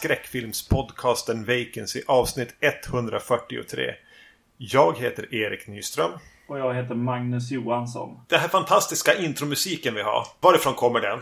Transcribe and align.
skräckfilmspodcasten 0.00 1.44
Vacancy 1.44 2.02
avsnitt 2.06 2.54
143. 2.60 3.94
Jag 4.56 4.98
heter 4.98 5.34
Erik 5.34 5.66
Nyström. 5.66 6.10
Och 6.46 6.58
jag 6.58 6.74
heter 6.74 6.94
Magnus 6.94 7.50
Johansson. 7.50 8.20
Den 8.28 8.40
här 8.40 8.48
fantastiska 8.48 9.14
intromusiken 9.14 9.94
vi 9.94 10.02
har, 10.02 10.26
varifrån 10.40 10.74
kommer 10.74 11.00
den? 11.00 11.18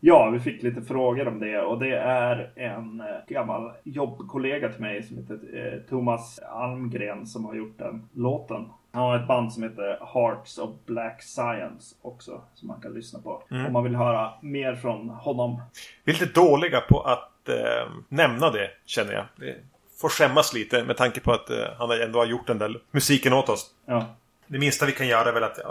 Ja, 0.00 0.30
vi 0.30 0.40
fick 0.40 0.62
lite 0.62 0.82
frågor 0.82 1.28
om 1.28 1.40
det 1.40 1.60
och 1.60 1.78
det 1.78 1.96
är 1.96 2.52
en 2.56 3.00
eh, 3.00 3.06
gammal 3.28 3.72
jobbkollega 3.84 4.68
till 4.72 4.80
mig 4.80 5.02
som 5.02 5.16
heter 5.16 5.38
eh, 5.54 5.88
Thomas 5.88 6.38
Almgren 6.38 7.26
som 7.26 7.44
har 7.44 7.54
gjort 7.54 7.78
den 7.78 8.08
låten. 8.14 8.68
Han 8.92 9.02
har 9.02 9.16
ett 9.16 9.28
band 9.28 9.52
som 9.52 9.62
heter 9.62 9.98
Hearts 10.14 10.58
of 10.58 10.70
Black 10.86 11.22
Science 11.22 11.96
också 12.02 12.42
som 12.54 12.68
man 12.68 12.80
kan 12.80 12.94
lyssna 12.94 13.18
på. 13.18 13.42
Mm. 13.50 13.66
Om 13.66 13.72
man 13.72 13.84
vill 13.84 13.94
höra 13.94 14.32
mer 14.40 14.74
från 14.74 15.08
honom. 15.08 15.62
Vi 16.04 16.12
är 16.12 16.20
lite 16.20 16.40
dåliga 16.40 16.80
på 16.80 17.00
att 17.00 17.29
eh, 17.48 17.90
nämna 18.08 18.50
det, 18.50 18.70
känner 18.86 19.12
jag. 19.12 19.24
Det 19.36 19.56
får 20.00 20.08
skämmas 20.08 20.54
lite 20.54 20.84
med 20.84 20.96
tanke 20.96 21.20
på 21.20 21.32
att 21.32 21.50
eh, 21.50 21.56
han 21.78 21.90
ändå 21.90 22.18
har 22.18 22.26
gjort 22.26 22.46
den 22.46 22.58
där 22.58 22.80
musiken 22.90 23.32
åt 23.32 23.48
oss. 23.48 23.66
Ja, 23.86 24.06
Det 24.46 24.58
minsta 24.58 24.86
vi 24.86 24.92
kan 24.92 25.08
göra 25.08 25.28
är 25.28 25.32
väl 25.32 25.44
att 25.44 25.58
eh, 25.58 25.64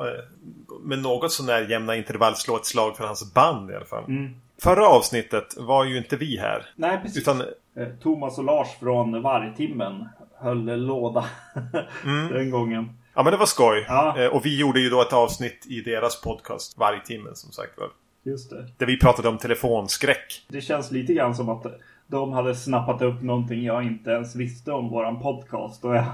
med 0.81 0.99
något 0.99 1.31
sånär 1.31 1.61
jämna 1.69 1.95
intervall 1.95 2.35
slå 2.35 2.55
ett 2.55 2.66
slag 2.66 2.97
för 2.97 3.05
hans 3.05 3.33
band 3.33 3.71
i 3.71 3.75
alla 3.75 3.85
fall. 3.85 4.03
mm. 4.07 4.35
Förra 4.61 4.88
avsnittet 4.88 5.55
var 5.57 5.83
ju 5.85 5.97
inte 5.97 6.16
vi 6.16 6.38
här. 6.38 6.66
Nej, 6.75 6.99
precis. 7.03 7.17
Utan 7.21 7.44
Eh, 7.77 7.88
Thomas 8.03 8.38
och 8.38 8.44
Lars 8.44 8.67
från 8.79 9.22
Vargtimmen 9.22 10.09
höll 10.39 10.66
låda 10.85 11.25
den 12.31 12.49
gången. 12.51 12.97
Ja 13.13 13.23
men 13.23 13.31
det 13.31 13.38
var 13.38 13.45
skoj. 13.45 13.85
Ja. 13.88 14.17
Eh, 14.19 14.27
Och 14.27 14.45
vi 14.45 14.59
gjorde 14.59 14.79
ju 14.79 14.89
då 14.89 15.01
ett 15.01 15.13
avsnitt 15.13 15.66
i 15.69 15.81
deras 15.81 16.22
podcast 16.22 16.77
varje 16.77 16.99
timme 17.01 17.29
som 17.33 17.51
sagt 17.51 17.77
var. 17.77 17.89
Just 18.23 18.50
det. 18.50 18.67
Där 18.78 18.86
vi 18.86 19.00
pratade 19.00 19.30
om 19.30 19.38
telefonskräck. 19.38 20.45
Det 20.48 20.62
känns 20.62 20.92
lite 20.92 21.14
grann 21.14 21.36
som 21.36 21.50
att 21.50 21.66
de 22.08 22.31
hade 22.31 22.56
snappat 22.56 23.02
upp 23.02 23.22
någonting 23.22 23.64
jag 23.64 23.84
inte 23.84 24.12
ens 24.12 24.36
visste 24.36 24.72
om 24.72 24.89
våran 24.89 25.20
podcast. 25.20 25.86
Och 25.86 25.95
jag, 25.95 26.06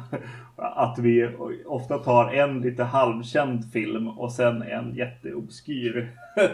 att 0.55 0.99
vi 0.99 1.29
ofta 1.65 1.97
tar 1.97 2.33
en 2.33 2.61
lite 2.61 2.83
halvkänd 2.83 3.71
film 3.73 4.07
och 4.07 4.33
sen 4.33 4.61
en 4.61 4.95
jätteobskyr. 4.95 6.11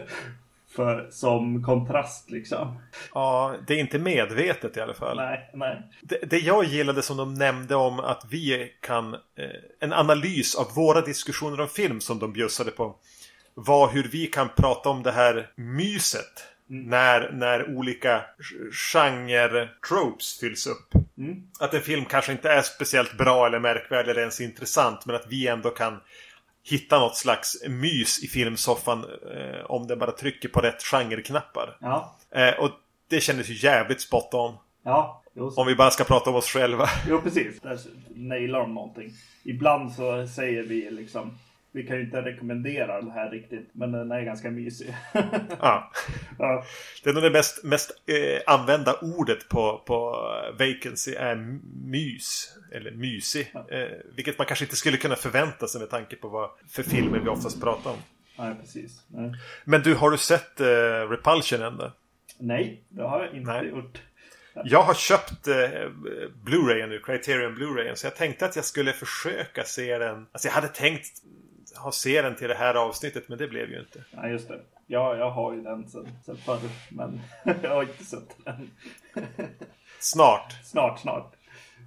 För, 0.75 1.07
som 1.11 1.63
kontrast 1.63 2.31
liksom. 2.31 2.79
Ja, 3.13 3.55
det 3.67 3.73
är 3.73 3.77
inte 3.77 3.99
medvetet 3.99 4.77
i 4.77 4.81
alla 4.81 4.93
fall. 4.93 5.17
Nej, 5.17 5.49
nej. 5.53 5.81
Det, 6.01 6.29
det 6.29 6.39
jag 6.39 6.65
gillade 6.65 7.01
som 7.01 7.17
de 7.17 7.33
nämnde 7.33 7.75
om 7.75 7.99
att 7.99 8.25
vi 8.29 8.71
kan... 8.81 9.13
Eh, 9.13 9.19
en 9.79 9.93
analys 9.93 10.55
av 10.55 10.65
våra 10.75 11.01
diskussioner 11.01 11.61
om 11.61 11.67
film 11.67 12.01
som 12.01 12.19
de 12.19 12.33
bjussade 12.33 12.71
på. 12.71 12.95
Var 13.53 13.89
hur 13.91 14.03
vi 14.03 14.27
kan 14.27 14.49
prata 14.57 14.89
om 14.89 15.03
det 15.03 15.11
här 15.11 15.51
myset. 15.55 16.43
När, 16.67 17.31
när 17.31 17.77
olika 17.77 18.21
genre-tropes 18.71 20.39
fylls 20.39 20.67
upp. 20.67 20.93
Mm. 21.17 21.43
Att 21.59 21.73
en 21.73 21.81
film 21.81 22.05
kanske 22.05 22.31
inte 22.31 22.51
är 22.51 22.61
speciellt 22.61 23.17
bra 23.17 23.45
eller 23.47 23.59
märkvärdig 23.59 24.11
eller 24.11 24.21
ens 24.21 24.41
intressant. 24.41 25.05
Men 25.05 25.15
att 25.15 25.25
vi 25.29 25.47
ändå 25.47 25.69
kan 25.69 25.99
hitta 26.63 26.99
något 26.99 27.17
slags 27.17 27.63
mys 27.67 28.23
i 28.23 28.27
filmsoffan. 28.27 29.05
Eh, 29.35 29.65
om 29.65 29.87
den 29.87 29.99
bara 29.99 30.11
trycker 30.11 30.49
på 30.49 30.59
rätt 30.59 30.83
genreknappar. 30.83 31.77
Ja, 31.81 32.17
Eh, 32.35 32.53
och 32.59 32.69
det 33.09 33.21
kändes 33.21 33.49
ju 33.49 33.67
jävligt 33.67 34.01
spot 34.01 34.33
on. 34.33 34.55
ja. 34.83 35.17
Om 35.55 35.67
vi 35.67 35.75
bara 35.75 35.91
ska 35.91 36.03
prata 36.03 36.29
om 36.29 36.35
oss 36.35 36.47
själva. 36.49 36.89
jo 37.09 37.21
precis. 37.21 37.59
Där 37.61 37.79
nailar 38.15 38.59
de 38.59 38.73
någonting. 38.73 39.11
Ibland 39.43 39.91
så 39.93 40.27
säger 40.27 40.63
vi 40.63 40.91
liksom. 40.91 41.37
Vi 41.73 41.83
kan 41.83 41.97
ju 41.97 42.03
inte 42.03 42.21
rekommendera 42.21 43.01
det 43.01 43.11
här 43.11 43.29
riktigt. 43.29 43.69
Men 43.71 43.91
den 43.91 44.11
är 44.11 44.21
ganska 44.21 44.51
mysig. 44.51 44.95
Ja. 45.59 45.91
ja. 46.39 46.63
Det 47.03 47.09
är 47.09 47.13
nog 47.13 47.23
det 47.23 47.29
mest, 47.29 47.63
mest 47.63 47.91
eh, 48.05 48.53
använda 48.53 48.99
ordet 49.01 49.49
på, 49.49 49.83
på 49.85 50.11
vacancy 50.59 51.13
är 51.13 51.35
mys. 51.85 52.57
Eller 52.71 52.91
mysig. 52.91 53.53
Eh, 53.55 53.87
vilket 54.15 54.37
man 54.37 54.47
kanske 54.47 54.65
inte 54.65 54.75
skulle 54.75 54.97
kunna 54.97 55.15
förvänta 55.15 55.67
sig 55.67 55.81
med 55.81 55.89
tanke 55.89 56.15
på 56.15 56.29
vad 56.29 56.49
för 56.67 56.83
filmer 56.83 57.19
vi 57.19 57.29
oftast 57.29 57.61
pratar 57.61 57.91
om. 57.91 57.97
Nej, 58.37 58.55
precis. 58.61 59.05
Nej. 59.07 59.31
Men 59.65 59.81
du, 59.81 59.95
har 59.95 60.11
du 60.11 60.17
sett 60.17 60.59
eh, 60.59 60.65
Repulsion 61.09 61.61
än 61.61 61.77
då? 61.77 61.91
Nej, 62.39 62.83
det 62.89 63.03
har 63.03 63.19
jag 63.23 63.33
inte 63.35 63.51
Nej. 63.51 63.69
gjort. 63.69 64.01
Jag 64.65 64.83
har 64.83 64.93
köpt 64.93 65.47
eh, 65.47 65.89
Blu-rayen 66.43 66.89
nu, 66.89 66.99
Criterion 66.99 67.55
Blu-rayen. 67.55 67.95
Så 67.95 68.05
jag 68.05 68.15
tänkte 68.15 68.45
att 68.45 68.55
jag 68.55 68.65
skulle 68.65 68.93
försöka 68.93 69.63
se 69.63 69.97
den. 69.97 70.27
Alltså 70.31 70.47
jag 70.47 70.53
hade 70.53 70.67
tänkt 70.67 71.21
ha 71.83 71.91
se 71.91 72.21
den 72.21 72.35
till 72.35 72.47
det 72.47 72.55
här 72.55 72.73
avsnittet, 72.73 73.29
men 73.29 73.37
det 73.37 73.47
blev 73.47 73.69
ju 73.69 73.79
inte. 73.79 74.03
Ja, 74.11 74.27
just 74.27 74.47
det. 74.47 74.59
Ja, 74.87 75.15
jag 75.15 75.31
har 75.31 75.53
ju 75.53 75.61
den 75.61 75.87
sen, 75.89 76.07
sen 76.25 76.37
förr, 76.37 76.59
men 76.89 77.21
jag 77.61 77.69
har 77.69 77.81
inte 77.81 78.03
sett 78.03 78.37
den. 78.45 78.71
Snart. 79.99 80.51
snart, 80.63 80.99
snart. 80.99 81.33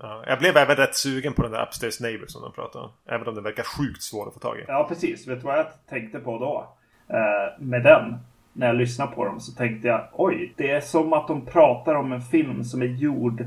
Ja, 0.00 0.24
jag 0.26 0.38
blev 0.38 0.56
även 0.56 0.76
rätt 0.76 0.96
sugen 0.96 1.32
på 1.32 1.42
den 1.42 1.52
där 1.52 1.66
Upstairs 1.66 2.00
Neighbor 2.00 2.26
som 2.26 2.42
de 2.42 2.52
pratade 2.52 2.84
om. 2.84 2.90
Även 3.06 3.28
om 3.28 3.34
den 3.34 3.44
verkar 3.44 3.62
sjukt 3.62 4.02
svår 4.02 4.28
att 4.28 4.34
få 4.34 4.40
tag 4.40 4.58
i. 4.58 4.64
Ja, 4.68 4.86
precis. 4.88 5.28
Vet 5.28 5.40
du 5.40 5.46
vad 5.46 5.58
jag 5.58 5.66
tänkte 5.88 6.18
på 6.18 6.38
då? 6.38 6.74
Eh, 7.16 7.60
med 7.60 7.82
den. 7.82 8.18
När 8.52 8.66
jag 8.66 8.76
lyssnade 8.76 9.14
på 9.14 9.24
dem 9.24 9.40
så 9.40 9.52
tänkte 9.52 9.88
jag 9.88 10.08
oj, 10.12 10.54
det 10.56 10.70
är 10.70 10.80
som 10.80 11.12
att 11.12 11.28
de 11.28 11.46
pratar 11.46 11.94
om 11.94 12.12
en 12.12 12.22
film 12.22 12.64
som 12.64 12.82
är 12.82 12.86
gjord 12.86 13.40
eh, 13.40 13.46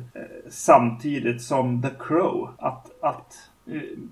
samtidigt 0.49 1.41
som 1.41 1.81
The 1.81 1.89
Crow. 1.99 2.49
Att, 2.57 3.03
att 3.03 3.33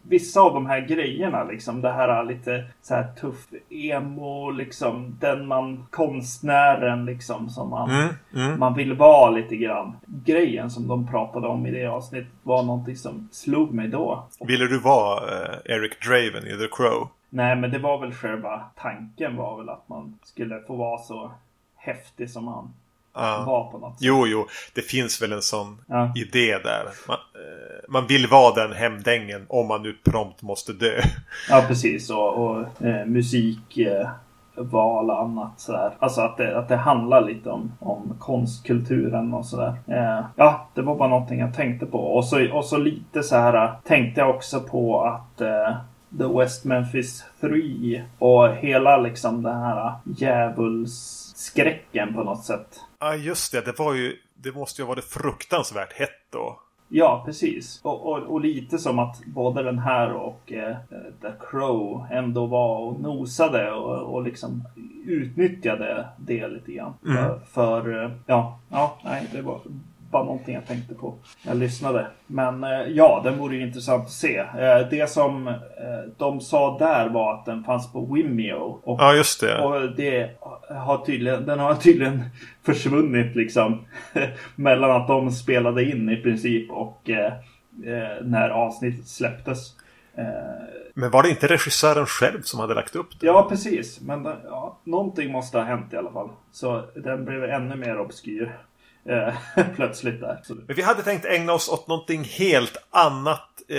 vissa 0.01 0.41
av 0.41 0.53
de 0.53 0.65
här 0.65 0.81
grejerna, 0.81 1.43
liksom 1.43 1.81
det 1.81 1.91
här 1.91 2.23
lite 2.23 2.65
så 2.81 2.95
här 2.95 3.07
tuff 3.21 3.47
emo, 3.69 4.51
liksom 4.51 5.17
den 5.19 5.47
man, 5.47 5.85
konstnären 5.89 7.05
liksom 7.05 7.49
som 7.49 7.69
man 7.69 7.85
Mm, 7.85 8.13
mm. 8.33 8.59
man 8.59 8.73
vill 8.73 8.93
vara 8.93 9.31
lite 9.31 9.55
grann. 9.55 9.95
Grejen 10.05 10.69
som 10.69 10.87
de 10.87 11.07
pratade 11.07 11.47
om 11.47 11.65
i 11.65 11.71
det 11.71 11.85
avsnittet 11.85 12.31
var 12.43 12.63
någonting 12.63 12.95
som 12.95 13.29
slog 13.31 13.73
mig 13.73 13.87
då. 13.87 14.27
Ville 14.39 14.67
du 14.67 14.79
vara 14.79 15.17
eh, 15.17 15.75
Eric 15.75 15.99
Draven 16.07 16.47
i 16.47 16.57
The 16.57 16.67
Crow? 16.71 17.09
Nej, 17.29 17.55
men 17.55 17.71
det 17.71 17.79
var 17.79 17.99
väl 17.99 18.13
själva 18.13 18.61
tanken 18.75 19.35
var 19.35 19.57
väl 19.57 19.69
att 19.69 19.89
man 19.89 20.19
skulle 20.23 20.61
få 20.61 20.75
vara 20.75 20.97
så 20.97 21.31
häftig 21.75 22.29
som 22.29 22.47
han 22.47 22.73
Ja. 23.15 23.43
var 23.47 23.71
på 23.71 23.77
något 23.77 23.91
sätt. 23.93 24.01
Jo, 24.01 24.27
jo. 24.27 24.47
Det 24.75 24.81
finns 24.81 25.21
väl 25.21 25.31
en 25.33 25.41
sån 25.41 25.77
Ja. 25.87 26.11
idé 26.15 26.57
där. 26.63 26.83
Man, 27.07 27.17
eh, 27.17 27.89
man 27.89 28.07
vill 28.07 28.27
vara 28.27 28.55
den 28.67 28.73
hemdängen 28.73 29.45
om 29.49 29.67
man 29.67 29.83
nu 29.83 29.93
prompt 30.05 30.41
måste 30.41 30.73
dö. 30.73 31.01
Ja, 31.49 31.63
precis. 31.67 32.09
Och, 32.09 32.37
och 32.45 32.85
eh, 32.85 33.05
musik, 33.05 33.77
eh, 33.77 34.09
val 34.57 35.09
och 35.09 35.21
annat 35.21 35.59
sådär. 35.59 35.91
Alltså 35.99 36.21
att 36.21 36.37
det, 36.37 36.57
att 36.57 36.67
det 36.67 36.75
handlar 36.75 37.21
lite 37.21 37.49
om, 37.49 37.71
om 37.79 38.15
konstkulturen 38.19 39.33
och 39.33 39.45
sådär. 39.45 39.73
Eh, 39.87 40.25
ja, 40.35 40.67
det 40.73 40.81
var 40.81 40.95
bara 40.95 41.09
någonting 41.09 41.39
jag 41.39 41.53
tänkte 41.53 41.85
på. 41.85 41.99
Och 41.99 42.25
så, 42.25 42.51
och 42.53 42.65
så 42.65 42.77
lite 42.77 43.23
så 43.23 43.35
här 43.35 43.63
eh, 43.65 43.71
tänkte 43.83 44.21
jag 44.21 44.29
också 44.29 44.59
på 44.61 45.01
att 45.03 45.41
eh, 45.41 45.75
The 46.17 46.39
West 46.39 46.65
Memphis 46.65 47.25
3 47.41 48.03
och 48.19 48.49
hela 48.55 48.97
liksom 48.97 49.43
den 49.43 49.55
här 49.61 49.93
djävulsskräcken 50.17 52.13
på 52.13 52.23
något 52.23 52.43
sätt. 52.43 52.67
Ja, 53.05 53.15
just 53.15 53.51
det. 53.51 53.61
Det 53.61 53.79
var 53.79 53.93
ju... 53.93 54.17
Det 54.33 54.51
måste 54.51 54.81
ju 54.81 54.85
ha 54.85 54.89
varit 54.89 55.05
fruktansvärt 55.05 55.93
hett 55.93 56.31
då. 56.31 56.59
Ja, 56.89 57.23
precis. 57.25 57.79
Och, 57.83 58.11
och, 58.11 58.17
och 58.17 58.41
lite 58.41 58.77
som 58.77 58.99
att 58.99 59.25
både 59.25 59.63
den 59.63 59.79
här 59.79 60.13
och 60.13 60.53
eh, 60.53 60.77
The 61.21 61.31
Crow 61.49 62.07
ändå 62.11 62.45
var 62.45 62.77
och 62.77 62.99
nosade 62.99 63.71
och, 63.71 64.13
och 64.13 64.23
liksom 64.23 64.63
utnyttjade 65.05 66.07
det 66.17 66.47
lite 66.47 66.71
grann. 66.71 66.93
Mm. 67.05 67.15
För, 67.15 67.39
för 67.45 68.03
eh, 68.03 68.11
ja, 68.25 68.59
ja, 68.69 68.99
nej, 69.03 69.29
det 69.31 69.41
var 69.41 69.61
bara 70.11 70.23
någonting 70.23 70.55
jag 70.55 70.67
tänkte 70.67 70.93
på 70.93 71.15
när 71.43 71.51
jag 71.51 71.59
lyssnade. 71.59 72.07
Men 72.27 72.63
eh, 72.63 72.69
ja, 72.69 73.21
den 73.23 73.37
vore 73.37 73.55
ju 73.55 73.61
intressant 73.61 74.03
att 74.03 74.11
se. 74.11 74.37
Eh, 74.37 74.89
det 74.89 75.09
som 75.09 75.47
eh, 75.47 75.53
de 76.17 76.41
sa 76.41 76.77
där 76.77 77.09
var 77.09 77.33
att 77.33 77.45
den 77.45 77.63
fanns 77.63 77.91
på 77.91 78.05
Vimeo. 78.05 78.79
Och 78.83 79.01
Ja, 79.01 79.13
just 79.13 79.41
det. 79.41 79.61
och 79.61 79.95
det 79.95 80.29
har 80.69 81.05
tydligen, 81.05 81.45
den 81.45 81.59
har 81.59 81.75
tydligen 81.75 82.23
försvunnit 82.65 83.35
liksom. 83.35 83.85
mellan 84.55 84.91
att 84.91 85.07
de 85.07 85.31
spelade 85.31 85.83
in 85.83 86.09
i 86.09 86.17
princip 86.17 86.71
och 86.71 87.09
när 88.21 88.49
avsnittet 88.49 89.07
släpptes. 89.07 89.75
Men 90.93 91.11
var 91.11 91.23
det 91.23 91.29
inte 91.29 91.47
regissören 91.47 92.05
själv 92.05 92.41
som 92.41 92.59
hade 92.59 92.73
lagt 92.73 92.95
upp 92.95 93.19
det? 93.19 93.25
ja, 93.25 93.47
precis. 93.49 94.01
Men 94.01 94.23
ja, 94.43 94.79
någonting 94.83 95.31
måste 95.31 95.57
ha 95.57 95.65
hänt 95.65 95.93
i 95.93 95.97
alla 95.97 96.11
fall. 96.11 96.29
Så 96.51 96.83
den 96.95 97.25
blev 97.25 97.43
ännu 97.43 97.75
mer 97.75 97.99
obskyr. 97.99 98.57
Eh, 99.09 99.33
plötsligt 99.75 100.21
där. 100.21 100.39
Men 100.67 100.75
vi 100.75 100.81
hade 100.81 101.03
tänkt 101.03 101.25
ägna 101.25 101.53
oss 101.53 101.69
åt 101.69 101.87
någonting 101.87 102.23
helt 102.23 102.77
annat 102.89 103.49
eh, 103.69 103.77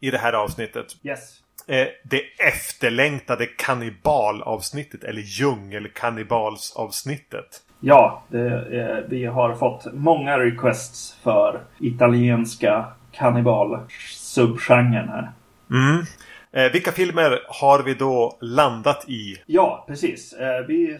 i 0.00 0.10
det 0.10 0.18
här 0.18 0.32
avsnittet. 0.32 0.86
yes. 1.02 1.40
Eh, 1.66 1.86
det 2.04 2.22
efterlängtade 2.38 3.46
kannibalavsnittet 3.46 5.04
eller 5.04 5.20
djungelkannibalsavsnittet. 5.20 7.60
Ja, 7.80 8.22
det, 8.28 8.78
eh, 8.80 8.96
vi 9.08 9.24
har 9.24 9.54
fått 9.54 9.86
många 9.92 10.38
requests 10.38 11.16
för 11.22 11.60
italienska 11.80 12.84
kannibal-subgenren 13.12 15.08
här. 15.08 15.32
Mm. 15.70 16.04
Eh, 16.52 16.72
vilka 16.72 16.92
filmer 16.92 17.40
har 17.48 17.82
vi 17.82 17.94
då 17.94 18.38
landat 18.40 19.04
i? 19.08 19.36
Ja, 19.46 19.84
precis. 19.88 20.32
Eh, 20.32 20.66
vi, 20.68 20.98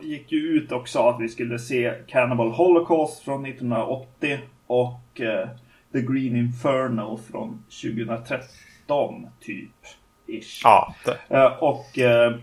gick 0.00 0.32
ju 0.32 0.38
ut 0.38 0.72
och 0.72 0.88
sa 0.88 1.10
att 1.10 1.20
vi 1.20 1.28
skulle 1.28 1.58
se 1.58 1.94
Cannibal 2.06 2.50
Holocaust 2.50 3.22
från 3.22 3.46
1980 3.46 4.38
och 4.66 5.20
eh, 5.20 5.48
The 5.92 6.00
Green 6.00 6.36
Inferno 6.36 7.20
från 7.30 7.64
2013 7.82 9.26
typ. 9.40 9.70
Ish. 10.26 10.60
Ja. 10.64 10.94
Eh, 11.28 11.62
och 11.62 11.98
eh, 11.98 12.34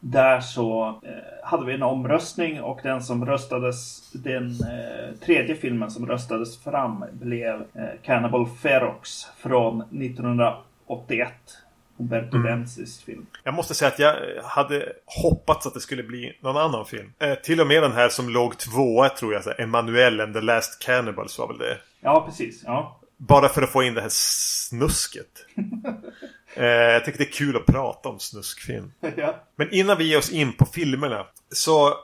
där 0.00 0.40
så 0.40 0.88
eh, 0.88 1.48
hade 1.48 1.66
vi 1.66 1.74
en 1.74 1.82
omröstning 1.82 2.60
och 2.62 2.80
den 2.82 3.02
som 3.02 3.26
röstades, 3.26 4.10
den 4.12 4.50
eh, 4.50 5.14
tredje 5.24 5.54
filmen 5.54 5.90
som 5.90 6.06
röstades 6.06 6.62
fram 6.62 7.04
blev 7.12 7.54
eh, 7.54 7.84
Cannibal 8.02 8.46
Ferox 8.46 9.24
från 9.24 9.80
1981. 9.80 11.32
Umberto 12.00 12.36
Mm. 12.36 12.42
Benzis 12.42 13.02
film. 13.02 13.26
Jag 13.44 13.54
måste 13.54 13.74
säga 13.74 13.88
att 13.88 13.98
jag 13.98 14.42
hade 14.42 14.92
hoppats 15.06 15.66
att 15.66 15.74
det 15.74 15.80
skulle 15.80 16.02
bli 16.02 16.38
någon 16.40 16.56
annan 16.56 16.86
film. 16.86 17.12
Eh, 17.18 17.34
till 17.34 17.60
och 17.60 17.66
med 17.66 17.82
den 17.82 17.92
här 17.92 18.08
som 18.08 18.28
låg 18.28 18.58
tvåa 18.58 19.08
tror 19.08 19.32
jag. 19.32 19.44
så 19.44 19.50
här, 19.50 19.60
Emanuel 19.60 20.20
and 20.20 20.34
the 20.34 20.40
Last 20.40 20.82
Cannibals 20.82 21.38
var 21.38 21.48
väl 21.48 21.58
det. 21.58 21.78
Ja, 22.00 22.26
precis. 22.26 22.62
Ja. 22.66 23.00
Bara 23.16 23.48
för 23.48 23.62
att 23.62 23.70
få 23.70 23.82
in 23.82 23.94
det 23.94 24.00
här 24.00 24.08
snusket. 24.12 25.46
eh, 26.54 26.64
jag 26.66 27.04
tycker 27.04 27.18
det 27.18 27.24
är 27.24 27.32
kul 27.32 27.56
att 27.56 27.66
prata 27.66 28.08
om 28.08 28.18
snuskfilm. 28.18 28.92
ja. 29.16 29.34
Men 29.56 29.74
innan 29.74 29.98
vi 29.98 30.04
ger 30.04 30.18
oss 30.18 30.30
in 30.32 30.52
på 30.52 30.66
filmerna. 30.66 31.26
Så 31.52 31.94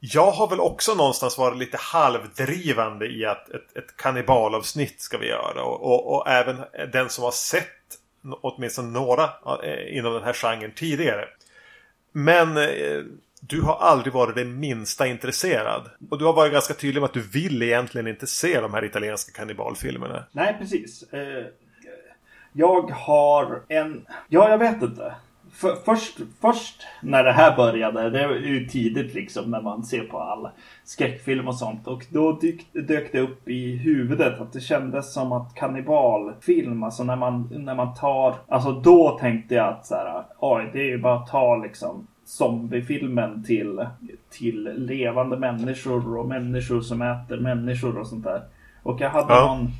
jag 0.00 0.30
har 0.30 0.48
väl 0.48 0.60
också 0.60 0.94
någonstans 0.94 1.38
varit 1.38 1.58
lite 1.58 1.76
halvdrivande 1.80 3.06
i 3.06 3.24
att 3.24 3.48
ett, 3.48 3.76
ett 3.76 3.96
kannibalavsnitt 3.96 5.00
ska 5.00 5.18
vi 5.18 5.28
göra. 5.28 5.62
Och, 5.62 5.82
och, 5.82 6.14
och 6.16 6.28
även 6.28 6.56
den 6.92 7.08
som 7.08 7.24
har 7.24 7.30
sett 7.30 7.64
åtminstone 8.32 8.88
några 8.88 9.24
eh, 9.64 9.96
inom 9.96 10.12
den 10.12 10.22
här 10.22 10.32
genren 10.32 10.72
tidigare. 10.76 11.24
Men 12.12 12.56
eh, 12.56 13.02
du 13.40 13.62
har 13.62 13.76
aldrig 13.76 14.12
varit 14.12 14.36
det 14.36 14.44
minsta 14.44 15.06
intresserad. 15.06 15.90
Och 16.10 16.18
du 16.18 16.24
har 16.24 16.32
varit 16.32 16.52
ganska 16.52 16.74
tydlig 16.74 17.00
med 17.00 17.08
att 17.08 17.14
du 17.14 17.22
vill 17.22 17.62
egentligen 17.62 18.06
inte 18.06 18.26
se 18.26 18.60
de 18.60 18.74
här 18.74 18.84
italienska 18.84 19.32
kannibalfilmerna. 19.32 20.24
Nej, 20.32 20.56
precis. 20.58 21.12
Eh, 21.12 21.46
jag 22.52 22.90
har 22.90 23.62
en... 23.68 24.06
Ja, 24.28 24.50
jag 24.50 24.58
vet 24.58 24.82
inte. 24.82 25.14
För, 25.60 25.74
först, 25.84 26.18
först 26.40 26.86
när 27.02 27.24
det 27.24 27.32
här 27.32 27.56
började, 27.56 28.10
det 28.10 28.20
är 28.20 28.34
ju 28.34 28.66
tidigt 28.66 29.14
liksom 29.14 29.50
när 29.50 29.62
man 29.62 29.84
ser 29.84 30.04
på 30.04 30.18
all 30.18 30.48
skräckfilm 30.84 31.48
och 31.48 31.54
sånt. 31.54 31.86
Och 31.86 32.06
då 32.10 32.32
dyk, 32.32 32.66
dök 32.72 33.12
det 33.12 33.20
upp 33.20 33.48
i 33.48 33.76
huvudet 33.76 34.40
att 34.40 34.52
det 34.52 34.60
kändes 34.60 35.12
som 35.12 35.32
att 35.32 35.54
kannibalfilm, 35.54 36.82
alltså 36.82 37.04
när 37.04 37.16
man, 37.16 37.48
när 37.50 37.74
man 37.74 37.94
tar... 37.94 38.34
Alltså 38.48 38.72
då 38.72 39.18
tänkte 39.20 39.54
jag 39.54 39.68
att 39.68 39.86
så 39.86 39.94
här, 39.94 40.24
oj, 40.38 40.70
det 40.72 40.80
är 40.80 40.88
ju 40.88 40.98
bara 40.98 41.14
att 41.14 41.30
ta 41.30 41.56
liksom 41.56 42.06
zombiefilmen 42.24 43.44
till, 43.44 43.86
till 44.30 44.62
levande 44.76 45.36
människor 45.36 46.18
och 46.18 46.28
människor 46.28 46.80
som 46.80 47.02
äter 47.02 47.36
människor 47.36 47.98
och 47.98 48.06
sånt 48.06 48.24
där. 48.24 48.42
Och 48.82 49.00
jag 49.00 49.10
hade 49.10 49.34
Ja. 49.34 49.46
någon... 49.46 49.70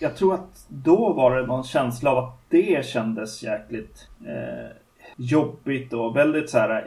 Jag 0.00 0.16
tror 0.16 0.34
att 0.34 0.66
då 0.68 1.12
var 1.12 1.36
det 1.36 1.46
någon 1.46 1.64
känsla 1.64 2.10
av 2.10 2.18
att 2.18 2.38
det 2.48 2.86
kändes 2.86 3.42
jäkligt 3.42 4.08
eh, 4.26 4.81
jobbigt 5.16 5.92
och 5.92 6.16
väldigt 6.16 6.50
så 6.50 6.58
här 6.58 6.86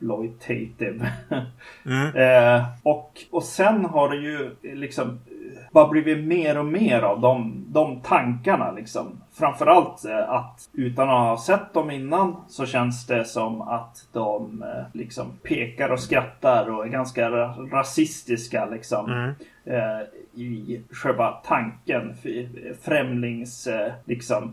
exploitative. 0.00 1.12
Mm. 1.86 2.16
Eh, 2.16 2.64
och, 2.82 3.12
och 3.30 3.42
sen 3.42 3.84
har 3.84 4.08
det 4.08 4.16
ju 4.16 4.50
liksom 4.62 5.08
eh, 5.08 5.14
bara 5.72 5.88
blivit 5.88 6.24
mer 6.24 6.58
och 6.58 6.66
mer 6.66 7.02
av 7.02 7.20
de, 7.20 7.64
de 7.68 8.00
tankarna 8.00 8.72
liksom. 8.72 9.20
Framförallt 9.32 10.04
eh, 10.04 10.30
att 10.30 10.68
utan 10.72 11.08
att 11.08 11.14
ha 11.14 11.38
sett 11.38 11.74
dem 11.74 11.90
innan 11.90 12.36
så 12.48 12.66
känns 12.66 13.06
det 13.06 13.24
som 13.24 13.62
att 13.62 14.08
de 14.12 14.62
eh, 14.62 14.84
liksom 14.92 15.26
pekar 15.42 15.88
och 15.88 16.00
skrattar 16.00 16.70
och 16.70 16.86
är 16.86 16.88
ganska 16.90 17.30
ra- 17.30 17.70
rasistiska 17.70 18.66
liksom. 18.66 19.12
Mm. 19.12 19.34
Eh, 19.64 20.00
I 20.34 20.80
själva 20.90 21.30
tanken. 21.32 22.14
Främlings 22.82 23.68
liksom 24.04 24.52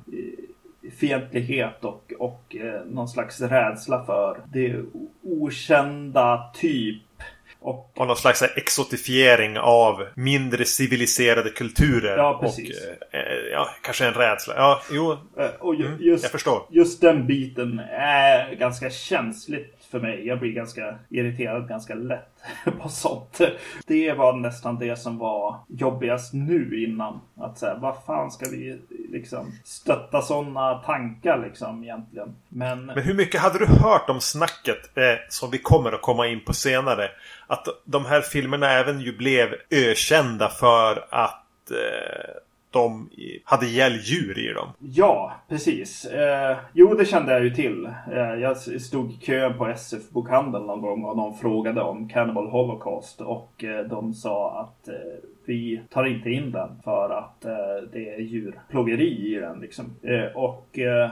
fientlighet 0.97 1.85
och, 1.85 2.13
och 2.19 2.55
eh, 2.55 2.85
någon 2.85 3.07
slags 3.07 3.41
rädsla 3.41 4.05
för 4.05 4.37
det 4.53 4.75
okända 5.23 6.51
typ. 6.55 7.01
Och 7.59 7.91
Och 7.97 8.07
någon 8.07 8.15
slags 8.17 8.41
exotifiering 8.41 9.57
av 9.57 10.05
mindre 10.15 10.65
civiliserade 10.65 11.49
kulturer. 11.49 12.17
Ja, 12.17 12.39
precis. 12.41 12.77
Och 12.85 13.15
eh, 13.15 13.21
ja, 13.51 13.69
kanske 13.81 14.05
en 14.05 14.13
rädsla. 14.13 14.53
Ja, 14.57 14.81
jo. 14.91 15.17
Eh, 15.37 15.45
Och 15.59 15.75
ju- 15.75 15.85
Mm, 15.85 15.97
just, 16.01 16.23
jag 16.23 16.31
förstår. 16.31 16.61
just 16.69 17.01
den 17.01 17.27
biten 17.27 17.79
är 17.99 18.55
ganska 18.55 18.89
känsligt 18.89 19.84
för 19.95 20.01
mig. 20.01 20.27
Jag 20.27 20.39
blir 20.39 20.51
ganska 20.51 20.95
irriterad 21.09 21.67
ganska 21.67 21.95
lätt 21.95 22.43
på 22.81 22.89
sånt. 22.89 23.41
Det 23.87 24.13
var 24.13 24.33
nästan 24.33 24.79
det 24.79 24.99
som 24.99 25.17
var 25.17 25.59
jobbigast 25.67 26.33
nu 26.33 26.83
innan. 26.83 27.21
Att 27.37 27.57
säga, 27.57 27.75
vad 27.75 27.95
fan 28.05 28.31
ska 28.31 28.49
vi 28.49 28.79
liksom 29.09 29.51
stötta 29.63 30.21
sådana 30.21 30.73
tankar 30.73 31.37
liksom 31.45 31.83
egentligen? 31.83 32.35
Men, 32.49 32.85
Men 32.85 33.03
hur 33.03 33.13
mycket 33.13 33.41
hade 33.41 33.59
du 33.59 33.65
hört 33.65 34.09
om 34.09 34.21
snacket 34.21 34.97
eh, 34.97 35.03
som 35.29 35.51
vi 35.51 35.57
kommer 35.57 35.91
att 35.91 36.01
komma 36.01 36.27
in 36.27 36.45
på 36.45 36.53
senare? 36.53 37.09
Att 37.47 37.67
de 37.85 38.05
här 38.05 38.21
filmerna 38.21 38.71
även 38.71 38.99
ju 38.99 39.17
blev 39.17 39.47
ökända 39.71 40.49
för 40.49 41.05
att 41.09 41.71
eh, 41.71 42.35
de 42.75 43.09
hade 43.43 43.65
ihjäl 43.65 43.93
djur 44.03 44.39
i 44.39 44.53
dem. 44.53 44.67
Ja, 44.79 45.33
precis. 45.49 46.05
Eh, 46.05 46.57
jo, 46.73 46.93
det 46.93 47.05
kände 47.05 47.33
jag 47.33 47.43
ju 47.43 47.49
till. 47.49 47.85
Eh, 48.11 48.33
jag 48.41 48.57
stod 48.57 49.11
i 49.11 49.17
kön 49.17 49.57
på 49.57 49.67
SF-bokhandeln 49.67 50.65
någon 50.65 50.81
gång 50.81 51.03
och 51.03 51.17
de 51.17 51.37
frågade 51.37 51.81
om 51.81 52.09
Cannibal 52.09 52.47
Holocaust 52.47 53.21
och 53.21 53.63
eh, 53.63 53.85
de 53.85 54.13
sa 54.13 54.59
att 54.59 54.87
eh, 54.87 54.93
vi 55.45 55.81
tar 55.89 56.05
inte 56.05 56.29
in 56.29 56.51
den 56.51 56.69
för 56.83 57.09
att 57.09 57.45
eh, 57.45 57.89
det 57.93 58.09
är 58.09 58.19
djurplågeri 58.19 59.35
i 59.35 59.39
den. 59.39 59.59
Liksom. 59.59 59.85
Eh, 60.01 60.37
och 60.37 60.79
eh, 60.79 61.11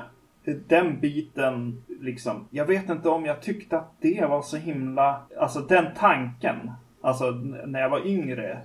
den 0.67 0.99
biten, 0.99 1.83
liksom, 2.01 2.47
jag 2.49 2.65
vet 2.65 2.89
inte 2.89 3.09
om 3.09 3.25
jag 3.25 3.41
tyckte 3.41 3.77
att 3.77 3.91
det 4.01 4.25
var 4.29 4.41
så 4.41 4.57
himla, 4.57 5.21
alltså 5.39 5.59
den 5.59 5.85
tanken, 5.97 6.71
alltså 7.01 7.31
när 7.65 7.81
jag 7.81 7.89
var 7.89 8.07
yngre 8.07 8.61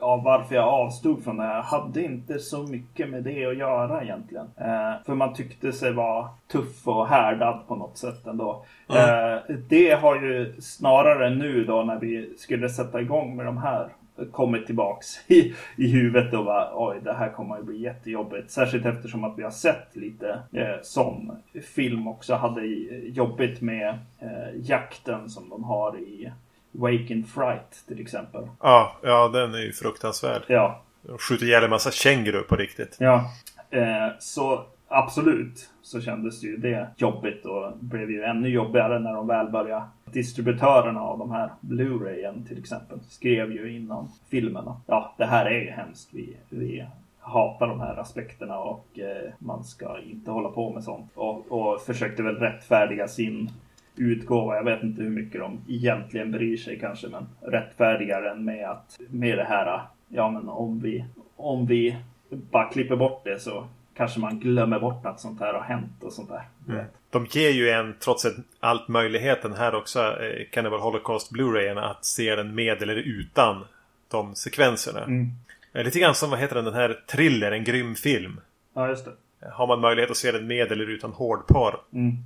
av 0.00 0.22
varför 0.22 0.54
jag 0.54 0.68
avstod 0.68 1.24
från 1.24 1.36
det 1.36 1.42
här 1.42 1.62
hade 1.62 2.02
inte 2.02 2.38
så 2.38 2.62
mycket 2.62 3.08
med 3.08 3.22
det 3.22 3.46
att 3.46 3.56
göra 3.56 4.02
egentligen. 4.02 4.46
Eh, 4.56 5.04
för 5.06 5.14
man 5.14 5.34
tyckte 5.34 5.72
sig 5.72 5.92
vara 5.92 6.28
tuff 6.52 6.88
och 6.88 7.08
härdad 7.08 7.60
på 7.68 7.76
något 7.76 7.98
sätt 7.98 8.26
ändå. 8.26 8.64
Eh, 8.88 9.54
det 9.68 9.90
har 9.90 10.14
ju 10.22 10.54
snarare 10.60 11.30
nu 11.30 11.64
då 11.64 11.82
när 11.82 11.98
vi 11.98 12.34
skulle 12.38 12.68
sätta 12.68 13.00
igång 13.00 13.36
med 13.36 13.46
de 13.46 13.56
här 13.56 13.88
kommit 14.32 14.66
tillbaks 14.66 15.06
i, 15.30 15.54
i 15.76 15.86
huvudet 15.86 16.34
och 16.34 16.44
bara 16.44 16.70
oj 16.74 17.00
det 17.04 17.12
här 17.12 17.28
kommer 17.28 17.58
att 17.58 17.64
bli 17.64 17.82
jättejobbigt. 17.82 18.50
Särskilt 18.50 18.86
eftersom 18.86 19.24
att 19.24 19.38
vi 19.38 19.42
har 19.42 19.50
sett 19.50 19.96
lite 19.96 20.38
eh, 20.52 20.76
sån 20.82 21.36
film 21.76 22.08
också 22.08 22.34
hade 22.34 22.66
jobbigt 23.06 23.60
med 23.60 23.88
eh, 24.18 24.60
jakten 24.62 25.30
som 25.30 25.48
de 25.48 25.64
har 25.64 25.98
i 25.98 26.32
Wake 26.78 27.12
in 27.12 27.24
Fright 27.24 27.84
till 27.88 28.00
exempel. 28.00 28.48
Ja, 28.60 28.96
ja 29.02 29.28
den 29.28 29.54
är 29.54 29.58
ju 29.58 29.72
fruktansvärd. 29.72 30.42
Ja, 30.46 30.82
De 31.02 31.18
skjuter 31.18 31.46
ihjäl 31.46 31.64
en 31.64 31.70
massa 31.70 31.90
känguru 31.90 32.42
på 32.42 32.56
riktigt. 32.56 32.96
Ja, 33.00 33.30
eh, 33.70 34.08
så 34.18 34.64
absolut 34.88 35.70
så 35.82 36.00
kändes 36.00 36.44
ju 36.44 36.56
det 36.56 36.88
jobbigt 36.96 37.44
och 37.46 37.72
blev 37.80 38.10
ju 38.10 38.22
ännu 38.22 38.48
jobbigare 38.48 38.98
när 38.98 39.12
de 39.12 39.26
väl 39.26 39.50
började. 39.50 39.84
Distributörerna 40.04 41.00
av 41.00 41.18
de 41.18 41.30
här 41.30 41.50
Blu-rayen 41.60 42.44
till 42.48 42.58
exempel 42.58 43.00
skrev 43.08 43.52
ju 43.52 43.76
innan 43.76 44.08
filmerna. 44.30 44.80
Ja, 44.86 45.14
det 45.18 45.26
här 45.26 45.46
är 45.46 45.60
ju 45.60 45.70
hemskt. 45.70 46.08
Vi, 46.12 46.36
vi 46.48 46.86
hatar 47.20 47.66
de 47.66 47.80
här 47.80 47.96
aspekterna 47.96 48.58
och 48.58 48.98
eh, 48.98 49.32
man 49.38 49.64
ska 49.64 50.00
inte 50.00 50.30
hålla 50.30 50.48
på 50.48 50.72
med 50.72 50.84
sånt. 50.84 51.10
Och, 51.14 51.52
och 51.52 51.80
försökte 51.80 52.22
väl 52.22 52.36
rättfärdiga 52.36 53.08
sin 53.08 53.50
utgåva. 53.96 54.56
Jag 54.56 54.64
vet 54.64 54.82
inte 54.82 55.02
hur 55.02 55.10
mycket 55.10 55.40
de 55.40 55.60
egentligen 55.68 56.32
bryr 56.32 56.56
sig 56.56 56.78
kanske, 56.78 57.08
men 57.08 57.26
rättfärdigar 57.40 58.22
den 58.22 58.44
med 58.44 58.70
att 58.70 59.00
med 59.10 59.38
det 59.38 59.44
här. 59.44 59.80
Ja, 60.08 60.30
men 60.30 60.48
om 60.48 60.80
vi 60.80 61.04
om 61.36 61.66
vi 61.66 61.96
bara 62.30 62.68
klipper 62.70 62.96
bort 62.96 63.24
det 63.24 63.38
så 63.38 63.68
kanske 63.96 64.20
man 64.20 64.40
glömmer 64.40 64.80
bort 64.80 65.06
att 65.06 65.20
sånt 65.20 65.40
här 65.40 65.54
har 65.54 65.62
hänt 65.62 66.02
och 66.02 66.12
sånt 66.12 66.28
där. 66.28 66.42
Mm. 66.68 66.84
De 67.10 67.26
ger 67.30 67.50
ju 67.50 67.70
en, 67.70 67.94
trots 68.00 68.26
allt 68.60 68.88
möjligheten 68.88 69.52
här 69.52 69.74
också, 69.74 70.00
eh, 70.00 70.46
Cannibal 70.50 70.80
Holocaust 70.80 71.32
Blu-rayen 71.32 71.78
att 71.78 72.04
se 72.04 72.36
den 72.36 72.54
med 72.54 72.82
eller 72.82 72.96
utan 72.96 73.64
de 74.08 74.34
sekvenserna. 74.34 75.04
Mm. 75.04 75.30
Eh, 75.72 75.84
Lite 75.84 75.98
grann 75.98 76.14
som, 76.14 76.30
vad 76.30 76.38
heter 76.38 76.54
den, 76.54 76.64
den 76.64 76.74
här 76.74 77.00
Thriller, 77.06 77.52
en 77.52 77.64
grym 77.64 77.94
film. 77.94 78.40
Ja, 78.74 78.88
just 78.88 79.04
det. 79.04 79.12
Har 79.52 79.66
man 79.66 79.80
möjlighet 79.80 80.10
att 80.10 80.16
se 80.16 80.32
den 80.32 80.46
med 80.46 80.72
eller 80.72 80.90
utan 80.90 81.12
hårdpar. 81.12 81.80
Mm. 81.92 82.16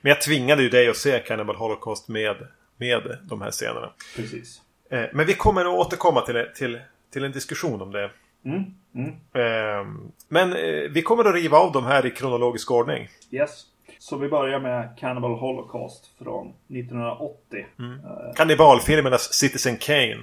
Men 0.00 0.10
jag 0.10 0.20
tvingade 0.20 0.62
ju 0.62 0.68
dig 0.68 0.88
att 0.88 0.96
se 0.96 1.18
Cannibal 1.18 1.56
Holocaust 1.56 2.08
med, 2.08 2.36
med 2.76 3.18
de 3.22 3.42
här 3.42 3.50
scenerna. 3.50 3.90
Precis. 4.16 4.60
Eh, 4.90 5.04
Men 5.12 5.26
vi 5.26 5.34
kommer 5.34 5.60
att 5.60 5.86
återkomma 5.86 6.20
till, 6.20 6.46
till, 6.56 6.80
till 7.12 7.24
en 7.24 7.32
diskussion 7.32 7.82
om 7.82 7.92
det. 7.92 8.10
Mm. 8.44 8.64
Mm. 8.94 9.10
Eh, 9.32 9.86
Men 10.28 10.52
eh, 10.52 10.90
vi 10.90 11.02
kommer 11.02 11.24
att 11.24 11.34
riva 11.34 11.58
av 11.58 11.72
de 11.72 11.84
här 11.84 12.06
i 12.06 12.10
kronologisk 12.10 12.70
ordning. 12.70 13.08
Yes. 13.30 13.64
Så 13.98 14.16
vi 14.16 14.28
börjar 14.28 14.58
med 14.58 14.98
Cannibal 14.98 15.38
Holocaust 15.38 16.10
från 16.18 16.46
1980. 16.68 17.66
Mm. 17.78 17.98
Kannibalfilmernas 18.36 19.32
Citizen 19.34 19.76
Kane. 19.76 20.18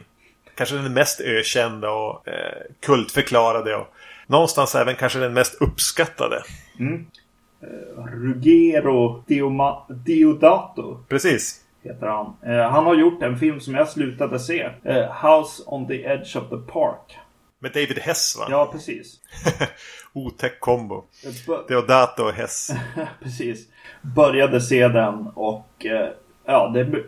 Kanske 0.55 0.75
den 0.75 0.93
mest 0.93 1.21
ökända 1.21 1.91
och 1.91 2.27
eh, 2.27 2.61
kultförklarade 2.79 3.75
och 3.75 3.87
någonstans 4.27 4.75
även 4.75 4.95
kanske 4.95 5.19
den 5.19 5.33
mest 5.33 5.61
uppskattade. 5.61 6.43
Mm. 6.79 7.05
Eh, 7.61 8.03
Ruggero 8.05 9.23
Dioma, 9.27 9.83
Diodato. 9.89 10.99
Precis. 11.09 11.59
Heter 11.83 12.07
han. 12.07 12.33
Eh, 12.53 12.69
han 12.71 12.85
har 12.85 12.95
gjort 12.95 13.21
en 13.23 13.37
film 13.39 13.59
som 13.59 13.73
jag 13.75 13.89
slutade 13.89 14.39
se. 14.39 14.69
Eh, 14.83 15.11
House 15.25 15.63
on 15.65 15.87
the 15.87 16.03
Edge 16.03 16.35
of 16.37 16.49
the 16.49 16.71
Park. 16.71 17.17
Med 17.59 17.71
David 17.71 17.99
Hess 17.99 18.35
va? 18.39 18.47
Ja, 18.49 18.69
precis. 18.71 19.19
Otäck 20.13 20.59
kombo. 20.59 21.03
B- 21.47 21.53
Deodato 21.67 22.23
och 22.23 22.33
Hess. 22.33 22.69
precis. 23.23 23.67
Började 24.01 24.61
se 24.61 24.87
den 24.87 25.27
och 25.27 25.85
ja, 26.45 26.67
det, 26.73 27.03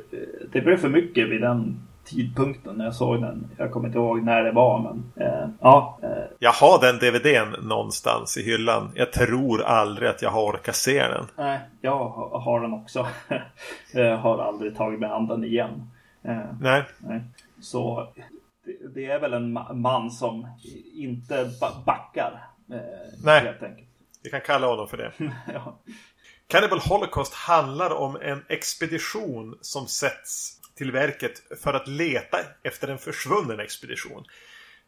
det 0.53 0.62
blev 0.62 0.77
för 0.77 0.89
mycket 0.89 1.29
vid 1.29 1.41
den 1.41 1.88
tidpunkten 2.05 2.75
när 2.75 2.85
jag 2.85 2.95
såg 2.95 3.21
den. 3.21 3.47
Jag 3.57 3.71
kommer 3.71 3.88
inte 3.88 3.97
ihåg 4.00 4.24
när 4.24 4.43
det 4.43 4.51
var 4.51 4.79
men 4.79 5.12
eh, 5.27 5.50
ja. 5.62 6.00
Eh, 6.03 6.09
Jag 6.39 6.51
har 6.51 6.81
den 6.81 7.00
DVDn 7.00 7.67
någonstans 7.67 8.38
i 8.38 8.43
hyllan. 8.43 8.91
Jag 8.95 9.13
tror 9.13 9.62
aldrig 9.63 10.09
att 10.09 10.21
jag 10.21 10.29
har 10.29 10.41
orkat 10.43 10.75
se 10.75 11.07
den. 11.07 11.25
nej, 11.38 11.59
jag 11.81 11.97
ha- 11.97 12.39
har 12.39 12.62
den 12.62 12.74
också. 12.74 13.07
jag 13.93 14.17
har 14.17 14.38
aldrig 14.39 14.75
tagit 14.77 15.00
mig 15.00 15.09
an 15.09 15.27
den 15.27 15.43
igen. 15.43 15.91
Eh, 16.24 16.38
Nej. 16.62 16.83
nej. 17.00 17.21
Så 17.62 18.07
det, 18.65 18.93
det 18.95 19.05
är 19.05 19.19
väl 19.19 19.33
en 19.33 19.57
ma- 19.57 19.74
man 19.74 20.12
som 20.12 20.47
inte 20.93 21.50
ba- 21.62 21.83
backar. 21.85 22.43
Eh, 22.71 22.77
Nej. 23.24 23.41
Helt 23.41 23.63
enkelt. 23.63 23.88
Vi 24.24 24.29
kan 24.29 24.41
kalla 24.41 24.67
honom 24.67 24.88
för 24.88 24.97
det. 24.97 25.12
ja. 25.53 25.75
Cannibal 26.47 26.79
Holocaust 26.79 27.33
handlar 27.33 27.93
om 27.93 28.17
en 28.21 28.43
expedition 28.50 29.57
som 29.62 29.88
sätts 29.88 30.54
till 30.77 30.91
verket 30.91 31.41
för 31.63 31.74
att 31.74 31.88
leta 31.88 32.39
efter 32.63 32.88
en 32.88 32.98
försvunnen 32.98 33.60
expedition. 33.60 34.25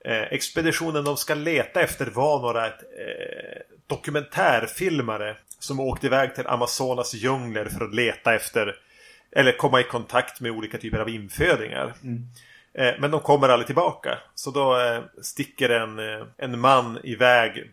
Eh, 0.05 0.21
expeditionen 0.21 1.03
de 1.03 1.17
ska 1.17 1.33
leta 1.35 1.81
efter 1.81 2.05
var 2.05 2.41
några 2.41 2.65
eh, 2.65 2.73
dokumentärfilmare 3.87 5.37
som 5.59 5.79
åkte 5.79 6.07
iväg 6.07 6.35
till 6.35 6.47
Amazonas 6.47 7.13
djungler 7.13 7.65
för 7.65 7.85
att 7.85 7.95
leta 7.95 8.35
efter 8.35 8.75
eller 9.31 9.57
komma 9.57 9.79
i 9.79 9.83
kontakt 9.83 10.41
med 10.41 10.51
olika 10.51 10.77
typer 10.77 10.99
av 10.99 11.09
infödingar. 11.09 11.93
Eh, 12.73 12.93
Men 12.99 13.11
de 13.11 13.19
kommer 13.19 13.49
aldrig 13.49 13.65
tillbaka. 13.65 14.17
Så 14.35 14.51
då 14.51 14.79
eh, 14.79 15.03
sticker 15.21 15.69
en, 15.69 15.99
eh, 15.99 16.25
en 16.37 16.59
man 16.59 16.99
iväg 17.03 17.71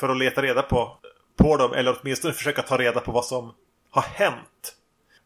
för 0.00 0.08
att 0.08 0.18
leta 0.18 0.42
reda 0.42 0.62
på, 0.62 0.98
på 1.36 1.56
dem. 1.56 1.72
Eller 1.72 1.96
åtminstone 2.00 2.34
försöka 2.34 2.62
ta 2.62 2.78
reda 2.78 3.00
på 3.00 3.12
vad 3.12 3.24
som 3.24 3.54
har 3.90 4.02
hänt. 4.02 4.74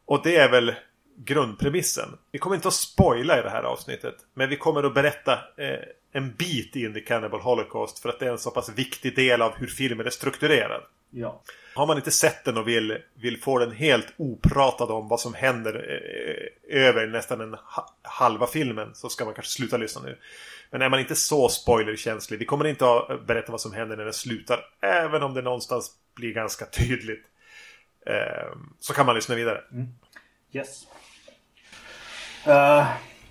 Och 0.06 0.20
det 0.24 0.36
är 0.36 0.50
väl 0.50 0.74
grundpremissen. 1.16 2.08
Vi 2.32 2.38
kommer 2.38 2.56
inte 2.56 2.68
att 2.68 2.74
spoila 2.74 3.38
i 3.38 3.42
det 3.42 3.50
här 3.50 3.62
avsnittet. 3.62 4.14
Men 4.34 4.48
vi 4.48 4.56
kommer 4.56 4.82
att 4.82 4.94
berätta 4.94 5.32
eh, 5.32 5.78
en 6.12 6.34
bit 6.34 6.76
in 6.76 6.96
i 6.96 7.00
Cannibal 7.00 7.40
Holocaust. 7.40 7.98
För 7.98 8.08
att 8.08 8.18
det 8.18 8.26
är 8.26 8.30
en 8.30 8.38
så 8.38 8.50
pass 8.50 8.68
viktig 8.68 9.16
del 9.16 9.42
av 9.42 9.52
hur 9.56 9.66
filmen 9.66 10.06
är 10.06 10.10
strukturerad. 10.10 10.82
ja. 11.10 11.42
Har 11.74 11.86
man 11.86 11.96
inte 11.96 12.10
sett 12.10 12.44
den 12.44 12.56
och 12.56 12.68
vill, 12.68 12.98
vill 13.14 13.40
få 13.40 13.58
den 13.58 13.72
helt 13.72 14.14
opratad 14.16 14.90
om 14.90 15.08
vad 15.08 15.20
som 15.20 15.34
händer 15.34 15.74
eh, 15.74 16.82
över 16.86 17.06
nästan 17.06 17.40
en 17.40 17.54
ha, 17.54 17.94
halva 18.02 18.46
filmen 18.46 18.94
så 18.94 19.08
ska 19.08 19.24
man 19.24 19.34
kanske 19.34 19.52
sluta 19.52 19.76
lyssna 19.76 20.02
nu. 20.02 20.18
Men 20.70 20.82
är 20.82 20.88
man 20.88 21.00
inte 21.00 21.14
så 21.14 21.48
spoilerkänslig, 21.48 22.38
vi 22.38 22.44
kommer 22.44 22.64
inte 22.64 22.90
att 22.90 23.26
berätta 23.26 23.52
vad 23.52 23.60
som 23.60 23.72
händer 23.72 23.96
när 23.96 24.04
den 24.04 24.12
slutar. 24.12 24.60
Även 24.80 25.22
om 25.22 25.34
det 25.34 25.42
någonstans 25.42 25.90
blir 26.14 26.32
ganska 26.32 26.66
tydligt. 26.66 27.24
Eh, 28.06 28.56
så 28.80 28.94
kan 28.94 29.06
man 29.06 29.14
lyssna 29.14 29.34
vidare. 29.34 29.60
Yes. 30.54 30.86
Eh, 32.46 32.86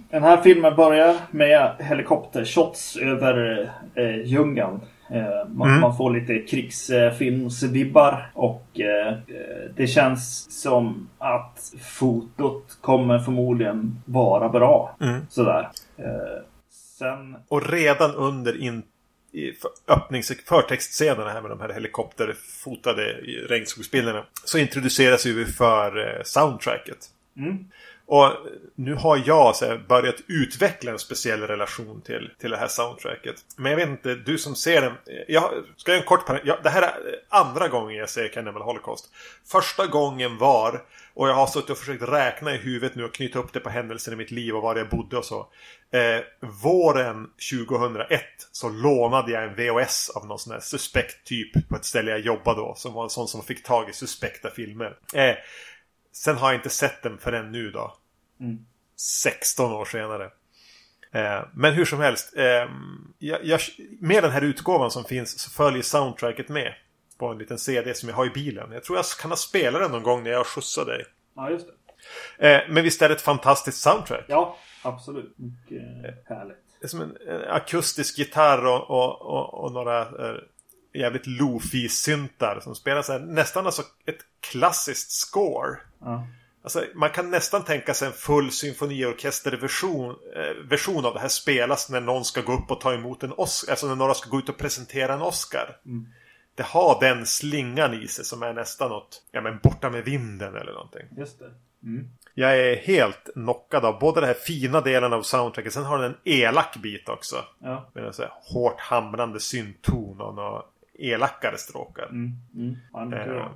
den 0.10 0.24
här 0.24 0.42
filmen 0.42 0.76
börjar 0.76 1.16
med 1.32 1.76
helikoptershots 1.80 2.98
över 2.98 3.62
uh, 3.98 4.26
djungeln. 4.26 4.80
Eh, 5.10 5.48
man, 5.50 5.68
Mm. 5.70 5.82
man 5.82 5.98
får 5.98 6.12
lite 6.12 6.40
krigsfilmsvibbar 6.40 8.32
och 8.34 8.80
eh, 8.80 9.14
det 9.76 9.88
känns 9.88 10.48
som 10.62 11.10
att 11.18 11.74
fotot 11.82 12.78
kommer 12.82 13.20
förmodligen 13.20 14.02
vara 14.06 14.50
bra. 14.50 14.96
Mm. 15.02 15.22
Sådär. 15.30 15.70
Sen... 17.00 17.38
Och 17.48 17.70
redan 17.72 18.16
under 18.16 18.62
in, 18.62 18.84
i 19.34 19.54
öppnings 19.88 20.32
förtextscenerna 20.46 21.30
här 21.30 21.42
med 21.42 21.52
de 21.52 21.60
här 21.62 21.74
helikopterfotade 21.74 23.04
regnskogsbilderna 23.50 24.26
så 24.44 24.58
introduceras 24.58 25.26
vi 25.26 25.46
för 25.46 26.18
eh, 26.18 26.24
soundtracket. 26.24 26.98
Mm. 27.38 27.66
Och 28.06 28.32
nu 28.76 28.94
har 28.94 29.22
jag 29.26 29.56
så 29.56 29.66
här, 29.66 29.78
börjat 29.88 30.16
utveckla 30.28 30.92
en 30.92 31.00
speciell 31.00 31.42
relation 31.42 32.02
till, 32.02 32.32
till 32.40 32.52
det 32.52 32.58
här 32.58 32.68
soundtracket. 32.68 33.36
Men 33.58 33.72
jag 33.72 33.78
vet 33.78 33.90
inte, 33.90 34.16
du 34.16 34.38
som 34.38 34.56
ser 34.56 34.82
den. 34.82 34.94
Jag 35.28 35.52
ska 35.78 35.92
göra 35.92 36.02
en 36.02 36.08
kort 36.08 36.26
parentes. 36.26 36.56
Det 36.64 36.70
här 36.70 36.82
är 36.82 36.92
andra 37.30 37.68
gången 37.68 37.98
jag 37.98 38.10
ser 38.10 38.28
Cannibal 38.28 38.62
Holocaust. 38.62 39.10
Första 39.46 39.88
gången 39.88 40.38
var, 40.38 40.82
och 41.14 41.30
jag 41.30 41.34
har 41.34 41.48
suttit 41.48 41.70
och 41.70 41.78
försökt 41.78 42.04
räkna 42.04 42.56
i 42.56 42.58
huvudet 42.58 42.96
nu 42.96 43.04
och 43.04 43.14
knyta 43.14 43.40
upp 43.40 43.54
det 43.54 43.60
på 43.60 43.70
händelser 43.70 44.12
i 44.12 44.16
mitt 44.16 44.32
liv 44.32 44.56
och 44.56 44.62
var 44.62 44.76
jag 44.76 44.90
bodde 44.90 45.18
och 45.18 45.26
så. 45.26 45.48
Eh, 45.92 46.22
våren 46.64 47.30
2001 47.52 48.22
så 48.52 48.70
lånade 48.70 49.32
jag 49.32 49.44
en 49.44 49.56
VHS 49.56 50.10
av 50.10 50.28
någon 50.28 50.40
sån 50.40 50.54
här 50.54 50.60
suspekt 50.60 51.28
typ 51.28 51.70
på 51.70 51.76
ett 51.76 51.86
ställe 51.86 52.12
jag 52.12 52.20
jobbade 52.20 52.62
då. 52.62 52.74
Som 52.78 52.94
var 52.94 53.04
en 53.04 53.10
sån 53.10 53.28
som 53.28 53.44
fick 53.44 53.64
tag 53.64 53.90
i 53.90 53.94
suspekta 53.94 54.50
filmer. 54.50 54.98
Eh, 55.14 55.36
Sen 56.14 56.38
har 56.38 56.52
jag 56.52 56.60
inte 56.60 56.70
sett 56.70 57.02
den 57.02 57.18
förrän 57.18 57.52
nu 57.52 57.72
då. 57.72 57.98
16 58.96 59.72
år 59.74 59.86
senare. 59.86 60.26
Eh, 61.12 61.46
men 61.54 61.74
hur 61.74 61.86
som 61.86 62.00
helst. 62.00 62.34
Eh, 62.38 62.70
jag, 63.20 63.46
jag, 63.46 63.60
med 64.00 64.24
den 64.24 64.32
här 64.32 64.42
utgåvan 64.42 64.92
som 64.92 65.04
finns 65.04 65.40
så 65.40 65.50
följer 65.50 65.84
soundtracket 65.84 66.50
med. 66.50 66.74
På 67.24 67.30
en 67.30 67.38
liten 67.38 67.58
CD 67.58 67.94
som 67.94 68.10
jag 68.10 68.16
har 68.16 68.26
i 68.26 68.30
bilen. 68.30 68.72
Jag 68.72 68.84
tror 68.84 68.98
jag 68.98 69.06
kan 69.06 69.32
ha 69.32 69.36
spelat 69.36 69.82
den 69.82 69.92
någon 69.92 70.04
gång 70.04 70.24
när 70.24 70.32
jag 70.32 70.48
skjutsade 70.48 70.92
dig. 70.92 71.06
Ja, 71.36 71.50
just 71.50 71.68
det. 72.38 72.54
Eh, 72.54 72.62
men 72.70 72.84
visst 72.84 73.02
är 73.02 73.10
det 73.10 73.16
ett 73.16 73.22
fantastiskt 73.22 73.82
soundtrack? 73.82 74.26
Ja, 74.28 74.58
absolut. 74.82 75.34
Mycket 75.38 75.82
härligt. 76.30 76.58
Det 76.80 76.86
är 76.86 76.88
som 76.88 77.02
en, 77.02 77.18
en 77.28 77.42
akustisk 77.42 78.18
gitarr 78.18 78.66
och, 78.66 78.90
och, 78.90 79.22
och, 79.22 79.64
och 79.64 79.72
några 79.72 80.02
eh, 80.02 80.36
jävligt 80.94 81.28
lofi-syntar 81.28 82.60
som 82.60 82.76
spelar 82.76 83.02
så 83.02 83.12
här, 83.12 83.20
nästan 83.20 83.66
alltså 83.66 83.82
ett 84.06 84.20
klassiskt 84.40 85.12
score. 85.12 85.78
Ja. 86.00 86.28
Alltså, 86.64 86.84
man 86.96 87.10
kan 87.10 87.32
nästan 87.32 87.64
tänka 87.64 87.94
sig 87.94 88.08
en 88.08 88.14
full 88.14 88.52
symfoniorkesterversion 88.52 90.10
eh, 90.10 90.70
version 90.70 91.06
av 91.06 91.14
det 91.14 91.20
här 91.20 91.28
spelas 91.28 91.90
när 91.90 92.02
någon 92.02 92.26
ska 92.26 92.42
gå 92.42 92.54
upp 92.54 92.72
och 92.72 92.82
ta 92.82 92.94
emot 92.94 93.24
en 93.24 93.34
Oscar. 93.34 93.72
Alltså 93.72 93.88
när 93.88 93.96
några 93.96 94.14
ska 94.14 94.30
gå 94.30 94.40
ut 94.40 94.50
och 94.50 94.58
presentera 94.58 95.14
en 95.14 95.22
Oscar. 95.22 95.78
Det 96.56 96.64
har 96.64 97.00
den 97.00 97.26
slingan 97.26 97.94
i 97.94 98.08
sig 98.08 98.26
som 98.26 98.44
är 98.44 98.54
nästan 98.54 98.90
något, 98.90 99.24
ja 99.32 99.42
men 99.42 99.60
borta 99.64 99.90
med 99.90 100.06
vinden 100.06 100.56
eller 100.56 100.74
någonting. 100.74 101.08
Just 101.18 101.40
det. 101.40 101.52
Jag 102.34 102.60
är 102.60 102.76
helt 102.76 103.30
knockad 103.34 103.86
av 103.86 104.00
både 104.00 104.22
den 104.22 104.28
här 104.28 104.34
fina 104.34 104.82
delen 104.82 105.14
av 105.14 105.22
soundtracket, 105.22 105.74
sen 105.74 105.84
har 105.84 105.98
den 105.98 106.12
en 106.12 106.18
elak 106.24 106.78
bit 106.78 107.10
också. 107.10 107.36
Ja. 107.60 107.90
Med 107.94 108.06
en 108.06 108.14
så 108.14 108.22
här 108.22 108.32
hårt 108.34 108.80
hamrande 108.80 109.40
synton 109.40 110.22
och 110.22 110.36
några 110.36 110.64
elakare 110.94 111.58
stråkar. 111.58 112.06
Mm. 112.06 112.32
Mm. 112.56 113.14
Ehm, 113.14 113.52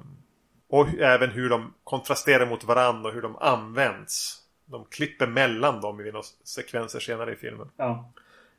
och 0.70 0.88
även 1.00 1.30
hur 1.30 1.50
de 1.50 1.74
kontrasterar 1.84 2.46
mot 2.46 2.64
varandra 2.64 3.10
och 3.10 3.16
hur 3.16 3.22
de 3.22 3.36
används. 3.36 4.44
De 4.66 4.86
klipper 4.86 5.28
mellan 5.28 5.82
dem 5.82 6.02
i 6.02 6.12
några 6.12 6.24
sekvenser 6.44 7.00
senare 7.00 7.34
i 7.34 7.36
filmen. 7.36 7.70
Ja. 7.78 8.12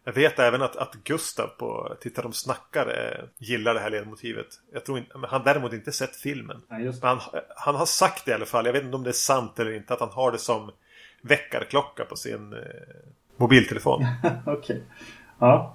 Jag 0.09 0.13
vet 0.13 0.39
även 0.39 0.63
att, 0.63 0.77
att 0.77 0.95
Gustav 1.05 1.47
på 1.47 1.97
Titta 2.01 2.23
de 2.23 2.33
snackar 2.33 2.87
eh, 2.87 3.25
gillar 3.39 3.75
det 3.75 3.81
här 3.81 3.91
ledmotivet. 3.91 4.47
Jag 4.73 4.85
tror 4.85 4.99
inte, 4.99 5.19
han 5.29 5.43
däremot 5.45 5.73
inte 5.73 5.93
sett 5.93 6.17
filmen. 6.17 6.63
Men 6.69 6.93
han, 7.03 7.19
han 7.57 7.75
har 7.75 7.87
sagt 7.87 8.25
det 8.25 8.31
i 8.31 8.35
alla 8.35 8.47
fall, 8.47 8.67
jag 8.67 8.73
vet 8.73 8.83
inte 8.85 8.97
om 8.97 9.03
det 9.03 9.11
är 9.11 9.13
sant 9.13 9.59
eller 9.59 9.77
inte, 9.77 9.95
att 9.95 10.01
han 10.01 10.11
har 10.13 10.33
det 10.33 10.39
som 10.39 10.71
väckarklocka 11.23 12.05
på 12.05 12.17
sin 12.17 12.53
eh, 12.53 12.59
mobiltelefon. 13.37 14.07
Okej. 14.47 14.83
Ja. 15.39 15.75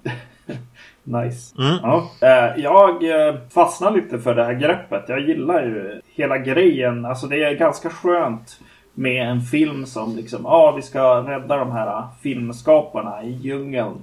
nice. 1.02 1.54
Mm. 1.58 1.76
Ja. 1.82 2.10
Eh, 2.20 2.60
Jag 2.62 3.04
eh, 3.28 3.34
fastnar 3.50 3.90
lite 3.90 4.18
för 4.18 4.34
det 4.34 4.44
här 4.44 4.54
greppet. 4.54 5.04
Jag 5.08 5.20
gillar 5.20 5.62
ju 5.62 6.00
hela 6.14 6.38
grejen. 6.38 7.04
Alltså 7.04 7.26
det 7.26 7.44
är 7.44 7.54
ganska 7.54 7.90
skönt 7.90 8.60
med 8.94 9.28
en 9.28 9.40
film 9.40 9.86
som 9.86 10.16
liksom, 10.16 10.40
ja 10.44 10.50
ah, 10.50 10.72
vi 10.72 10.82
ska 10.82 11.02
rädda 11.16 11.56
de 11.56 11.72
här 11.72 12.02
filmskaparna 12.22 13.22
i 13.24 13.30
djungeln. 13.30 13.96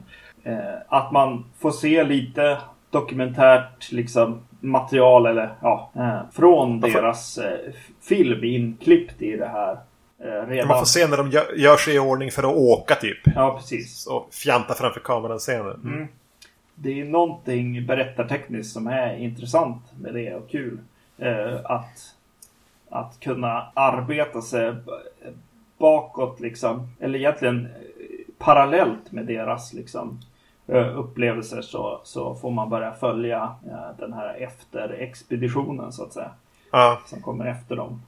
Eh, 0.43 0.57
Att 0.87 1.11
man 1.11 1.45
får 1.59 1.71
se 1.71 2.03
lite 2.03 2.57
dokumentärt 2.89 3.91
liksom 3.91 4.39
material 4.59 5.25
eller 5.25 5.49
ja, 5.61 5.91
eh, 5.95 6.19
från 6.33 6.81
får- 6.81 6.87
deras 6.89 7.37
eh, 7.37 7.59
film 8.01 8.43
inklippt 8.43 9.21
i 9.21 9.37
det 9.37 9.47
här. 9.47 9.71
eh, 10.23 10.47
Redan. 10.49 10.67
Man 10.67 10.79
får 10.79 10.85
se 10.85 11.07
när 11.07 11.17
de 11.17 11.29
gör, 11.31 11.53
gör 11.55 11.77
sig 11.77 11.95
i 11.95 11.99
ordning 11.99 12.31
för 12.31 12.43
att 12.43 12.55
åka 12.55 12.95
typ. 12.95 13.17
Ja, 13.35 13.53
precis. 13.57 14.07
Och 14.07 14.29
fjanta 14.33 14.73
framför 14.73 14.99
kameran 14.99 15.39
scener. 15.39 15.73
Mm. 15.73 16.07
Det 16.75 17.01
är 17.01 17.05
någonting 17.05 17.85
berättartekniskt 17.85 18.73
som 18.73 18.87
är 18.87 19.15
intressant 19.17 19.81
med 20.01 20.13
det 20.13 20.33
och 20.35 20.49
kul. 20.49 20.79
Eh, 21.17 21.59
att 21.63 21.99
att 22.91 23.19
kunna 23.19 23.71
arbeta 23.73 24.41
sig 24.41 24.75
bakåt 25.77 26.39
liksom. 26.39 26.87
Eller 26.99 27.19
egentligen 27.19 27.65
eh, 27.65 27.71
parallellt 28.37 29.11
med 29.11 29.25
deras 29.25 29.73
liksom 29.73 30.19
upplevelser 30.95 31.61
så, 31.61 32.01
så 32.03 32.35
får 32.35 32.51
man 32.51 32.69
börja 32.69 32.91
följa 32.93 33.55
den 33.99 34.13
här 34.13 34.33
efterexpeditionen 34.33 35.91
så 35.91 36.03
att 36.03 36.13
säga. 36.13 36.31
Ja. 36.71 37.01
Som 37.05 37.21
kommer 37.21 37.45
efter 37.45 37.75
dem. 37.75 38.01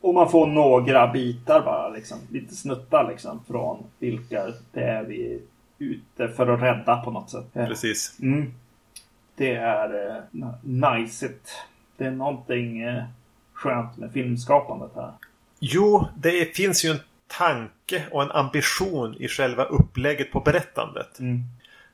Och 0.00 0.14
man 0.14 0.30
får 0.30 0.46
några 0.46 1.06
bitar 1.06 1.60
bara 1.60 1.88
liksom. 1.88 2.18
Lite 2.30 2.54
snuttar 2.54 3.08
liksom. 3.08 3.40
Från 3.46 3.84
vilka 3.98 4.46
det 4.72 4.82
är 4.82 5.04
vi 5.04 5.42
ute 5.78 6.28
för 6.28 6.46
att 6.46 6.60
rädda 6.62 6.96
på 6.96 7.10
något 7.10 7.30
sätt. 7.30 7.52
Precis. 7.52 8.18
Mm. 8.22 8.54
Det 9.36 9.54
är 9.54 10.16
eh, 10.16 10.48
najsigt. 10.62 11.50
Det 11.96 12.04
är 12.04 12.10
någonting 12.10 12.80
eh, 12.80 13.04
skönt 13.58 13.96
med 13.96 14.12
filmskapandet 14.12 14.90
här. 14.94 15.12
Jo, 15.58 16.08
det 16.16 16.56
finns 16.56 16.84
ju 16.84 16.90
en 16.90 17.00
tanke 17.26 18.04
och 18.10 18.22
en 18.22 18.30
ambition 18.30 19.14
i 19.18 19.28
själva 19.28 19.64
upplägget 19.64 20.32
på 20.32 20.40
berättandet. 20.40 21.18
Mm. 21.18 21.42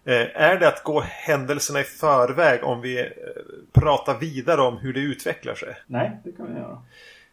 Eh, 0.05 0.43
är 0.43 0.59
det 0.59 0.69
att 0.69 0.83
gå 0.83 1.01
händelserna 1.01 1.81
i 1.81 1.85
förväg 1.85 2.65
om 2.65 2.81
vi 2.81 3.01
eh, 3.01 3.07
pratar 3.73 4.19
vidare 4.19 4.61
om 4.61 4.77
hur 4.77 4.93
det 4.93 5.01
utvecklar 5.01 5.55
sig? 5.55 5.77
Nej, 5.87 6.21
det 6.25 6.33
kan 6.33 6.55
vi 6.55 6.61
göra. 6.61 6.83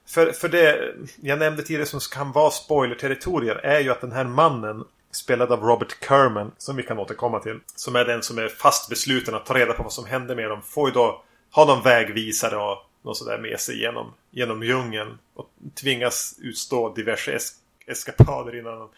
För, 0.07 0.31
för 0.31 0.49
det 0.49 0.93
jag 1.21 1.39
nämnde 1.39 1.63
tidigare 1.63 1.85
som 1.85 1.99
kan 1.99 2.31
vara 2.31 2.51
spoiler-territorier 2.51 3.55
är 3.55 3.79
ju 3.79 3.91
att 3.91 4.01
den 4.01 4.11
här 4.11 4.25
mannen 4.25 4.83
Spelad 5.13 5.51
av 5.51 5.59
Robert 5.59 6.07
Kerman, 6.07 6.51
som 6.57 6.75
vi 6.75 6.83
kan 6.83 6.99
återkomma 6.99 7.39
till. 7.39 7.59
Som 7.75 7.95
är 7.95 8.05
den 8.05 8.21
som 8.21 8.37
är 8.37 8.47
fast 8.47 8.89
besluten 8.89 9.35
att 9.35 9.45
ta 9.45 9.53
reda 9.53 9.73
på 9.73 9.83
vad 9.83 9.93
som 9.93 10.05
händer 10.05 10.35
med 10.35 10.49
dem. 10.49 10.61
Får 10.61 10.89
ju 10.89 10.93
då 10.93 11.21
ha 11.51 11.65
någon 11.65 11.83
vägvisare 11.83 12.55
och 12.55 12.77
något 13.01 13.17
sådär 13.17 13.37
med 13.37 13.59
sig 13.59 13.81
genom, 13.81 14.13
genom 14.31 14.63
djungeln. 14.63 15.17
Och 15.33 15.49
tvingas 15.75 16.35
utstå 16.41 16.93
diverse 16.93 17.31
es 17.31 17.57
eskapader 17.85 18.59
innan, 18.59 18.89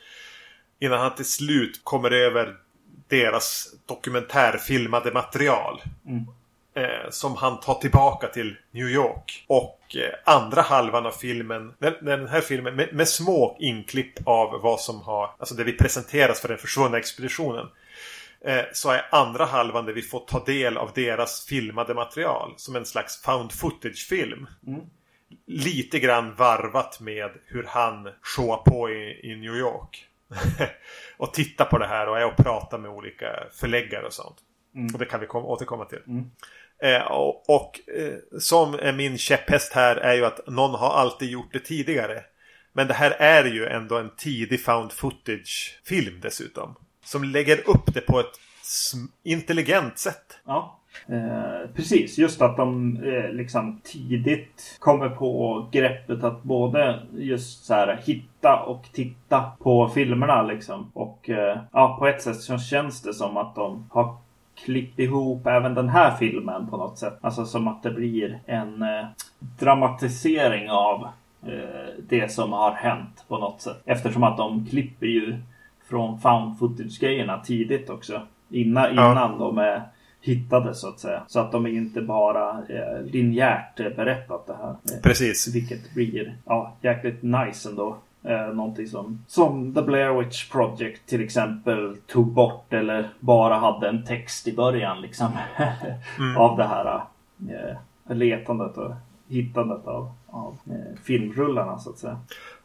innan 0.79 1.00
han 1.00 1.15
till 1.15 1.25
slut 1.25 1.81
kommer 1.83 2.12
över 2.12 2.57
deras 3.07 3.74
dokumentärfilmade 3.86 5.12
material. 5.12 5.81
Mm 6.05 6.25
eh, 6.75 7.10
som 7.10 7.36
han 7.36 7.60
tar 7.60 7.75
tillbaka 7.75 8.27
till 8.27 8.55
New 8.72 8.89
York. 8.89 9.45
Och 9.48 9.95
eh, 9.95 10.33
andra 10.33 10.62
halvan 10.62 11.05
av 11.05 11.12
filmen, 11.12 11.74
den, 11.79 11.93
den 12.01 12.27
här 12.27 12.41
filmen 12.41 12.75
med, 12.75 12.93
med, 12.93 13.07
små 13.07 13.57
inklipp 13.60 14.27
av 14.27 14.62
vad 14.62 14.79
som 14.79 15.01
har, 15.01 15.29
alltså 15.38 15.55
det 15.55 15.63
vi 15.63 15.74
presenteras 15.74 16.41
för 16.41 16.48
den 16.48 16.57
försvunna 16.57 16.98
expeditionen. 16.98 17.67
Eh, 18.45 18.63
så 18.73 18.91
är 18.91 19.05
andra 19.12 19.45
halvan 19.45 19.85
där 19.85 19.93
vi 19.93 20.01
får 20.01 20.19
ta 20.19 20.43
del 20.45 20.77
av 20.77 20.91
deras 20.95 21.45
filmade 21.45 21.93
material 21.93 22.53
som 22.57 22.75
en 22.75 22.85
slags 22.85 23.21
found 23.21 23.51
footage-film. 23.51 24.47
Mm. 24.67 24.81
Lite 25.47 26.00
grann 26.00 26.35
varvat 26.35 27.00
med 27.00 27.31
hur 27.45 27.63
han 27.63 28.09
showar 28.21 28.57
på 28.57 28.89
i, 28.89 29.31
i 29.31 29.35
New 29.35 29.55
York. 29.55 30.07
och 31.17 31.33
tittar 31.33 31.65
på 31.65 31.77
det 31.77 31.88
här 31.88 32.09
och 32.09 32.19
är 32.19 32.25
och 32.25 32.38
pratar 32.38 32.77
med 32.77 32.91
olika 32.91 33.27
förläggare 33.51 34.05
och 34.05 34.13
sånt. 34.13 34.37
Mm. 34.75 34.94
Och 34.94 35.00
det 35.00 35.05
kan 35.05 35.20
vi 35.20 35.27
kom, 35.27 35.46
återkomma 35.46 35.85
till. 35.85 36.01
Mm. 36.07 36.31
Eh, 36.81 37.11
och, 37.11 37.50
och 37.50 37.79
eh, 37.89 38.39
som 38.39 38.74
är 38.74 38.94
min 38.94 39.18
käpphäst 39.18 39.74
här 39.74 39.96
är 39.96 40.13
ju 40.13 40.25
att 40.25 40.48
någon 40.48 40.79
har 40.79 40.89
alltid 40.89 41.29
gjort 41.29 41.53
det 41.53 41.59
tidigare. 41.59 42.24
Men 42.74 42.87
det 42.87 42.94
här 42.94 43.11
är 43.11 43.46
ju 43.46 43.65
ändå 43.65 43.98
en 43.98 44.15
tidig 44.15 44.63
found 44.63 44.91
footage-film 44.91 46.20
dessutom. 46.22 46.75
Som 47.03 47.24
lägger 47.24 47.70
upp 47.70 47.94
det 47.94 48.01
på 48.01 48.20
ett 48.20 48.39
intelligent 49.24 49.98
sätt. 49.98 50.39
Ja, 50.46 50.79
eh, 51.07 51.70
precis. 51.75 52.18
Just 52.18 52.42
att 52.42 52.57
de 52.57 52.98
eh, 53.03 53.29
liksom 53.31 53.81
tidigt 53.83 54.77
kommer 54.79 55.09
på 55.09 55.66
greppet 55.72 56.24
att 56.24 56.44
både 56.44 57.00
just 57.18 57.66
så 57.66 57.74
här 57.74 58.01
hitta 58.05 58.63
och 58.63 58.85
titta 58.94 59.51
på 59.59 59.89
filmerna 59.89 60.44
liksom. 60.44 60.92
Och 60.94 61.29
eh, 61.29 61.57
ja, 61.72 61.96
på 62.00 62.07
ett 62.07 62.22
sätt 62.22 62.42
så 62.42 62.57
känns 62.57 63.01
det 63.01 63.13
som 63.13 63.37
att 63.37 63.55
de 63.55 63.89
har 63.92 64.18
klippt 64.55 65.00
ihop 65.00 65.48
även 65.48 65.74
den 65.74 65.89
här 65.89 66.18
filmen 66.18 66.68
på 66.70 66.77
något 66.77 66.98
sätt. 66.98 67.18
Alltså 67.22 67.46
som 67.46 67.68
att 67.68 67.83
det 67.83 67.92
blir 67.92 68.39
en 68.46 68.81
eh, 68.81 69.05
dramatisering 69.59 70.70
av 70.70 71.07
eh, 71.46 72.03
det 72.09 72.31
som 72.31 72.53
har 72.53 72.72
hänt 72.72 73.25
på 73.27 73.37
något 73.37 73.61
sätt. 73.61 73.81
Eftersom 73.85 74.24
att 74.24 74.37
de 74.37 74.66
klipper 74.66 75.05
ju 75.05 75.37
från 75.94 76.20
found 76.20 76.60
footage-grejerna 76.60 77.40
tidigt 77.40 77.90
också. 77.90 78.22
Innan, 78.50 78.92
innan 78.92 79.16
ja. 79.16 79.36
de 79.40 79.58
är 79.58 79.84
hittade 80.22 80.75
så 80.75 80.90
att 80.90 81.00
säga. 81.00 81.24
Så 81.27 81.40
att 81.40 81.51
de 81.51 81.68
inte 81.68 82.01
bara 82.01 82.50
eh, 82.50 83.06
linjärt 83.06 83.75
berättat 83.75 84.48
det 84.48 84.53
här. 84.53 85.01
Precis. 85.03 85.56
Vilket 85.56 85.94
blir 85.94 86.38
ja, 86.46 86.74
jäkligt 86.82 87.24
nice 87.24 87.70
ändå. 87.70 87.98
Eh, 88.24 88.48
någonting 88.48 88.88
som, 88.88 89.24
som 89.27 89.74
The 89.74 89.82
Blair 89.82 90.20
Witch 90.20 90.50
Project 90.51 91.06
till 91.06 91.24
exempel 91.24 91.98
tog 92.08 92.27
bort 92.27 92.74
eller 92.74 93.10
bara 93.20 93.56
hade 93.56 93.90
en 93.90 94.06
text 94.06 94.48
i 94.48 94.56
början 94.56 95.01
liksom. 95.01 95.27
mm. 96.20 96.38
av 96.38 96.58
det 96.58 96.64
här 96.64 97.03
eh, 97.50 98.16
letandet 98.16 98.77
och 98.77 98.92
hittandet 99.27 99.88
av, 99.88 100.12
av 100.27 100.58
eh, 100.66 101.00
filmrullarna 101.03 101.77
så 101.77 101.90
att 101.90 101.98
säga. 101.98 102.20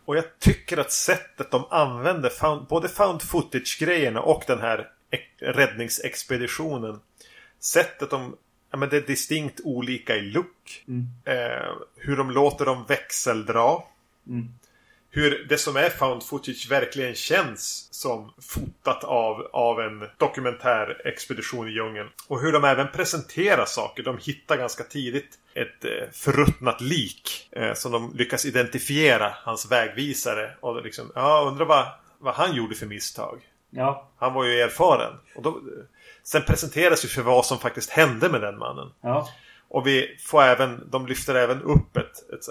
Och 0.08 0.16
jag 0.16 0.38
tycker 0.38 0.76
att 0.76 0.92
sättet 0.92 1.50
de 1.50 1.64
använder 1.70 2.28
found, 2.30 2.66
både 2.66 2.88
found 2.88 3.22
footage-grejerna 3.22 4.20
och 4.20 4.44
den 4.46 4.60
här 4.60 4.88
räddningsexpeditionen. 5.38 7.00
Sättet 7.60 8.10
de 8.10 8.36
Ja, 8.70 8.76
men 8.76 8.88
det 8.88 8.96
är 8.96 9.06
distinkt 9.06 9.60
olika 9.64 10.16
i 10.16 10.20
look. 10.20 10.84
Mm. 10.88 11.06
Eh, 11.24 11.72
hur 11.96 12.16
de 12.16 12.30
låter 12.30 12.64
dem 12.64 12.84
växeldra. 12.88 13.82
Mm 14.28 14.48
hur 15.10 15.46
det 15.48 15.58
som 15.58 15.76
är 15.76 15.90
found 15.90 16.22
footage 16.22 16.70
verkligen 16.70 17.14
känns 17.14 17.88
som 17.90 18.32
fotat 18.40 19.04
av, 19.04 19.48
av 19.52 19.80
en 19.80 20.08
dokumentär 20.16 21.00
expedition 21.04 21.68
i 21.68 21.70
djungeln. 21.70 22.08
Och 22.28 22.40
hur 22.40 22.52
de 22.52 22.64
även 22.64 22.88
presenterar 22.92 23.64
saker. 23.64 24.02
De 24.02 24.18
hittar 24.18 24.56
ganska 24.56 24.84
tidigt 24.84 25.38
ett 25.54 25.84
eh, 25.84 26.10
förruttnat 26.12 26.80
lik 26.80 27.48
eh, 27.52 27.74
som 27.74 27.92
de 27.92 28.12
lyckas 28.14 28.46
identifiera 28.46 29.32
hans 29.42 29.70
vägvisare. 29.70 30.50
Och 30.60 30.82
liksom, 30.82 31.12
ja, 31.14 31.44
undrar 31.48 31.66
vad, 31.66 31.86
vad 32.18 32.34
han 32.34 32.54
gjorde 32.54 32.74
för 32.74 32.86
misstag. 32.86 33.40
Ja. 33.70 34.08
Han 34.16 34.34
var 34.34 34.44
ju 34.44 34.60
erfaren. 34.60 35.12
Och 35.36 35.42
då, 35.42 35.60
sen 36.22 36.42
presenteras 36.42 37.04
ju 37.04 37.08
för 37.08 37.22
vad 37.22 37.46
som 37.46 37.58
faktiskt 37.58 37.90
hände 37.90 38.28
med 38.28 38.40
den 38.40 38.58
mannen. 38.58 38.90
Ja. 39.00 39.28
Och 39.68 39.86
vi 39.86 40.16
får 40.26 40.42
även, 40.42 40.90
de 40.90 41.06
lyfter 41.06 41.34
även 41.34 41.62
upp 41.62 41.96
ett, 41.96 42.30
ett 42.32 42.44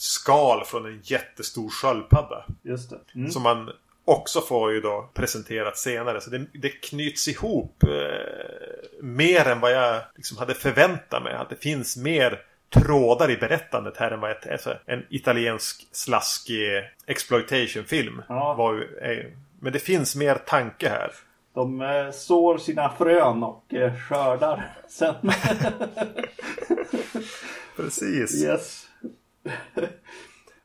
skal 0.00 0.64
från 0.64 0.86
en 0.86 1.00
jättestor 1.02 1.70
sköldpadda. 1.70 2.44
Just 2.62 2.90
det. 2.90 3.00
Mm. 3.14 3.30
Som 3.30 3.42
man 3.42 3.70
också 4.04 4.40
får 4.40 4.72
ju 4.72 4.80
då 4.80 5.10
presenterat 5.14 5.78
senare. 5.78 6.20
Så 6.20 6.30
det, 6.30 6.46
det 6.52 6.68
knyts 6.68 7.28
ihop 7.28 7.82
eh, 7.82 9.02
mer 9.02 9.48
än 9.48 9.60
vad 9.60 9.72
jag 9.72 10.02
liksom 10.16 10.38
hade 10.38 10.54
förväntat 10.54 11.22
mig. 11.22 11.34
Att 11.34 11.50
det 11.50 11.56
finns 11.56 11.96
mer 11.96 12.40
trådar 12.70 13.30
i 13.30 13.36
berättandet 13.36 13.96
här 13.96 14.10
än 14.10 14.20
vad 14.20 14.30
ett, 14.30 14.50
alltså, 14.50 14.76
en 14.86 15.06
italiensk 15.10 15.88
slaskig 15.92 16.84
exploitation-film 17.06 18.22
ja. 18.28 18.54
var. 18.54 18.86
Men 19.60 19.72
det 19.72 19.78
finns 19.78 20.16
mer 20.16 20.34
tanke 20.34 20.88
här. 20.88 21.12
De 21.54 21.80
eh, 21.80 22.10
sår 22.10 22.58
sina 22.58 22.92
frön 22.98 23.42
och 23.42 23.74
eh, 23.74 23.92
skördar 24.08 24.76
sen. 24.88 25.14
Precis. 27.76 28.44
Yes. 28.44 28.89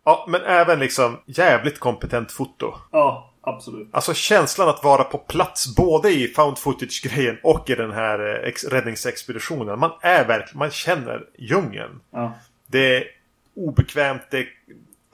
Ja, 0.05 0.25
men 0.29 0.41
även 0.41 0.79
liksom 0.79 1.17
jävligt 1.25 1.79
kompetent 1.79 2.31
foto. 2.31 2.73
Ja, 2.91 3.33
absolut. 3.41 3.87
Alltså 3.91 4.13
känslan 4.13 4.69
att 4.69 4.83
vara 4.83 5.03
på 5.03 5.17
plats 5.17 5.75
både 5.75 6.09
i 6.09 6.27
found 6.27 6.57
footage-grejen 6.57 7.37
och 7.43 7.69
i 7.69 7.75
den 7.75 7.91
här 7.91 8.45
eh, 8.45 8.69
räddningsexpeditionen. 8.69 9.79
Man 9.79 9.91
är 10.01 10.25
verkligen, 10.25 10.59
man 10.59 10.71
känner 10.71 11.25
djungeln. 11.37 12.01
Ja. 12.11 12.33
Det 12.67 12.97
är 12.97 13.03
obekvämt, 13.55 14.21
det 14.29 14.37
är 14.37 14.47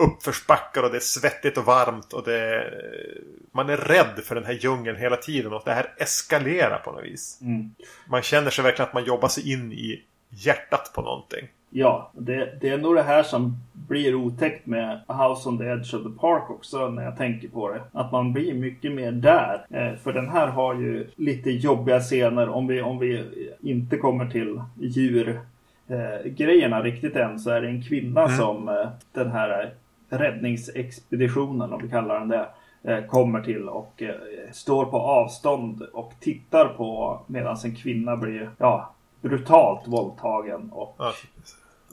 uppförsbackar 0.02 0.84
och 0.84 0.90
det 0.92 0.98
är 0.98 1.00
svettigt 1.00 1.58
och 1.58 1.66
varmt 1.66 2.14
och 2.14 2.24
det 2.24 2.38
är, 2.38 3.22
Man 3.52 3.70
är 3.70 3.78
rädd 3.78 4.24
för 4.24 4.36
den 4.36 4.46
här 4.46 4.54
djungeln 4.54 4.98
hela 4.98 5.18
tiden 5.18 5.54
och 5.54 5.62
det 5.66 5.74
här 5.74 5.94
eskalerar 5.98 6.78
på 6.78 6.92
något 6.92 7.04
vis. 7.04 7.40
Mm. 7.42 7.76
Man 8.08 8.22
känner 8.22 8.50
sig 8.50 8.64
verkligen 8.64 8.88
att 8.88 8.94
man 8.94 9.04
jobbar 9.04 9.28
sig 9.28 9.54
in 9.54 9.72
i 9.72 10.04
hjärtat 10.30 10.92
på 10.94 11.02
någonting. 11.02 11.48
Ja, 11.74 12.12
det, 12.14 12.58
det, 12.62 12.70
är 12.70 12.78
nog 12.78 12.96
det 12.96 13.04
här 13.04 13.24
som 13.24 13.58
blir 13.74 14.16
otäckt 14.16 14.66
med 14.66 15.00
House 15.08 15.50
on 15.50 15.58
the 15.58 15.64
Edge 15.64 15.94
of 15.94 16.04
the 16.04 16.20
Park 16.20 16.50
också 16.50 16.90
när 16.90 17.04
jag 17.04 17.18
tänker 17.18 17.48
på 17.48 17.70
det. 17.70 17.82
Att 17.92 18.12
man 18.12 18.34
blir 18.34 18.54
mycket 18.54 18.92
mer 18.92 19.12
där. 19.12 19.66
Eh, 19.70 19.96
för 19.96 20.14
den 20.14 20.30
här 20.30 20.48
har 20.48 20.76
ju 20.76 21.08
lite 21.16 21.52
jobbiga 21.52 22.00
scener 22.00 22.50
om 22.50 22.68
vi, 22.68 22.82
om 22.82 23.00
vi 23.00 23.26
inte 23.62 23.98
kommer 23.98 24.30
till 24.30 24.62
djur 24.80 25.40
eh, 25.88 26.82
riktigt 26.84 27.16
än 27.16 27.40
så 27.40 27.50
är 27.50 27.62
det 27.62 27.68
en 27.68 27.84
kvinna 27.84 28.24
mm. 28.24 28.38
som 28.38 28.70
eh, 28.70 28.90
den 29.14 29.32
här 29.32 29.74
räddningsexpeditionen, 30.10 31.74
om 31.74 31.82
vi 31.84 31.90
kallar 31.90 32.20
den 32.20 32.28
det, 32.28 32.48
eh, 32.84 33.06
kommer 33.06 33.42
till 33.42 33.70
och 33.70 34.02
eh, 34.02 34.16
står 34.52 34.86
på 34.86 34.98
avstånd 34.98 35.82
och 35.94 36.14
tittar 36.20 36.66
på 36.68 37.20
medan 37.28 37.58
en 37.64 37.76
kvinna 37.76 38.18
blir 38.18 38.52
ja, 38.58 38.94
brutalt 39.22 39.88
våldtagen 39.88 40.70
och 40.72 40.96
ja 41.00 41.14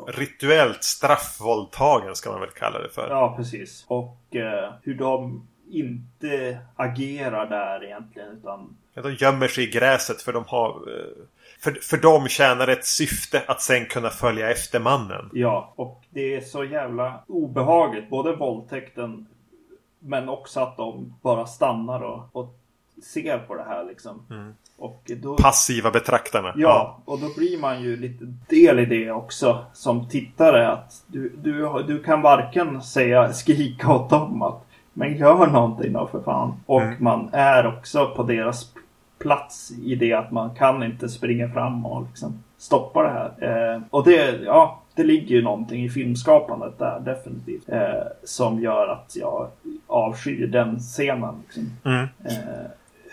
rituellt 0.06 0.84
straffvåldtagen 0.84 2.16
ska 2.16 2.30
man 2.30 2.40
väl 2.40 2.50
kalla 2.50 2.78
det 2.78 2.88
för. 2.88 3.10
Ja, 3.10 3.34
precis. 3.36 3.84
Och 3.88 4.36
eh, 4.36 4.72
hur 4.82 4.94
de 4.94 5.46
inte 5.70 6.58
agerar 6.76 7.46
där 7.46 7.84
egentligen 7.84 8.28
utan... 8.28 8.76
Ja, 8.94 9.02
de 9.02 9.14
gömmer 9.14 9.48
sig 9.48 9.64
i 9.64 9.70
gräset 9.70 10.22
för 10.22 10.32
de 10.32 10.44
har... 10.46 10.68
Eh, 10.68 11.24
för, 11.60 11.72
för 11.72 11.96
dem 11.96 12.28
tjänar 12.28 12.68
ett 12.68 12.84
syfte 12.84 13.42
att 13.46 13.62
sen 13.62 13.86
kunna 13.86 14.10
följa 14.10 14.50
efter 14.50 14.80
mannen. 14.80 15.30
Ja, 15.32 15.72
och 15.76 16.04
det 16.10 16.34
är 16.34 16.40
så 16.40 16.64
jävla 16.64 17.24
obehagligt. 17.26 18.10
Både 18.10 18.36
våldtäkten 18.36 19.26
men 19.98 20.28
också 20.28 20.60
att 20.60 20.76
de 20.76 21.14
bara 21.22 21.46
stannar 21.46 22.00
och, 22.00 22.28
och 22.32 22.54
ser 23.02 23.38
på 23.38 23.54
det 23.54 23.62
här 23.64 23.84
liksom. 23.84 24.22
Mm. 24.30 24.54
Och 24.78 25.10
då, 25.22 25.36
Passiva 25.36 25.90
betraktarna. 25.90 26.52
ja, 26.56 26.98
och 27.04 27.18
då 27.20 27.26
blir 27.36 27.58
man 27.60 27.82
ju 27.82 27.96
lite 27.96 28.24
del 28.48 28.78
i 28.78 28.84
det 28.86 29.10
också 29.10 29.64
som 29.72 30.08
tittare. 30.08 30.68
Att 30.68 31.02
du, 31.06 31.32
du, 31.42 31.82
du 31.86 32.02
kan 32.02 32.22
varken 32.22 32.82
säga 32.82 33.32
skrika 33.32 33.92
åt 33.92 34.10
dem 34.10 34.42
att 34.42 34.64
men 34.92 35.16
gör 35.16 35.46
någonting 35.46 35.92
då 35.92 36.06
för 36.06 36.20
fan. 36.22 36.52
Och 36.66 36.82
Mm. 36.82 36.94
man 36.98 37.28
är 37.32 37.66
också 37.66 38.06
på 38.16 38.22
deras 38.22 38.72
plats 39.18 39.70
i 39.84 39.94
det 39.94 40.12
att 40.12 40.30
man 40.30 40.54
kan 40.54 40.82
inte 40.82 41.08
springa 41.08 41.48
fram 41.48 41.86
och 41.86 42.06
liksom 42.08 42.42
stoppa 42.58 43.02
det 43.02 43.08
här. 43.10 43.32
Eh, 43.74 43.82
och 43.90 44.04
det, 44.04 44.40
ja, 44.44 44.82
det 44.94 45.04
ligger 45.04 45.36
ju 45.36 45.42
någonting 45.42 45.84
i 45.84 45.88
filmskapandet 45.90 46.78
där 46.78 47.00
definitivt. 47.00 47.68
Eh, 47.68 48.02
som 48.24 48.60
gör 48.60 48.88
att 48.88 49.16
jag 49.16 49.48
avskyr 49.86 50.46
den 50.46 50.78
scenen. 50.78 51.34
Liksom. 51.44 51.70
Mm. 51.84 52.06
Eh, 52.24 52.70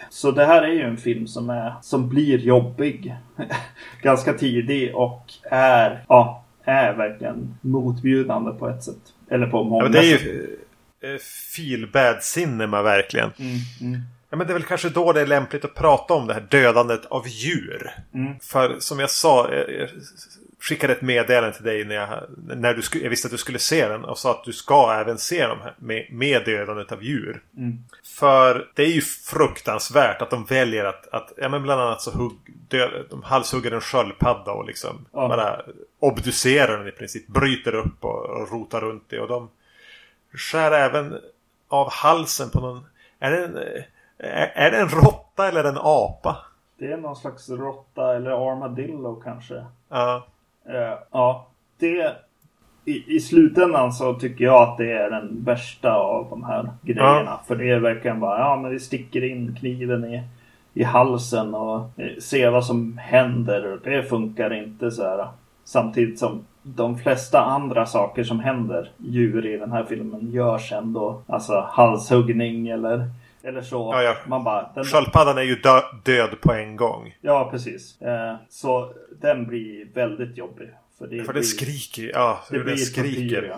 så 0.09 0.31
det 0.31 0.45
här 0.45 0.61
är 0.63 0.71
ju 0.73 0.81
en 0.81 0.97
film 0.97 1.27
som, 1.27 1.49
är, 1.49 1.73
som 1.81 2.09
blir 2.09 2.37
jobbig 2.39 3.15
ganska 4.01 4.33
tidig 4.33 4.95
och 4.95 5.33
är, 5.51 6.05
ja, 6.09 6.43
är 6.63 6.93
verkligen 6.93 7.57
motbjudande 7.61 8.51
på 8.51 8.69
ett 8.69 8.83
sätt. 8.83 8.95
Eller 9.29 9.47
på 9.47 9.63
många 9.63 9.83
Ja, 9.83 9.89
det 9.89 9.99
är 10.13 10.17
sätt. 10.17 10.25
ju 10.27 10.57
eh, 11.03 11.17
feel 11.55 11.87
bad 11.93 12.23
cinema 12.23 12.81
verkligen. 12.81 13.31
Mm, 13.39 13.55
mm, 13.81 14.01
Ja, 14.29 14.37
men 14.37 14.47
det 14.47 14.51
är 14.53 14.55
väl 14.55 14.63
kanske 14.63 14.89
då 14.89 15.13
det 15.13 15.21
är 15.21 15.27
lämpligt 15.27 15.65
att 15.65 15.75
prata 15.75 16.13
om 16.13 16.27
det 16.27 16.33
här 16.33 16.47
dödandet 16.49 17.05
av 17.05 17.27
djur. 17.27 17.91
mm. 18.13 18.33
För 18.41 18.75
som 18.79 18.99
jag 18.99 19.09
sa, 19.09 19.51
eh, 19.51 19.57
jag 19.79 19.89
skickade 20.69 20.93
ett 20.93 21.01
meddelande 21.01 21.55
till 21.55 21.65
dig 21.65 21.85
när, 21.85 21.95
jag, 21.95 22.23
när 22.37 22.73
du 22.73 22.81
skulle, 22.81 23.03
jag 23.03 23.09
visste 23.09 23.27
att 23.27 23.31
du 23.31 23.37
skulle 23.37 23.59
se 23.59 23.87
den 23.87 24.05
och 24.05 24.17
sa 24.17 24.31
att 24.31 24.43
du 24.43 24.53
ska 24.53 24.93
även 24.93 25.17
se 25.17 25.47
dem 25.47 25.57
här 25.63 25.73
med, 25.77 26.07
med 26.11 26.45
dödandet 26.45 26.91
av 26.91 27.03
djur. 27.03 27.43
Mm. 27.57 27.77
För 28.03 28.67
det 28.75 28.83
är 28.83 28.91
ju 28.91 29.01
fruktansvärt 29.01 30.21
att 30.21 30.29
de 30.29 30.45
väljer 30.45 30.85
att, 30.85 31.07
att 31.07 31.33
ja 31.37 31.49
men 31.49 31.63
bland 31.63 31.81
annat 31.81 32.01
så 32.01 32.11
hugg, 32.11 32.37
dö, 32.67 32.89
de 33.09 33.23
halshugger 33.23 33.71
en 33.71 33.81
sköldpadda 33.81 34.51
och 34.51 34.65
liksom 34.65 35.05
Ja. 35.11 35.27
bara 35.27 35.61
obducerar 35.99 36.77
den 36.77 36.87
i 36.87 36.91
princip. 36.91 37.27
Bryter 37.27 37.75
upp 37.75 38.05
och, 38.05 38.25
och 38.25 38.51
rotar 38.51 38.81
runt 38.81 39.03
det. 39.09 39.19
Och 39.19 39.27
de 39.27 39.49
skär 40.33 40.71
även 40.71 41.21
av 41.67 41.91
halsen 41.91 42.49
på 42.49 42.59
någon... 42.59 42.85
Är 43.19 43.31
det 43.31 43.45
en, 43.45 43.57
är, 44.17 44.51
är 44.55 44.71
det 44.71 44.77
en 44.77 44.89
råtta 44.89 45.47
eller 45.47 45.63
en 45.63 45.77
apa? 45.81 46.37
Det 46.77 46.91
är 46.91 46.97
någon 46.97 47.15
slags 47.15 47.49
råtta 47.49 48.15
eller 48.15 48.51
armadillo 48.51 49.15
kanske. 49.15 49.65
Ja. 49.89 50.27
Eh, 50.69 50.97
ja, 51.11 51.47
det... 51.79 52.15
I, 52.87 53.15
I 53.15 53.19
slutändan 53.19 53.93
så 53.93 54.13
tycker 54.13 54.45
jag 54.45 54.63
att 54.63 54.77
det 54.77 54.91
är 54.91 55.09
den 55.09 55.43
värsta 55.43 55.93
av 55.95 56.27
de 56.29 56.43
här 56.43 56.69
grejerna. 56.81 57.39
För 57.47 57.55
det 57.55 57.71
är 57.71 57.79
verkligen 57.79 58.19
bara, 58.19 58.39
ja 58.39 58.59
men 58.61 58.71
vi 58.71 58.79
sticker 58.79 59.23
in 59.23 59.55
kniven 59.59 60.05
i, 60.05 60.23
i 60.73 60.83
halsen 60.83 61.55
och 61.55 61.99
eh, 61.99 62.17
ser 62.19 62.49
vad 62.49 62.65
som 62.65 62.97
händer. 62.97 63.79
Det 63.83 64.03
funkar 64.03 64.53
inte 64.53 64.91
så 64.91 65.03
här. 65.03 65.27
Samtidigt 65.63 66.19
som 66.19 66.45
de 66.63 66.97
flesta 66.97 67.41
andra 67.41 67.85
saker 67.85 68.23
som 68.23 68.39
händer 68.39 68.89
djur 68.97 69.45
i 69.45 69.57
den 69.57 69.71
här 69.71 69.83
filmen 69.83 70.31
görs 70.31 70.71
ändå. 70.71 71.21
Alltså 71.27 71.67
halshuggning 71.69 72.67
eller, 72.67 73.09
eller 73.45 73.61
så. 73.61 73.91
Ja, 73.93 74.03
ja. 74.03 74.15
Man 74.27 74.43
bara, 74.43 74.69
den, 74.75 74.83
Sköldpaddan 74.83 75.37
är 75.37 75.41
ju 75.41 75.55
dö, 75.55 75.81
död 76.03 76.41
på 76.41 76.53
en 76.53 76.75
gång. 76.75 77.15
Ja, 77.21 77.47
precis. 77.51 78.01
Eh, 78.01 78.35
så 78.49 78.93
den 79.21 79.47
blir 79.47 79.87
väldigt 79.93 80.37
jobbig. 80.37 80.69
För 80.97 81.07
det, 81.07 81.23
För 81.23 81.33
blir, 81.33 81.41
den 81.41 81.43
skriker 81.43 82.11
Ja, 82.13 82.39
det 82.49 82.55
den 82.55 82.65
blir 82.65 82.75
skriker. 82.75 83.41
tortyr, 83.41 83.51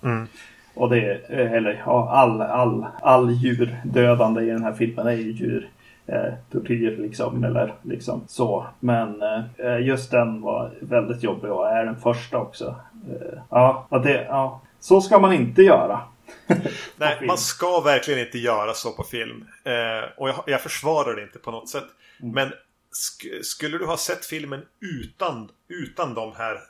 ja. 0.00 0.08
Mm. 0.08 0.26
Och 0.74 0.90
det 0.90 1.30
eh, 1.30 1.52
eller 1.52 1.82
ja, 1.86 2.10
all, 2.10 2.40
all, 2.42 2.86
all 3.02 3.30
djurdödande 3.30 4.42
i 4.42 4.46
den 4.46 4.62
här 4.62 4.72
filmen 4.72 5.06
är 5.06 5.12
ju 5.12 5.32
djur. 5.32 5.68
Eh, 6.06 6.32
tortyr 6.52 6.96
liksom, 6.96 7.44
eller 7.44 7.74
liksom 7.82 8.22
så. 8.26 8.66
Men 8.80 9.22
eh, 9.58 9.80
just 9.86 10.10
den 10.10 10.40
var 10.40 10.70
väldigt 10.80 11.22
jobbig 11.22 11.52
och 11.52 11.68
är 11.68 11.84
den 11.84 11.96
första 11.96 12.38
också. 12.38 12.74
Eh, 13.10 13.38
ja, 13.50 13.86
det, 14.04 14.26
ja, 14.28 14.60
så 14.80 15.00
ska 15.00 15.18
man 15.18 15.32
inte 15.32 15.62
göra. 15.62 16.00
Nej, 16.96 17.26
man 17.26 17.38
ska 17.38 17.80
verkligen 17.80 18.20
inte 18.20 18.38
göra 18.38 18.74
så 18.74 18.92
på 18.92 19.04
film. 19.04 19.46
Eh, 19.64 20.02
och 20.16 20.28
jag, 20.28 20.44
jag 20.46 20.62
försvarar 20.62 21.16
det 21.16 21.22
inte 21.22 21.38
på 21.38 21.50
något 21.50 21.68
sätt. 21.68 21.86
Mm. 22.20 22.34
Men 22.34 22.52
sk 22.92 23.26
skulle 23.42 23.78
du 23.78 23.86
ha 23.86 23.96
sett 23.96 24.26
filmen 24.26 24.66
utan, 24.80 25.50
utan 25.68 26.14
de 26.14 26.34
här 26.36 26.54
eh, 26.54 26.60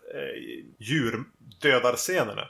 djurdödarscenerna. 0.79 2.49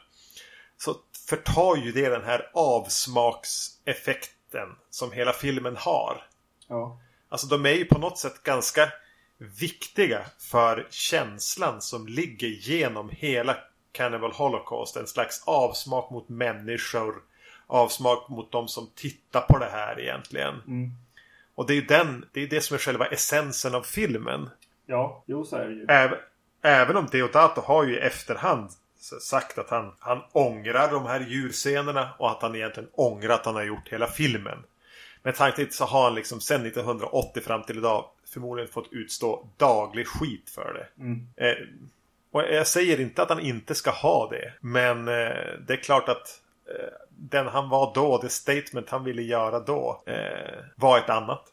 Så 0.77 0.97
förtar 1.29 1.77
ju 1.77 1.93
det 1.93 2.09
den 2.09 2.25
här 2.25 2.51
avsmakseffekten 2.55 4.69
som 4.91 5.13
hela 5.13 5.33
filmen 5.33 5.77
har. 5.77 6.27
Ja. 6.69 7.01
Alltså 7.29 7.47
de 7.47 7.67
är 7.67 7.75
ju 7.75 7.85
på 7.85 7.99
något 7.99 8.19
sätt 8.19 8.43
ganska 8.43 8.93
viktiga 9.39 10.27
för 10.39 10.87
känslan 10.91 11.81
som 11.81 12.07
ligger 12.07 12.49
genom 12.49 13.11
hela 13.13 13.57
Cannibal 13.93 14.33
Holocaust. 14.33 14.97
En 14.97 15.07
slags 15.07 15.43
avsmak 15.47 16.11
mot 16.11 16.29
människor. 16.29 17.15
Avsmak 17.67 18.29
mot 18.29 18.53
de 18.53 18.69
som 18.69 18.91
tittar 18.95 19.41
på 19.41 19.59
det 19.59 19.71
här 19.71 20.01
egentligen. 20.01 20.55
Mm. 20.67 20.91
Och 21.55 21.67
det 21.67 21.73
är 21.73 21.75
ju 21.75 21.87
den, 21.87 22.25
det, 22.33 22.43
är 22.43 22.47
det 22.47 22.61
som 22.61 22.75
är 22.75 22.79
själva 22.79 23.07
essensen 23.07 23.75
av 23.75 23.83
filmen. 23.83 24.51
Ja, 24.87 25.23
jo 25.27 25.45
så 25.45 25.57
är 25.57 25.67
det 25.67 25.75
ju. 25.75 25.87
Även, 25.89 26.19
även 26.63 26.97
om 26.97 27.07
Deodato 27.07 27.61
har 27.61 27.85
ju 27.85 27.95
i 27.95 27.99
efterhand 27.99 28.71
sagt 29.21 29.59
att 29.59 29.71
han, 29.71 29.93
han 29.99 30.23
ångrar 30.33 30.91
de 30.91 31.07
här 31.07 31.21
djurscenerna 31.21 32.11
och 32.19 32.31
att 32.31 32.43
han 32.43 32.57
egentligen 32.57 32.91
ångrar 32.93 33.35
att 33.35 33.47
han 33.47 33.55
har 33.55 33.63
gjort 33.63 33.89
hela 33.89 34.07
filmen. 34.07 34.59
Men 35.23 35.35
samtidigt 35.35 35.75
så 35.75 35.85
har 35.85 36.05
han 36.05 36.15
liksom 36.15 36.41
sedan 36.41 36.67
1980 36.67 37.43
fram 37.43 37.63
till 37.63 37.79
idag 37.79 38.05
förmodligen 38.33 38.71
fått 38.71 38.93
utstå 38.93 39.49
daglig 39.57 40.07
skit 40.07 40.51
för 40.51 40.73
det. 40.75 41.03
Mm. 41.03 41.27
Eh, 41.37 41.67
och 42.33 42.43
jag 42.43 42.67
säger 42.67 43.01
inte 43.01 43.23
att 43.23 43.29
han 43.29 43.41
inte 43.41 43.75
ska 43.75 43.91
ha 43.91 44.29
det. 44.31 44.53
Men 44.61 45.09
eh, 45.09 45.35
det 45.67 45.73
är 45.73 45.83
klart 45.83 46.09
att 46.09 46.41
eh, 46.69 46.93
den 47.09 47.47
han 47.47 47.69
var 47.69 47.95
då, 47.95 48.19
det 48.23 48.29
statement 48.29 48.91
han 48.91 49.05
ville 49.05 49.23
göra 49.23 49.61
då, 49.61 50.03
eh, 50.07 50.65
var 50.77 50.99
ett 50.99 51.11
annat. 51.11 51.45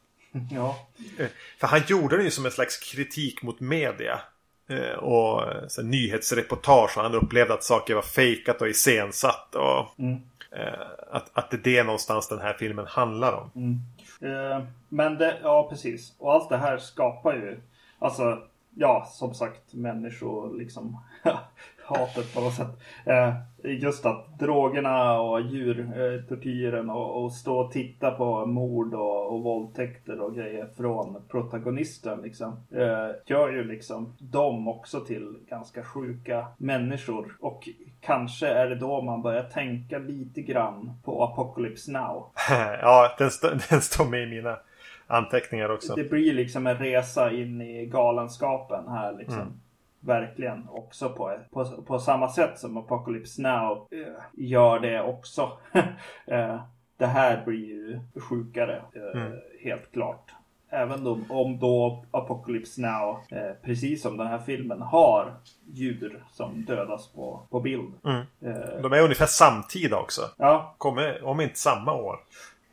Ja. 0.52 0.88
För 1.60 1.68
han 1.68 1.82
gjorde 1.88 2.18
det 2.18 2.24
ju 2.24 2.32
som 2.32 2.46
en 2.46 2.52
slags 2.52 2.78
kritik 2.78 3.42
mot 3.42 3.60
media. 3.60 4.20
Och 4.98 5.42
så, 5.68 5.82
nyhetsreportage 5.82 6.98
och 6.98 7.04
han 7.04 7.16
upplevde 7.16 7.54
att 7.54 7.64
saker 7.64 7.96
var 7.96 8.02
fejkat 8.02 8.62
och 8.62 8.68
iscensatt. 8.68 9.56
Och 9.56 10.00
Mm. 10.00 10.22
att, 11.12 11.30
att 11.34 11.52
det 11.52 11.58
är 11.58 11.62
det 11.62 11.84
någonstans 11.84 12.28
den 12.28 12.40
här 12.40 12.54
filmen 12.54 12.86
handlar 12.88 13.34
om. 13.34 13.52
Mm. 13.56 14.66
Men 14.90 15.18
det, 15.18 15.38
ja 15.44 15.70
precis. 15.70 16.14
Och 16.18 16.34
allt 16.34 16.50
det 16.50 16.58
här 16.58 16.78
skapar 16.78 17.34
ju, 17.34 17.60
alltså, 18.00 18.42
ja 18.80 19.06
som 19.12 19.34
sagt 19.34 19.74
människor 19.74 20.58
liksom 20.58 20.98
hatet 21.86 22.34
på 22.34 22.42
något 22.42 22.54
sätt. 22.54 22.80
Eh, 23.06 23.34
just 23.64 24.06
att 24.06 24.40
drogerna 24.40 25.20
och 25.20 25.42
djurtortyren 25.42 26.90
och, 26.90 27.24
och 27.24 27.34
stå 27.34 27.60
och 27.60 27.72
titta 27.72 28.12
på 28.12 28.46
mord 28.46 28.94
och, 28.94 29.34
och 29.34 29.44
våldtäkter 29.44 30.22
och 30.22 30.36
grejer 30.36 30.70
från 30.78 31.22
protagonisten 31.28 32.22
liksom. 32.22 32.60
Eh, 32.72 33.10
gör 33.26 33.52
ju 33.52 33.64
liksom 33.64 34.16
dem 34.20 34.68
också 34.68 35.00
till 35.00 35.38
ganska 35.50 35.84
sjuka 35.84 36.48
människor. 36.58 37.38
Och 37.40 37.70
kanske 38.02 38.48
är 38.48 38.70
det 38.70 38.76
då 38.76 39.02
man 39.02 39.22
börjar 39.22 39.44
tänka 39.44 39.98
lite 39.98 40.42
grann 40.42 40.92
på 41.04 41.24
Apocalypse 41.24 41.92
Now. 41.92 42.32
ja, 42.82 43.16
den, 43.18 43.28
st- 43.28 43.60
den 43.70 43.82
står 43.82 44.06
med 44.06 44.24
i 44.24 44.26
mina 44.26 44.58
anteckningar 45.08 45.70
också. 45.70 45.96
Det 45.96 46.04
blir 46.10 46.34
liksom 46.34 46.68
en 46.68 46.78
resa 46.78 47.32
in 47.32 47.62
i 47.62 47.86
galenskapen 47.86 48.88
här 48.88 49.14
liksom. 49.14 49.40
Mm. 49.42 49.54
Verkligen 50.00 50.68
också 50.70 51.10
på, 51.10 51.38
på, 51.52 51.66
på 51.82 52.00
samma 52.00 52.30
sätt 52.30 52.60
som 52.60 52.78
Apocalypse 52.78 53.42
Now 53.42 53.88
eh, 53.92 54.24
gör 54.34 54.80
det 54.80 55.02
också. 55.02 55.52
eh, 56.26 56.60
det 56.98 57.06
här 57.06 57.46
blir 57.46 57.66
ju 57.66 58.00
sjukare, 58.30 58.82
eh, 58.94 59.22
Mm. 59.22 59.34
helt 59.64 59.92
klart. 59.92 60.32
Även 60.70 61.04
då, 61.04 61.20
om 61.30 61.60
då 61.60 62.06
Apocalypse 62.12 62.82
Now, 62.82 63.18
eh, 63.32 63.52
precis 63.64 64.02
som 64.02 64.18
den 64.18 64.28
här 64.28 64.40
filmen, 64.40 64.82
har 64.82 65.34
djur 65.74 66.24
som 66.32 66.66
dödas 66.68 67.08
på, 67.08 67.42
på 67.50 67.60
bild. 67.60 67.94
Mm. 68.06 68.22
Eh, 68.42 68.82
De 68.82 68.94
är 68.94 69.02
ungefär 69.02 69.26
samtida 69.26 69.98
också. 69.98 70.22
ja, 70.38 70.76
Kommer, 70.78 71.24
om 71.26 71.42
inte 71.42 71.58
samma 71.60 71.94
år. 71.94 72.20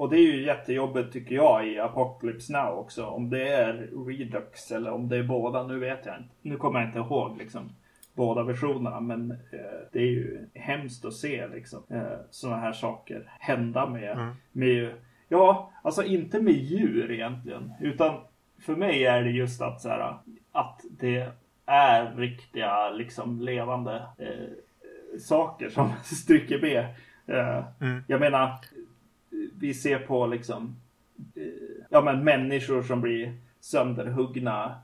Och 0.05 0.11
det 0.11 0.17
är 0.17 0.33
ju 0.33 0.47
jättejobbigt 0.47 1.13
tycker 1.13 1.35
jag 1.35 1.69
i 1.69 1.79
Apocalypse 1.79 2.53
Now 2.53 2.79
också. 2.79 3.07
Om 3.07 3.31
det 3.31 3.49
är 3.49 3.89
Redux 4.07 4.73
eller 4.73 4.91
om 4.91 5.09
det 5.09 5.17
är 5.17 5.23
båda, 5.23 5.67
nu 5.67 5.79
vet 5.79 6.07
jag 6.07 6.17
inte. 6.17 6.35
Nu 6.43 6.57
kommer 6.57 6.81
jag 6.81 6.89
inte 6.89 6.99
ihåg 6.99 7.39
liksom. 7.39 7.71
båda 8.15 8.43
versionerna. 8.43 9.01
Men 9.01 9.31
eh, 9.31 9.89
det 9.93 9.99
är 9.99 10.07
ju 10.07 10.49
hemskt 10.55 11.05
att 11.05 11.13
se 11.13 11.47
liksom, 11.49 11.83
eh, 11.91 12.19
sådana 12.31 12.61
här 12.61 12.73
saker 12.73 13.33
hända 13.41 13.87
med, 13.87 14.13
mm. 14.13 14.35
med, 14.53 14.93
ja, 15.29 15.73
alltså 15.83 16.05
inte 16.05 16.41
med 16.41 16.55
djur 16.55 17.11
egentligen. 17.11 17.73
Utan 17.81 18.21
för 18.61 18.77
mig 18.77 19.05
är 19.05 19.23
det 19.23 19.31
just 19.31 19.63
att, 19.63 19.81
så 19.81 19.89
här, 19.89 20.15
att 20.53 20.81
det 20.91 21.29
är 21.67 22.17
riktiga 22.17 22.91
liksom 22.91 23.41
levande 23.41 24.03
eh, 24.19 25.19
saker 25.21 25.69
som 25.69 25.93
stryker 26.03 26.61
med. 26.61 26.87
Eh, 27.27 27.65
mm. 27.81 28.05
Jag 28.07 28.21
menar, 28.21 28.59
vi 29.65 29.75
ser 29.75 29.99
på 29.99 30.27
liksom 30.27 30.77
eh, 31.37 31.43
ja, 31.91 32.01
men 32.01 32.25
människor 32.25 32.83
som 32.83 33.01
blir 33.01 33.35
sönderhuggna, 33.61 34.75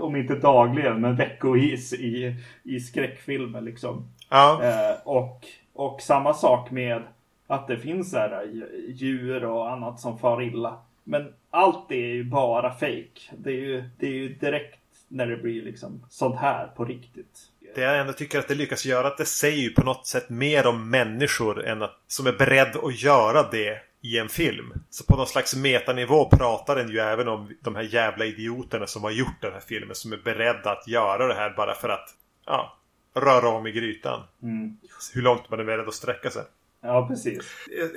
om 0.00 0.16
inte 0.16 0.34
dagligen, 0.34 1.00
men 1.00 1.16
veckovis 1.16 1.92
i, 1.92 2.36
i 2.62 2.80
skräckfilmer 2.80 3.60
liksom. 3.60 4.08
Ja. 4.30 4.62
Eh, 4.62 4.96
och, 5.04 5.46
och 5.72 6.00
samma 6.02 6.34
sak 6.34 6.70
med 6.70 7.02
att 7.46 7.68
det 7.68 7.78
finns 7.78 8.14
här 8.14 8.46
djur 8.88 9.44
och 9.44 9.70
annat 9.70 10.00
som 10.00 10.18
far 10.18 10.42
illa. 10.42 10.78
Men 11.04 11.32
allt 11.50 11.88
det 11.88 11.96
är 11.96 12.14
ju 12.14 12.24
bara 12.24 12.72
fake. 12.72 13.20
Det 13.36 13.50
är 13.50 13.60
ju, 13.60 13.84
det 13.98 14.06
är 14.06 14.12
ju 14.12 14.28
direkt 14.28 14.80
när 15.08 15.26
det 15.26 15.36
blir 15.36 15.62
liksom 15.62 16.04
sånt 16.08 16.36
här 16.36 16.66
på 16.66 16.84
riktigt. 16.84 17.40
Det 17.74 17.80
jag 17.80 18.00
ändå 18.00 18.12
tycker 18.12 18.38
att 18.38 18.48
det 18.48 18.54
lyckas 18.54 18.86
göra 18.86 19.06
att 19.06 19.18
det 19.18 19.24
säger 19.24 19.62
ju 19.62 19.70
på 19.70 19.84
något 19.84 20.06
sätt 20.06 20.30
mer 20.30 20.66
om 20.66 20.90
människor 20.90 21.66
än 21.66 21.82
att, 21.82 22.00
som 22.06 22.26
är 22.26 22.32
beredd 22.32 22.76
att 22.76 23.02
göra 23.02 23.42
det 23.50 23.78
i 24.02 24.18
en 24.18 24.28
film. 24.28 24.72
Så 24.90 25.04
på 25.04 25.16
någon 25.16 25.26
slags 25.26 25.56
metanivå 25.56 26.30
pratar 26.30 26.76
den 26.76 26.88
ju 26.88 26.98
även 26.98 27.28
om 27.28 27.56
de 27.60 27.76
här 27.76 27.82
jävla 27.82 28.24
idioterna 28.24 28.86
som 28.86 29.04
har 29.04 29.10
gjort 29.10 29.40
den 29.40 29.52
här 29.52 29.60
filmen. 29.60 29.94
Som 29.94 30.12
är 30.12 30.16
beredda 30.16 30.70
att 30.70 30.88
göra 30.88 31.26
det 31.26 31.34
här 31.34 31.54
bara 31.56 31.74
för 31.74 31.88
att 31.88 32.08
ja, 32.46 32.78
röra 33.14 33.48
om 33.48 33.66
i 33.66 33.72
grytan. 33.72 34.22
Mm. 34.42 34.76
Hur 35.14 35.22
långt 35.22 35.50
man 35.50 35.60
är 35.60 35.64
beredd 35.64 35.88
att 35.88 35.94
sträcka 35.94 36.30
sig. 36.30 36.42
Ja, 36.80 37.06
precis. 37.08 37.38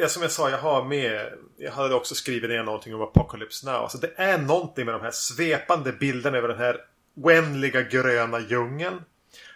Som 0.08 0.22
jag 0.22 0.32
sa, 0.32 0.50
jag 0.50 0.58
har 0.58 0.84
med... 0.86 1.34
Jag 1.58 1.72
hade 1.72 1.96
också 1.96 2.16
skrivit 2.16 2.50
ner 2.50 2.64
någonting 2.64 2.96
om 2.96 3.02
Apocalypse 3.02 3.72
Now. 3.72 3.76
Alltså 3.76 3.98
det 3.98 4.12
är 4.16 4.38
någonting 4.38 4.86
med 4.86 4.94
de 4.94 5.02
här 5.02 5.12
svepande 5.12 5.92
bilderna 5.92 6.38
över 6.38 6.48
den 6.48 6.58
här 6.58 6.78
oändliga 7.16 7.82
gröna 7.82 8.40
djungeln. 8.40 9.02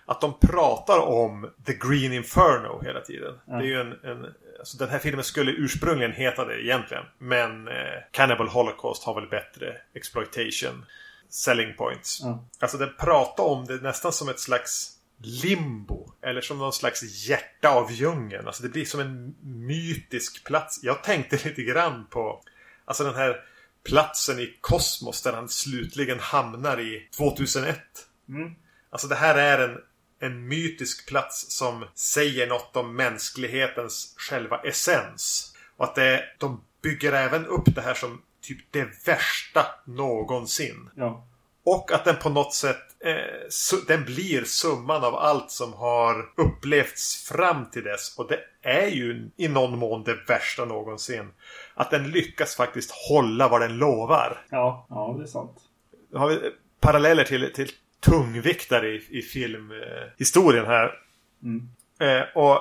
Att 0.05 0.21
de 0.21 0.39
pratar 0.39 0.99
om 0.99 1.49
The 1.65 1.73
Green 1.73 2.13
Inferno 2.13 2.81
hela 2.83 3.01
tiden. 3.01 3.39
Ja. 3.45 3.53
Det 3.53 3.63
är 3.63 3.67
ju 3.67 3.81
en, 3.81 3.91
en 4.03 4.33
alltså 4.59 4.77
den 4.77 4.89
här 4.89 4.99
filmen 4.99 5.23
skulle 5.23 5.51
ursprungligen 5.51 6.13
heta 6.13 6.45
det 6.45 6.65
egentligen. 6.65 7.03
Men 7.17 7.67
eh, 7.67 7.73
Cannibal 8.11 8.47
Holocaust 8.47 9.03
har 9.03 9.15
väl 9.15 9.29
bättre 9.29 9.77
exploitation 9.93 10.85
selling 11.29 11.73
points. 11.75 12.19
Ja. 12.21 12.45
Alltså 12.59 12.77
den 12.77 12.93
pratar 12.99 13.43
om 13.43 13.65
det 13.65 13.75
nästan 13.75 14.13
som 14.13 14.29
ett 14.29 14.39
slags 14.39 14.97
limbo. 15.17 16.11
Eller 16.21 16.41
som 16.41 16.57
någon 16.57 16.73
slags 16.73 17.27
hjärta 17.27 17.69
av 17.69 17.91
djungeln. 17.91 18.47
Alltså 18.47 18.63
det 18.63 18.69
blir 18.69 18.85
som 18.85 18.99
en 18.99 19.35
mytisk 19.41 20.43
plats. 20.43 20.79
Jag 20.83 21.03
tänkte 21.03 21.35
lite 21.49 21.63
grann 21.63 22.07
på 22.09 22.43
Alltså 22.85 23.03
den 23.03 23.15
här 23.15 23.43
platsen 23.83 24.39
i 24.39 24.57
kosmos 24.61 25.21
där 25.21 25.33
han 25.33 25.49
slutligen 25.49 26.19
hamnar 26.19 26.79
i 26.79 27.07
2001. 27.17 27.77
Mm. 28.29 28.55
Alltså 28.89 29.07
det 29.07 29.15
här 29.15 29.35
är 29.35 29.69
en, 29.69 29.77
en 30.23 30.47
mytisk 30.47 31.07
plats 31.07 31.57
som 31.57 31.85
säger 31.95 32.47
något 32.47 32.75
om 32.75 32.95
mänsklighetens 32.95 34.15
själva 34.17 34.57
essens. 34.57 35.53
Och 35.77 35.85
att 35.85 35.95
det, 35.95 36.23
de 36.37 36.61
bygger 36.81 37.13
även 37.13 37.45
upp 37.45 37.75
det 37.75 37.81
här 37.81 37.93
som 37.93 38.21
typ 38.41 38.71
det 38.71 38.87
värsta 39.07 39.65
någonsin. 39.85 40.89
Ja. 40.95 41.27
Och 41.65 41.91
att 41.91 42.05
den 42.05 42.15
på 42.15 42.29
något 42.29 42.53
sätt 42.53 42.77
eh, 42.99 43.79
den 43.87 44.05
blir 44.05 44.43
summan 44.43 45.03
av 45.03 45.15
allt 45.15 45.51
som 45.51 45.73
har 45.73 46.33
upplevts 46.37 47.29
fram 47.29 47.65
till 47.71 47.83
dess. 47.83 48.17
Och 48.17 48.27
det 48.27 48.39
är 48.61 48.87
ju 48.87 49.29
i 49.37 49.47
någon 49.47 49.79
mån 49.79 50.03
det 50.03 50.17
värsta 50.27 50.65
någonsin. 50.65 51.31
Att 51.73 51.91
den 51.91 52.11
lyckas 52.11 52.55
faktiskt 52.55 52.91
hålla 53.09 53.47
vad 53.47 53.61
den 53.61 53.77
lovar. 53.77 54.45
Ja, 54.49 54.85
ja 54.89 55.15
det 55.17 55.23
är 55.23 55.27
sant. 55.27 55.57
Då 56.11 56.17
har 56.17 56.29
vi 56.29 56.39
paralleller 56.79 57.23
till, 57.23 57.53
till 57.53 57.69
tungviktare 58.03 58.87
i, 58.87 59.07
i 59.09 59.21
filmhistorien 59.21 60.65
här. 60.65 60.91
Mm. 61.43 61.69
Eh, 61.99 62.37
och 62.37 62.59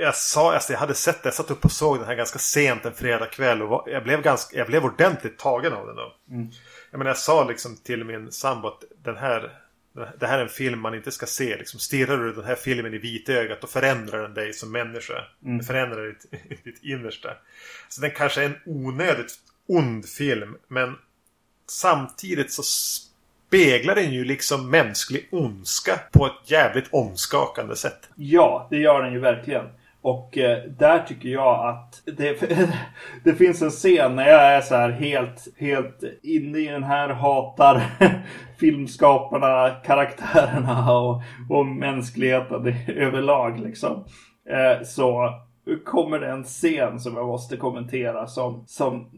jag 0.00 0.14
sa, 0.14 0.54
alltså 0.54 0.72
jag 0.72 0.80
hade 0.80 0.94
sett 0.94 1.22
det, 1.22 1.26
jag 1.26 1.34
satt 1.34 1.50
upp 1.50 1.64
och 1.64 1.72
såg 1.72 1.98
den 1.98 2.06
här 2.06 2.14
ganska 2.14 2.38
sent 2.38 2.84
en 2.84 2.94
fredagkväll 2.94 3.62
och 3.62 3.88
jag 3.90 4.04
blev, 4.04 4.22
ganska, 4.22 4.58
jag 4.58 4.66
blev 4.66 4.84
ordentligt 4.84 5.38
tagen 5.38 5.72
av 5.72 5.86
den 5.86 5.96
då. 5.96 6.14
Mm. 6.30 6.50
Jag 6.90 6.98
menar 6.98 7.10
jag 7.10 7.18
sa 7.18 7.44
liksom 7.44 7.76
till 7.76 8.04
min 8.04 8.32
sambo 8.32 8.68
att 8.68 8.84
den 9.02 9.16
här 9.16 9.52
det 10.18 10.26
här 10.26 10.38
är 10.38 10.42
en 10.42 10.48
film 10.48 10.80
man 10.80 10.94
inte 10.94 11.12
ska 11.12 11.26
se. 11.26 11.56
Liksom, 11.56 11.80
stirrar 11.80 12.18
du 12.18 12.32
den 12.32 12.44
här 12.44 12.54
filmen 12.54 12.94
i 12.94 12.98
vitögat 12.98 13.60
då 13.60 13.66
förändrar 13.66 14.22
den 14.22 14.34
dig 14.34 14.52
som 14.52 14.72
människa. 14.72 15.24
Mm. 15.44 15.58
Den 15.58 15.66
förändrar 15.66 16.06
ditt, 16.06 16.30
ditt 16.64 16.84
innersta. 16.84 17.28
Så 17.88 18.00
den 18.00 18.10
kanske 18.10 18.42
är 18.42 18.46
en 18.46 18.58
onödigt 18.66 19.34
ond 19.66 20.08
film. 20.08 20.56
Men 20.68 20.94
samtidigt 21.66 22.52
så 22.52 22.62
speglar 23.48 23.94
den 23.94 24.12
ju 24.12 24.24
liksom 24.24 24.70
mänsklig 24.70 25.28
ondska 25.32 25.92
på 26.12 26.26
ett 26.26 26.50
jävligt 26.50 26.88
omskakande 26.92 27.76
sätt. 27.76 28.08
Ja, 28.16 28.66
det 28.70 28.76
gör 28.76 29.02
den 29.02 29.12
ju 29.12 29.20
verkligen. 29.20 29.64
Och 30.02 30.38
eh, 30.38 30.64
där 30.78 30.98
tycker 30.98 31.28
jag 31.28 31.68
att 31.68 32.02
det, 32.16 32.42
det 33.24 33.34
finns 33.34 33.62
en 33.62 33.70
scen 33.70 34.16
när 34.16 34.28
jag 34.28 34.42
är 34.42 34.60
så 34.60 34.74
här 34.74 34.90
helt, 34.90 35.48
helt 35.56 36.02
inne 36.22 36.58
i 36.58 36.66
den 36.66 36.84
här 36.84 37.08
hatar 37.08 37.82
filmskaparna, 38.60 39.70
karaktärerna 39.84 40.92
och, 40.92 41.22
och 41.50 41.66
mänskligheten 41.66 42.74
överlag 42.88 43.60
liksom. 43.60 44.04
Eh, 44.50 44.84
så 44.84 45.30
kommer 45.84 46.20
det 46.20 46.28
en 46.28 46.44
scen 46.44 47.00
som 47.00 47.16
jag 47.16 47.26
måste 47.26 47.56
kommentera 47.56 48.26
som, 48.26 48.64
som 48.66 49.10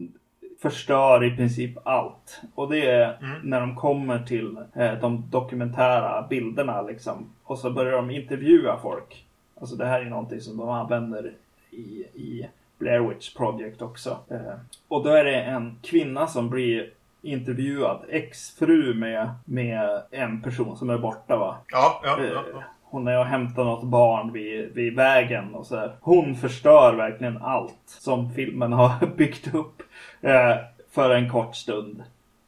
förstör 0.61 1.23
i 1.23 1.35
princip 1.35 1.77
allt. 1.83 2.41
Och 2.55 2.71
det 2.71 2.85
är 2.85 3.17
mm. 3.21 3.41
när 3.43 3.59
de 3.59 3.75
kommer 3.75 4.19
till 4.19 4.57
eh, 4.75 4.93
de 4.93 5.23
dokumentära 5.29 6.27
bilderna 6.29 6.81
liksom. 6.81 7.29
Och 7.43 7.57
så 7.57 7.69
börjar 7.69 7.91
de 7.91 8.11
intervjua 8.11 8.79
folk. 8.81 9.25
Alltså 9.59 9.75
det 9.75 9.85
här 9.85 10.01
är 10.01 10.05
någonting 10.05 10.41
som 10.41 10.57
de 10.57 10.69
använder 10.69 11.33
i, 11.69 12.05
i 12.13 12.49
Blair 12.77 12.99
Witch 12.99 13.33
Project 13.33 13.81
också. 13.81 14.17
Eh, 14.29 14.53
och 14.87 15.03
då 15.03 15.09
är 15.09 15.23
det 15.23 15.35
en 15.35 15.79
kvinna 15.81 16.27
som 16.27 16.49
blir 16.49 16.89
intervjuad, 17.21 18.05
exfru 18.09 18.93
med, 18.93 19.29
med 19.45 20.01
en 20.11 20.41
person 20.41 20.77
som 20.77 20.89
är 20.89 20.97
borta 20.97 21.37
va? 21.37 21.57
Ja, 21.71 22.01
ja, 22.03 22.17
ja. 22.23 22.25
Eh, 22.25 22.63
hon 22.91 23.07
är 23.07 23.19
och 23.19 23.25
hämtar 23.25 23.63
något 23.63 23.83
barn 23.83 24.33
vid, 24.33 24.73
vid 24.73 24.95
vägen 24.95 25.55
och 25.55 25.67
så 25.67 25.75
här. 25.75 25.95
Hon 26.01 26.35
förstör 26.35 26.93
verkligen 26.93 27.37
allt 27.37 27.79
som 27.85 28.33
filmen 28.33 28.73
har 28.73 29.05
byggt 29.17 29.53
upp 29.53 29.81
eh, 30.21 30.55
för 30.91 31.09
en 31.09 31.29
kort 31.29 31.55
stund. 31.55 32.03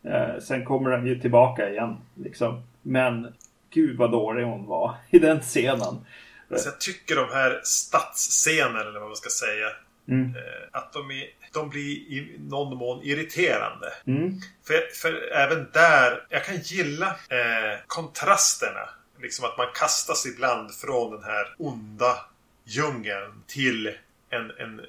Eh, 0.05 0.39
sen 0.39 0.65
kommer 0.65 0.89
den 0.89 1.07
ju 1.07 1.19
tillbaka 1.19 1.69
igen 1.69 1.97
liksom. 2.15 2.63
Men 2.81 3.33
gud 3.69 3.97
vad 3.97 4.11
dålig 4.11 4.43
hon 4.43 4.65
var 4.65 4.95
i 5.09 5.19
den 5.19 5.39
scenen. 5.39 6.05
Alltså 6.51 6.69
jag 6.69 6.79
tycker 6.79 7.15
de 7.15 7.27
här 7.33 7.61
stadsscenerna 7.63 8.81
eller 8.81 8.99
vad 8.99 9.09
man 9.09 9.15
ska 9.15 9.29
säga. 9.29 9.67
Mm. 10.07 10.35
Eh, 10.35 10.67
att 10.71 10.93
de, 10.93 11.11
är, 11.11 11.25
de 11.53 11.69
blir 11.69 11.91
i 11.91 12.37
någon 12.39 12.77
mån 12.77 13.03
irriterande. 13.03 13.93
Mm. 14.07 14.39
För, 14.67 14.95
för 15.01 15.31
även 15.33 15.67
där, 15.73 16.25
jag 16.29 16.45
kan 16.45 16.57
gilla 16.57 17.07
eh, 17.07 17.79
kontrasterna. 17.87 18.89
Liksom 19.23 19.45
att 19.45 19.57
man 19.57 19.67
kastas 19.73 20.25
ibland 20.25 20.75
från 20.75 21.11
den 21.11 21.23
här 21.23 21.55
onda 21.57 22.25
djungeln 22.65 23.43
till 23.47 23.87
en, 24.29 24.51
en, 24.51 24.81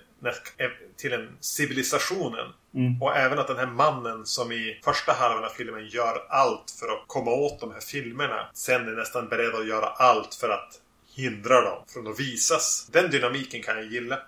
till 0.97 1.13
en 1.13 1.29
civilisationen. 1.41 2.53
Mm. 2.75 3.03
Och 3.03 3.17
även 3.17 3.39
att 3.39 3.47
den 3.47 3.57
här 3.57 3.67
mannen 3.67 4.27
som 4.27 4.53
i 4.53 4.81
första 4.85 5.13
halvan 5.13 5.45
av 5.45 5.49
filmen 5.49 5.89
gör 5.89 6.27
allt 6.29 6.77
för 6.81 6.87
att 6.87 7.05
komma 7.07 7.31
åt 7.31 7.61
de 7.61 7.73
här 7.73 7.81
filmerna. 7.81 8.51
Sen 8.55 8.89
är 8.89 8.93
nästan 8.93 9.29
beredd 9.29 9.55
att 9.55 9.67
göra 9.67 9.87
allt 9.87 10.35
för 10.35 10.49
att 10.49 10.81
hindrar 11.15 11.63
dem 11.63 11.85
från 11.89 12.07
att 12.07 12.21
visas. 12.21 12.89
Den 12.93 13.11
dynamiken 13.11 13.63
kan 13.63 13.77
jag 13.77 13.87
gilla. 13.87 14.19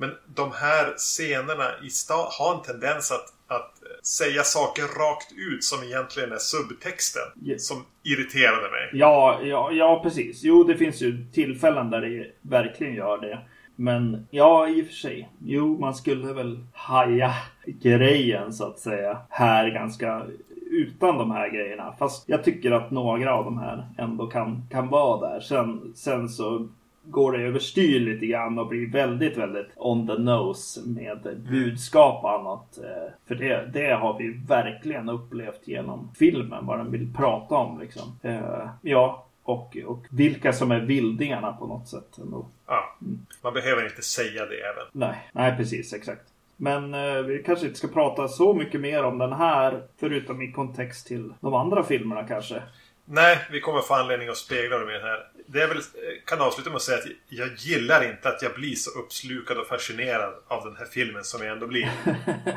Men 0.00 0.10
de 0.34 0.52
här 0.52 0.94
scenerna 0.96 1.64
i 1.82 1.90
stad 1.90 2.28
har 2.38 2.54
en 2.54 2.62
tendens 2.62 3.12
att, 3.12 3.56
att 3.56 3.72
säga 4.06 4.42
saker 4.42 4.82
rakt 4.82 5.32
ut 5.36 5.64
som 5.64 5.84
egentligen 5.84 6.32
är 6.32 6.38
subtexten. 6.38 7.22
Yes. 7.44 7.66
Som 7.66 7.84
irriterade 8.02 8.70
mig. 8.70 8.90
Ja, 8.92 9.40
ja, 9.42 9.72
ja, 9.72 10.00
precis. 10.02 10.42
Jo, 10.42 10.64
det 10.64 10.76
finns 10.76 11.02
ju 11.02 11.26
tillfällen 11.32 11.90
där 11.90 12.00
det 12.00 12.26
verkligen 12.42 12.94
gör 12.94 13.18
det. 13.18 13.38
Men 13.76 14.26
ja, 14.30 14.68
i 14.68 14.82
och 14.82 14.86
för 14.86 14.94
sig. 14.94 15.28
Jo, 15.44 15.78
man 15.78 15.94
skulle 15.94 16.32
väl 16.32 16.64
haja 16.72 17.34
grejen 17.66 18.52
så 18.52 18.66
att 18.66 18.78
säga 18.78 19.18
här 19.28 19.70
ganska 19.70 20.26
utan 20.70 21.18
de 21.18 21.30
här 21.30 21.50
grejerna. 21.50 21.94
Fast 21.98 22.28
jag 22.28 22.44
tycker 22.44 22.70
att 22.70 22.90
några 22.90 23.34
av 23.34 23.44
de 23.44 23.58
här 23.58 23.86
ändå 23.98 24.26
kan, 24.26 24.62
kan 24.70 24.88
vara 24.88 25.30
där. 25.30 25.40
Sen, 25.40 25.92
sen 25.94 26.28
så 26.28 26.68
går 27.10 27.32
det 27.32 27.44
överstyr 27.44 28.00
lite 28.00 28.26
grann 28.26 28.58
och 28.58 28.66
blir 28.66 28.92
väldigt, 28.92 29.36
väldigt 29.36 29.68
on 29.76 30.06
the 30.06 30.18
nose 30.18 30.80
med 30.88 31.44
budskap 31.50 32.24
och 32.24 32.32
annat. 32.32 32.78
Eh, 32.78 33.12
för 33.28 33.34
det, 33.34 33.70
det 33.72 33.94
har 33.94 34.18
vi 34.18 34.40
verkligen 34.48 35.08
upplevt 35.08 35.60
genom 35.64 36.10
filmen, 36.18 36.66
vad 36.66 36.78
den 36.78 36.90
vill 36.90 37.14
prata 37.16 37.54
om 37.54 37.80
liksom. 37.80 38.18
Eh, 38.22 38.68
ja, 38.82 39.26
och, 39.42 39.76
och 39.86 40.06
vilka 40.10 40.52
som 40.52 40.70
är 40.70 40.80
vildingarna 40.80 41.52
på 41.52 41.66
något 41.66 41.88
sätt. 41.88 42.18
Ändå. 42.18 42.46
Ja, 42.66 42.96
man 43.42 43.54
behöver 43.54 43.84
inte 43.84 44.02
säga 44.02 44.46
det 44.46 44.56
även. 44.56 44.84
Nej, 44.92 45.30
nej 45.32 45.56
precis, 45.56 45.92
exakt. 45.92 46.22
Men 46.56 46.94
eh, 46.94 47.22
vi 47.22 47.42
kanske 47.42 47.66
inte 47.66 47.78
ska 47.78 47.88
prata 47.88 48.28
så 48.28 48.54
mycket 48.54 48.80
mer 48.80 49.04
om 49.04 49.18
den 49.18 49.32
här, 49.32 49.82
förutom 50.00 50.42
i 50.42 50.52
kontext 50.52 51.06
till 51.06 51.32
de 51.40 51.54
andra 51.54 51.84
filmerna 51.84 52.24
kanske. 52.24 52.62
Nej, 53.04 53.38
vi 53.50 53.60
kommer 53.60 53.80
få 53.80 53.94
anledning 53.94 54.28
att 54.28 54.36
spegla 54.36 54.78
dem 54.78 54.90
i 54.90 54.92
den 54.92 55.02
här. 55.02 55.29
Det 55.52 55.62
är 55.62 55.68
väl, 55.68 55.82
kan 56.26 56.40
avsluta 56.40 56.70
med 56.70 56.76
att 56.76 56.82
säga 56.82 56.98
att 56.98 57.04
jag 57.28 57.48
gillar 57.56 58.12
inte 58.12 58.28
att 58.28 58.42
jag 58.42 58.54
blir 58.54 58.74
så 58.74 58.98
uppslukad 58.98 59.58
och 59.58 59.66
fascinerad 59.66 60.34
av 60.48 60.64
den 60.64 60.76
här 60.76 60.84
filmen 60.84 61.24
som 61.24 61.42
jag 61.42 61.52
ändå 61.52 61.66
blir. 61.66 61.90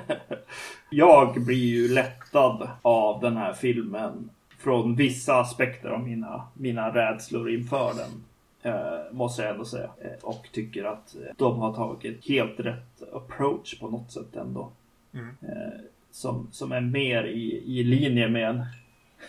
jag 0.89 1.41
blir 1.45 1.65
ju 1.65 1.87
lättad 1.87 2.69
av 2.81 3.21
den 3.21 3.37
här 3.37 3.53
filmen 3.53 4.29
från 4.59 4.95
vissa 4.95 5.39
aspekter 5.39 5.89
av 5.89 6.03
mina, 6.03 6.47
mina 6.53 6.95
rädslor 6.95 7.49
inför 7.49 7.93
den. 7.93 8.23
Eh, 8.73 9.11
måste 9.11 9.41
jag 9.41 9.51
ändå 9.51 9.65
säga. 9.65 9.89
Eh, 10.01 10.23
och 10.23 10.49
tycker 10.51 10.83
att 10.83 11.15
eh, 11.15 11.21
de 11.37 11.59
har 11.59 11.73
tagit 11.73 12.25
helt 12.25 12.59
rätt 12.59 13.13
approach 13.13 13.79
på 13.79 13.89
något 13.89 14.11
sätt 14.11 14.35
ändå. 14.35 14.71
Mm. 15.13 15.27
Eh, 15.41 15.79
som, 16.11 16.47
som 16.51 16.71
är 16.71 16.81
mer 16.81 17.23
i, 17.23 17.79
i 17.79 17.83
linje 17.83 18.29
med, 18.29 18.65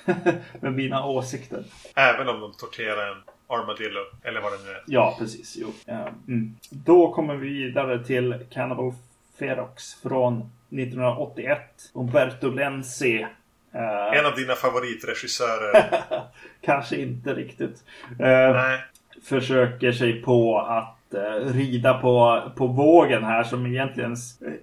med 0.60 0.72
mina 0.72 1.06
åsikter. 1.06 1.64
Även 1.94 2.28
om 2.28 2.40
de 2.40 2.52
torterar 2.52 3.12
en 3.12 3.22
armadillo 3.46 4.00
eller 4.22 4.40
vad 4.40 4.52
det 4.52 4.58
nu 4.64 4.70
är. 4.70 4.82
Ja, 4.86 5.16
precis. 5.18 5.56
Jo. 5.60 5.72
Eh, 5.86 6.06
mm. 6.28 6.54
Då 6.70 7.12
kommer 7.12 7.36
vi 7.36 7.48
vidare 7.48 8.04
till 8.04 8.38
Cannibal 8.50 8.92
Ferox 9.38 9.94
från 9.94 10.50
1981. 10.70 11.60
Umberto 11.94 12.50
Lenzi 12.50 13.26
Uh, 13.74 14.18
en 14.18 14.26
av 14.26 14.34
dina 14.36 14.54
favoritregissörer. 14.54 15.84
kanske 16.60 16.96
inte 16.96 17.34
riktigt. 17.34 17.84
Uh, 18.10 18.16
Nej. 18.26 18.80
Försöker 19.24 19.92
sig 19.92 20.22
på 20.22 20.58
att 20.58 21.14
uh, 21.14 21.52
rida 21.52 21.94
på, 21.94 22.42
på 22.56 22.66
vågen 22.66 23.24
här 23.24 23.44
som 23.44 23.66
egentligen 23.66 24.16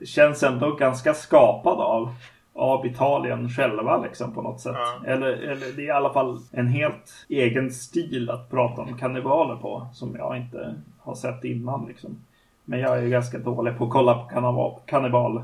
känns 0.05 0.43
ändå 0.43 0.71
ganska 0.71 1.13
skapad 1.13 1.79
av, 1.79 2.15
av 2.55 2.85
Italien 2.85 3.49
själva 3.49 3.97
liksom 3.97 4.33
på 4.33 4.41
något 4.41 4.61
sätt. 4.61 4.75
Ja. 4.75 5.11
Eller, 5.11 5.31
eller 5.31 5.71
det 5.75 5.81
är 5.81 5.87
i 5.87 5.91
alla 5.91 6.13
fall 6.13 6.39
en 6.51 6.67
helt 6.67 7.25
egen 7.29 7.71
stil 7.71 8.29
att 8.29 8.49
prata 8.49 8.81
om 8.81 8.97
kannibaler 8.97 9.55
på 9.55 9.87
som 9.93 10.15
jag 10.15 10.37
inte 10.37 10.75
har 10.99 11.15
sett 11.15 11.43
innan 11.43 11.85
liksom. 11.87 12.17
Men 12.65 12.79
jag 12.79 12.97
är 12.97 13.01
ju 13.01 13.09
ganska 13.09 13.37
dålig 13.37 13.77
på 13.77 13.83
att 13.83 13.91
kolla 13.91 14.13
på 14.13 14.29
kannibal, 14.29 14.79
kannibal 14.85 15.43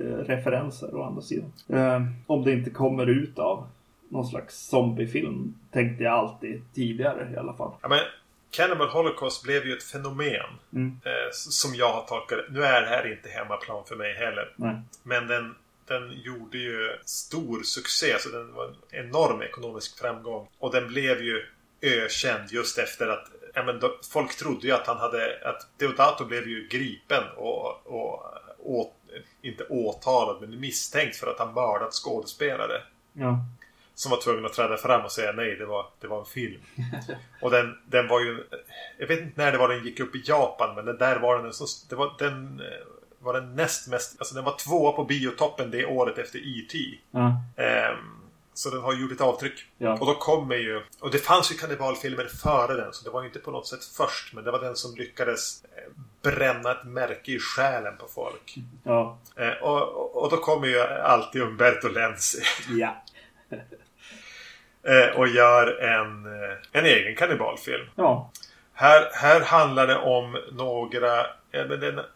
Eh, 0.00 0.04
referenser 0.04 0.94
å 0.94 1.02
andra 1.02 1.22
sidan. 1.22 1.52
Eh, 1.68 2.02
om 2.26 2.44
det 2.44 2.52
inte 2.52 2.70
kommer 2.70 3.06
ut 3.06 3.38
av 3.38 3.66
någon 4.08 4.26
slags 4.26 4.68
zombiefilm 4.68 5.54
tänkte 5.70 6.04
jag 6.04 6.12
alltid 6.12 6.62
tidigare 6.74 7.32
i 7.34 7.36
alla 7.36 7.54
fall. 7.54 7.72
Ja, 7.82 7.88
men 7.88 7.98
Cannibal 8.50 8.88
Holocaust 8.88 9.42
blev 9.44 9.66
ju 9.66 9.72
ett 9.72 9.82
fenomen 9.82 10.46
mm. 10.72 11.00
eh, 11.04 11.30
som 11.32 11.74
jag 11.74 11.92
har 11.92 12.02
tolkat. 12.02 12.38
Nu 12.50 12.62
är 12.62 12.80
det 12.80 12.88
här 12.88 13.12
inte 13.12 13.28
hemmaplan 13.28 13.84
för 13.88 13.96
mig 13.96 14.14
heller. 14.14 14.54
Nej. 14.56 14.76
Men 15.02 15.26
den, 15.26 15.54
den 15.88 16.12
gjorde 16.12 16.58
ju 16.58 16.98
stor 17.04 17.62
succé. 17.62 18.16
Så 18.18 18.28
den 18.28 18.54
var 18.54 18.64
en 18.64 19.06
enorm 19.06 19.42
ekonomisk 19.42 19.98
framgång. 19.98 20.48
Och 20.58 20.72
den 20.72 20.88
blev 20.88 21.22
ju 21.22 21.46
ökänd 21.82 22.50
just 22.50 22.78
efter 22.78 23.08
att 23.08 23.28
ja, 23.54 23.64
men 23.64 23.80
då, 23.80 23.98
folk 24.12 24.36
trodde 24.36 24.66
ju 24.66 24.72
att 24.72 24.86
han 24.86 24.96
hade... 24.96 25.38
Att 25.44 25.66
Deodato 25.76 26.24
blev 26.24 26.48
ju 26.48 26.68
gripen 26.68 27.24
och, 27.36 27.86
och 27.86 28.24
åt 28.58 28.94
inte 29.42 29.64
åtalad, 29.68 30.40
men 30.40 30.60
misstänkt 30.60 31.16
för 31.16 31.26
att 31.26 31.38
han 31.38 31.54
mördat 31.54 31.92
skådespelare. 31.92 32.82
Ja. 33.12 33.38
Som 33.94 34.10
var 34.10 34.20
tvungen 34.20 34.46
att 34.46 34.52
träda 34.52 34.76
fram 34.76 35.04
och 35.04 35.12
säga 35.12 35.32
nej, 35.32 35.56
det 35.56 35.66
var, 35.66 35.86
det 36.00 36.06
var 36.06 36.18
en 36.20 36.26
film. 36.26 36.60
och 37.42 37.50
den, 37.50 37.78
den 37.86 38.08
var 38.08 38.20
ju... 38.20 38.44
Jag 38.98 39.06
vet 39.06 39.20
inte 39.20 39.42
när 39.42 39.52
det 39.52 39.58
var 39.58 39.68
den 39.68 39.84
gick 39.84 40.00
upp 40.00 40.16
i 40.16 40.22
Japan, 40.26 40.74
men 40.74 40.84
den 40.84 40.98
där 40.98 41.18
var 41.18 41.42
den 41.42 41.52
så... 41.52 41.66
Det 41.88 41.96
var 41.96 42.14
den 42.18 42.62
var 43.20 43.34
den 43.34 43.54
näst 43.54 43.88
mest... 43.88 44.16
Alltså 44.18 44.34
den 44.34 44.44
var 44.44 44.56
tvåa 44.58 44.92
på 44.92 45.04
biotoppen 45.04 45.70
det 45.70 45.86
året 45.86 46.18
efter 46.18 46.38
E.T. 46.38 46.78
Ja. 47.10 47.42
Um, 47.92 48.18
så 48.54 48.70
den 48.70 48.82
har 48.82 48.92
gjort 48.92 49.12
ett 49.12 49.20
avtryck. 49.20 49.66
Ja. 49.78 49.92
Och 49.92 50.06
då 50.06 50.14
kommer 50.14 50.56
ju... 50.56 50.82
Och 51.00 51.10
det 51.10 51.18
fanns 51.18 51.52
ju 51.52 51.54
kannibalfilmer 51.54 52.24
före 52.24 52.74
den. 52.74 52.92
Så 52.92 53.04
det 53.04 53.10
var 53.10 53.22
ju 53.22 53.26
inte 53.26 53.38
på 53.38 53.50
något 53.50 53.66
sätt 53.66 53.84
först. 53.84 54.34
Men 54.34 54.44
det 54.44 54.50
var 54.50 54.60
den 54.60 54.76
som 54.76 54.94
lyckades 54.94 55.64
eh, 55.64 56.02
bränna 56.22 56.70
ett 56.70 56.84
märke 56.84 57.32
i 57.32 57.38
själen 57.38 57.96
på 57.96 58.06
folk. 58.08 58.56
Ja. 58.84 59.18
Eh, 59.36 59.62
och, 59.62 60.22
och 60.22 60.30
då 60.30 60.36
kommer 60.36 60.66
ju 60.66 60.80
alltid 60.80 61.42
Umberto 61.42 61.88
Lenzi. 61.88 62.42
Ja. 62.70 63.04
Eh, 64.82 65.18
och 65.18 65.28
gör 65.28 65.80
en, 65.80 66.26
en 66.72 66.84
egen 66.84 67.16
kannibalfilm. 67.16 67.86
Ja. 67.94 68.30
Här, 68.80 69.10
här 69.12 69.40
handlar 69.40 69.86
det 69.86 69.96
om 69.96 70.38
några 70.52 71.26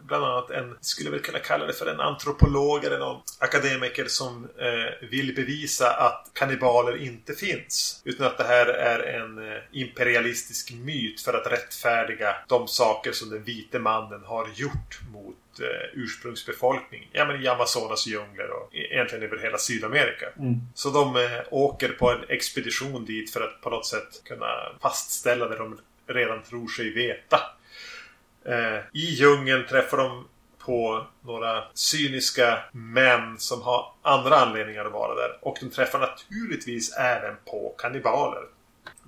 bland 0.03 0.25
annat 0.25 0.51
en, 0.51 0.77
skulle 0.81 1.11
väl 1.11 1.20
kunna 1.20 1.38
kalla 1.38 1.66
det 1.66 1.72
för 1.72 1.87
en 1.87 2.01
antropolog 2.01 2.85
eller 2.85 2.98
någon 2.98 3.20
akademiker 3.38 4.05
som 4.05 4.48
eh, 4.59 5.09
vill 5.09 5.35
bevisa 5.35 5.90
att 5.90 6.31
kannibaler 6.33 7.03
inte 7.03 7.35
finns. 7.35 8.03
Utan 8.05 8.27
att 8.27 8.38
det 8.38 8.44
här 8.44 8.66
är 8.66 9.20
en 9.20 9.53
eh, 9.53 9.59
imperialistisk 9.72 10.72
myt 10.72 11.20
för 11.20 11.35
att 11.35 11.53
rättfärdiga 11.53 12.37
de 12.48 12.68
saker 12.68 13.12
som 13.12 13.31
den 13.31 13.44
vite 13.44 13.79
mannen 13.79 14.25
har 14.25 14.48
gjort 14.55 15.01
mot 15.12 15.61
eh, 15.61 15.90
ursprungsbefolkning. 15.92 17.11
Ja 17.12 17.25
men 17.25 17.42
i 17.42 17.48
Amazonas 17.48 18.07
djungler 18.07 18.51
och 18.51 18.75
egentligen 18.75 19.25
över 19.25 19.38
hela 19.38 19.59
Sydamerika. 19.59 20.27
Mm. 20.38 20.61
Så 20.75 20.90
de 20.90 21.16
eh, 21.16 21.40
åker 21.51 21.88
på 21.88 22.11
en 22.11 22.25
expedition 22.29 23.05
dit 23.05 23.33
för 23.33 23.40
att 23.40 23.61
på 23.61 23.70
något 23.70 23.87
sätt 23.87 24.25
kunna 24.25 24.46
fastställa 24.83 25.48
det 25.48 25.57
de 25.57 25.79
redan 26.06 26.42
tror 26.42 26.68
sig 26.68 26.94
veta. 26.94 27.38
Eh, 28.44 28.78
I 28.92 29.04
djungeln 29.14 29.66
träffar 29.68 29.96
de 29.96 30.24
på 30.64 31.06
några 31.24 31.64
cyniska 31.74 32.58
män 32.72 33.38
som 33.38 33.62
har 33.62 33.92
andra 34.02 34.36
anledningar 34.36 34.84
att 34.84 34.92
vara 34.92 35.14
där. 35.14 35.38
Och 35.40 35.56
de 35.60 35.70
träffar 35.70 35.98
naturligtvis 35.98 36.96
även 36.96 37.34
på 37.50 37.74
kannibaler. 37.78 38.42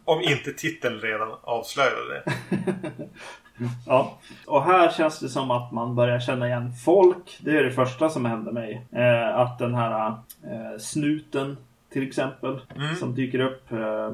Om 0.04 0.20
inte 0.20 0.52
titeln 0.52 1.00
redan 1.00 1.32
avslöjade 1.42 2.08
det. 2.08 2.32
ja, 3.86 4.18
och 4.46 4.64
här 4.64 4.90
känns 4.90 5.20
det 5.20 5.28
som 5.28 5.50
att 5.50 5.72
man 5.72 5.94
börjar 5.94 6.20
känna 6.20 6.46
igen 6.46 6.72
folk. 6.84 7.38
Det 7.40 7.50
är 7.50 7.64
det 7.64 7.72
första 7.72 8.10
som 8.10 8.24
händer 8.24 8.52
mig. 8.52 8.86
Eh, 8.92 9.38
att 9.38 9.58
den 9.58 9.74
här 9.74 10.08
eh, 10.42 10.78
snuten 10.78 11.56
till 11.92 12.08
exempel 12.08 12.60
mm. 12.76 12.96
som 12.96 13.14
dyker 13.14 13.40
upp. 13.40 13.72
Eh, 13.72 13.78
eh, 13.80 14.10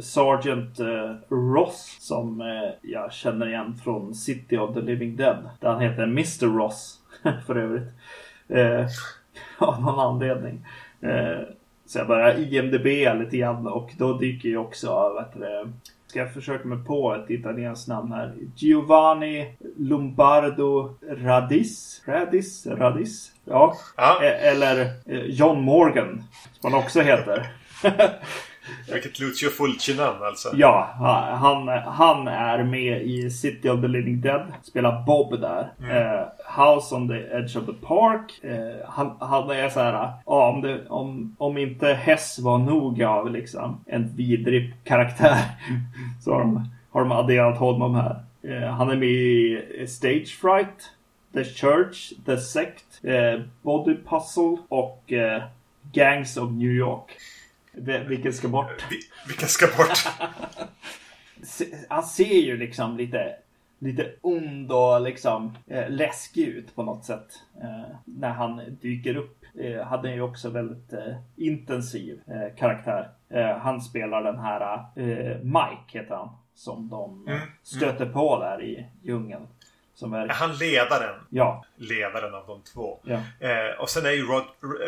Sergeant 0.00 0.80
eh, 0.80 1.14
Ross 1.28 1.96
som 2.00 2.40
eh, 2.40 2.70
jag 2.82 3.12
känner 3.12 3.48
igen 3.48 3.74
från 3.84 4.14
City 4.14 4.56
of 4.58 4.74
the 4.74 4.80
Living 4.80 5.16
Dead. 5.16 5.36
Där 5.60 5.68
han 5.68 5.80
heter 5.80 6.02
Mr 6.02 6.46
Ross 6.56 6.98
för 7.46 7.56
övrigt. 7.56 7.88
Eh, 8.48 8.86
av 9.58 9.82
någon 9.82 9.98
anledning. 10.00 10.66
Eh, 11.00 11.40
så 11.86 11.98
jag 11.98 12.06
börjar 12.06 12.38
IMDB 12.38 12.86
lite 13.20 13.36
grann 13.36 13.66
och 13.66 13.90
då 13.98 14.18
dyker 14.18 14.48
ju 14.48 14.56
också, 14.56 15.12
vet 15.18 15.40
du, 15.40 15.72
ska 16.06 16.18
jag 16.18 16.34
försöka 16.34 16.68
mig 16.68 16.84
på 16.84 17.14
ett 17.14 17.30
italienskt 17.30 17.88
namn 17.88 18.12
här. 18.12 18.34
Giovanni 18.56 19.56
Lombardo 19.76 20.94
Radis. 21.10 22.02
Radis? 22.06 22.66
Radis? 22.66 23.32
Ja. 23.44 23.76
ja. 23.96 24.18
E- 24.22 24.26
eller 24.26 24.80
eh, 25.06 25.24
John 25.24 25.60
Morgan. 25.60 26.22
Som 26.60 26.72
han 26.72 26.82
också 26.82 27.00
heter. 27.00 27.52
Vilket 28.92 29.20
Lucio 29.20 29.50
Fulci-namn 29.50 30.22
alltså. 30.22 30.48
Ja, 30.54 30.90
han, 31.40 31.68
han 31.68 32.28
är 32.28 32.62
med 32.64 33.02
i 33.02 33.30
City 33.30 33.68
of 33.68 33.80
the 33.80 33.88
Living 33.88 34.20
Dead. 34.20 34.52
Spelar 34.62 35.02
Bob 35.06 35.40
där. 35.40 35.68
Mm. 35.80 35.96
Uh, 35.96 36.22
House 36.44 36.94
on 36.94 37.08
the 37.08 37.14
Edge 37.14 37.56
of 37.56 37.66
the 37.66 37.86
Park. 37.86 38.40
Uh, 38.44 38.88
han, 38.88 39.16
han 39.20 39.50
är 39.50 39.68
så 39.68 39.80
här. 39.80 40.12
Ja, 40.26 40.48
om, 40.48 40.60
det, 40.60 40.88
om, 40.88 41.36
om 41.38 41.58
inte 41.58 41.86
Hess 41.94 42.38
var 42.38 42.58
nog 42.58 43.02
av 43.02 43.30
liksom 43.30 43.84
en 43.86 44.16
vidrig 44.16 44.74
karaktär. 44.84 45.38
så 46.20 46.32
har 46.32 46.40
de, 46.40 46.68
har 46.90 47.00
de 47.00 47.12
adderat 47.12 47.58
honom 47.58 47.94
här. 47.94 48.16
Uh, 48.44 48.68
han 48.68 48.90
är 48.90 48.96
med 48.96 49.08
i 49.08 49.86
Stage 49.88 50.38
Fright. 50.40 50.90
The 51.34 51.44
Church, 51.44 52.12
The 52.26 52.36
Sect, 52.36 52.84
Body 53.62 53.96
Puzzle 54.08 54.56
och 54.68 55.12
Gangs 55.92 56.36
of 56.36 56.50
New 56.50 56.70
York. 56.70 57.10
Vilken 58.06 58.32
ska 58.32 58.48
bort? 58.48 58.84
Vilken 59.28 59.48
ska 59.48 59.66
bort? 59.66 60.08
Han 61.88 62.02
ser 62.02 62.24
ju 62.24 62.56
liksom 62.56 62.96
lite, 62.96 63.36
lite 63.78 64.12
ond 64.20 64.72
och 64.72 65.00
liksom 65.00 65.56
eh, 65.66 65.90
läskig 65.90 66.48
ut 66.48 66.74
på 66.74 66.82
något 66.82 67.04
sätt. 67.04 67.28
Eh, 67.62 67.96
när 68.04 68.30
han 68.30 68.76
dyker 68.80 69.16
upp. 69.16 69.38
Eh, 69.58 69.86
hade 69.86 70.14
ju 70.14 70.20
också 70.20 70.50
väldigt 70.50 70.92
eh, 70.92 71.16
intensiv 71.36 72.20
eh, 72.26 72.56
karaktär. 72.58 73.10
Eh, 73.28 73.58
han 73.58 73.80
spelar 73.80 74.22
den 74.22 74.38
här 74.38 74.74
eh, 74.96 75.38
Mike 75.42 75.98
heter 75.98 76.14
han. 76.14 76.28
Som 76.54 76.88
de 76.88 77.26
mm, 77.28 77.40
stöter 77.62 78.02
mm. 78.02 78.12
på 78.12 78.38
där 78.38 78.62
i 78.62 78.86
djungeln. 79.02 79.46
Är... 80.02 80.28
Han 80.28 80.56
ledaren. 80.56 81.14
Ja. 81.30 81.64
Ledaren 81.76 82.34
av 82.34 82.46
de 82.46 82.62
två. 82.62 82.98
Ja. 83.02 83.20
och 83.78 83.88
sen 83.88 84.06
är 84.06 84.10
ju 84.10 84.22
Rod, 84.22 84.44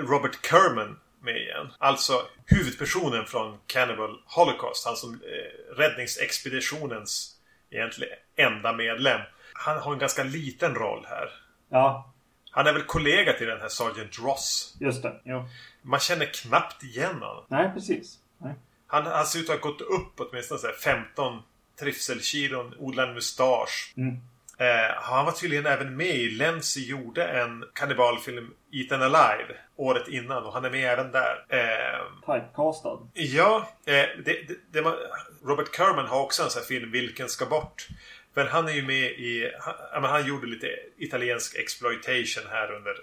Robert 0.09 0.47
Kerman 0.47 0.97
med 1.25 1.37
igen. 1.37 1.72
Alltså 1.79 2.22
huvudpersonen 2.47 3.27
från 3.27 3.59
Cannibal 3.66 4.18
Holocaust. 4.27 4.87
Han 4.87 4.97
som 4.97 5.14
eh, 5.14 5.77
räddningsexpeditionens 5.77 7.37
egentligen 7.70 8.14
enda 8.37 8.72
medlem. 8.72 9.20
Han 9.53 9.79
har 9.79 9.93
en 9.93 9.99
ganska 9.99 10.22
liten 10.25 10.75
roll 10.75 11.07
här. 11.09 11.29
Ja, 11.68 12.12
Han 12.51 12.66
är 12.66 12.72
väl 12.72 12.83
kollega 12.83 13.33
till 13.33 13.47
den 13.47 13.61
här 13.61 13.68
Sergeant 13.68 14.18
Ross. 14.18 14.77
just 14.81 15.03
det. 15.03 15.20
Jo. 15.25 15.49
Man 15.83 16.01
känner 16.01 16.27
knappt 16.27 16.83
igen 16.83 17.14
honom. 17.14 17.45
Nej, 17.49 17.70
precis. 17.75 18.18
Nej. 18.39 18.55
Han, 18.87 19.07
han 19.07 19.27
ser 19.27 19.39
ut 19.39 19.51
att 19.51 19.61
ha 19.61 19.70
gått 19.70 19.81
upp 19.81 20.12
åtminstone 20.16 20.61
så 20.61 20.66
här 20.66 20.75
15 20.75 21.43
trivselkilon, 21.81 22.75
odlar 22.79 23.07
en 23.09 23.14
mustasch. 23.14 23.93
Mm. 23.97 24.20
Eh, 24.59 24.94
han 24.96 25.24
var 25.24 25.32
tydligen 25.32 25.66
även 25.66 25.96
med 25.96 26.16
i 26.16 26.30
Lenzi 26.30 26.86
gjorde 26.88 27.24
en 27.28 27.64
kannibalfilm 27.74 28.55
Eaten 28.72 29.02
Alive 29.02 29.55
året 29.76 30.09
innan 30.09 30.44
och 30.44 30.52
han 30.52 30.64
är 30.64 30.70
med 30.70 30.92
även 30.92 31.12
där. 31.12 31.44
Eh, 31.48 32.00
Typecastad. 32.26 32.98
ja, 33.12 33.68
eh, 33.86 33.92
det, 33.92 34.24
det, 34.24 34.57
det 34.70 34.80
var, 34.80 34.98
Robert 35.44 35.76
Kerman 35.76 36.07
har 36.07 36.20
också 36.22 36.42
en 36.42 36.50
sån 36.50 36.61
här 36.61 36.66
film, 36.66 36.90
Vilken 36.90 37.28
ska 37.28 37.46
bort? 37.46 37.88
Men 38.34 38.46
han 38.48 38.68
är 38.68 38.72
ju 38.72 38.82
med 38.82 39.05
i... 39.11 39.52
Han, 39.92 40.05
han 40.05 40.26
gjorde 40.26 40.46
lite 40.46 40.68
italiensk 40.98 41.57
exploitation 41.59 42.44
här 42.50 42.72
under 42.72 42.94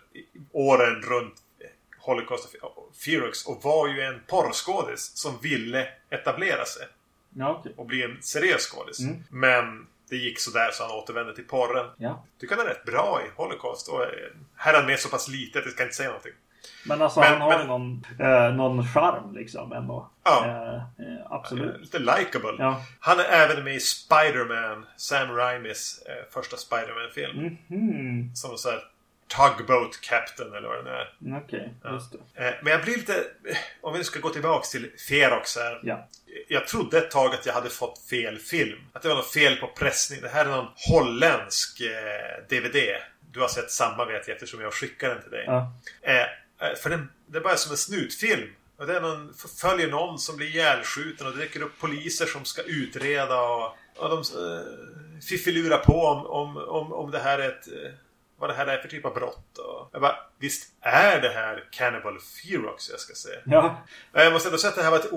åren 0.52 1.02
runt 1.02 1.34
Holocaust 2.00 2.56
och 2.62 2.96
Ferox 3.06 3.46
och 3.46 3.64
var 3.64 3.88
ju 3.88 4.02
en 4.02 4.22
porrskådis 4.28 5.12
som 5.18 5.40
ville 5.42 5.88
etablera 6.10 6.66
sig 6.66 6.88
Ja, 7.36 7.58
okej. 7.60 7.74
och 7.78 7.86
bli 7.86 8.04
en 8.04 8.18
seriös 8.22 8.62
skådis. 8.68 9.00
Mm. 9.00 9.24
Men 9.30 9.88
det 10.12 10.18
gick 10.18 10.40
sådär 10.40 10.70
så 10.74 10.84
han 10.84 10.92
återvände 10.92 11.36
till 11.36 11.48
porren. 11.48 11.86
Ja. 11.98 12.24
Tycker 12.40 12.56
han 12.56 12.66
är 12.66 12.70
rätt 12.70 12.86
bra 12.86 13.22
i 13.26 13.30
Holocaust. 13.42 13.88
Och 13.90 14.04
eh, 14.04 14.10
här 14.56 14.74
är 14.74 14.78
han 14.78 14.86
med 14.86 15.00
så 15.00 15.10
pass 15.10 15.28
lite 15.28 15.60
att 15.60 15.66
jag 15.66 15.74
ska 15.74 15.84
inte 15.84 15.96
säga 15.96 16.10
någonting. 16.10 16.32
Men 16.86 17.02
alltså 17.02 17.20
Men- 17.20 17.30
han 17.32 17.42
har 17.42 17.58
men- 17.58 17.68
någon, 17.68 18.06
eh, 18.20 18.54
någon 18.54 18.88
charm 18.88 19.34
liksom 19.36 19.72
ändå. 19.74 20.10
Ja. 20.24 20.46
Eh, 20.46 20.76
eh, 20.76 21.22
absolut. 21.32 21.82
Lite 21.82 22.00
likable. 22.00 22.56
Ja. 22.60 22.82
Han 23.00 23.20
är 23.20 23.24
även 23.24 23.64
med 23.64 23.76
i 23.76 23.80
Spider-Man, 23.80 24.86
Sam 24.98 25.36
Raimis 25.36 26.04
eh, 26.08 26.32
första 26.34 26.58
Spider-Man-film. 26.58 27.58
Mhm. 27.68 28.36
Som 28.36 28.58
så 28.58 28.70
här 28.70 28.80
Tugboat 29.36 30.02
Captain 30.02 30.54
eller 30.54 30.68
vad 30.68 30.78
det 30.86 30.92
nu 30.92 30.98
är. 31.36 31.38
Okej, 31.44 31.74
just 31.84 32.12
det. 32.36 32.48
Eh, 32.48 32.54
men 32.62 32.72
jag 32.74 32.84
blir 32.84 32.98
lite... 32.98 33.16
eh, 33.46 33.58
Om 33.82 33.94
vi 33.94 33.98
nu 34.00 34.04
ska 34.04 34.20
gå 34.20 34.30
tillbaks 34.30 34.70
till 34.70 34.92
Ferox 35.10 35.56
här. 35.58 35.80
Ja. 35.84 36.08
Jag 36.48 36.68
trodde 36.68 36.98
ett 36.98 37.12
tag 37.12 37.34
att 37.34 37.46
jag 37.46 37.54
hade 37.54 37.70
fått 37.70 38.00
fel 38.10 38.38
film. 38.38 38.80
Att 38.94 39.02
det 39.02 39.08
var 39.10 39.16
något 39.16 39.34
fel 39.34 39.56
på 39.56 39.68
pressning. 39.68 40.22
Det 40.22 40.30
här 40.30 40.46
är 40.46 40.50
någon 40.50 40.68
holländsk 40.90 41.82
eh, 41.82 42.44
DVD. 42.50 42.76
Du 43.32 43.40
har 43.40 43.48
sett 43.48 43.72
samma 43.72 44.06
vet 44.06 44.28
jag 44.28 44.36
eftersom 44.36 44.62
jag 44.62 44.74
skickade 44.74 45.14
den 45.14 45.22
till 45.24 45.32
dig. 45.32 45.44
Ja. 45.48 45.74
Eh, 46.02 46.22
eh, 46.22 46.76
för 46.84 46.90
den, 46.90 47.10
det 47.26 47.38
är 47.38 47.42
bara 47.42 47.56
som 47.56 47.72
en 47.72 47.78
snutfilm. 47.78 48.50
Och 48.78 48.88
det 48.88 48.96
är 48.96 49.02
någon, 49.02 49.34
följer 49.62 49.88
någon 49.88 50.20
som 50.20 50.38
blir 50.38 50.48
ihjälskjuten 50.48 51.28
och 51.28 51.34
det 51.34 51.44
dyker 51.44 51.62
upp 51.62 51.80
poliser 51.80 52.26
som 52.26 52.46
ska 52.46 52.62
utreda 52.62 53.42
och, 53.42 53.76
och 53.98 54.10
de 54.10 54.18
eh, 54.20 55.22
fiffilurar 55.30 55.78
på 55.78 56.06
om, 56.06 56.26
om, 56.26 56.58
om, 56.58 56.94
om 56.94 57.12
det 57.12 57.20
här 57.20 57.40
är 57.40 57.50
ett... 57.50 57.68
Vad 58.42 58.50
det 58.50 58.54
här 58.54 58.68
är 58.68 58.78
för 58.78 58.88
typ 58.90 59.06
av 59.06 59.14
brott. 59.14 59.58
Och 59.58 59.90
jag 59.92 60.02
bara, 60.02 60.16
visst 60.40 60.74
är 60.82 61.22
det 61.22 61.30
här 61.30 61.64
Cannibal 61.72 62.20
Ferox 62.20 62.90
jag 62.90 63.00
ska 63.00 63.14
säga. 63.14 63.40
Ja. 63.46 63.78
Men 64.12 64.24
Jag 64.24 64.34
måste 64.34 64.50
ändå 64.50 64.58
säga 64.58 64.70
att 64.70 64.76
det 64.78 64.84
här 64.84 64.92
var 64.92 65.00
ett... 65.00 65.12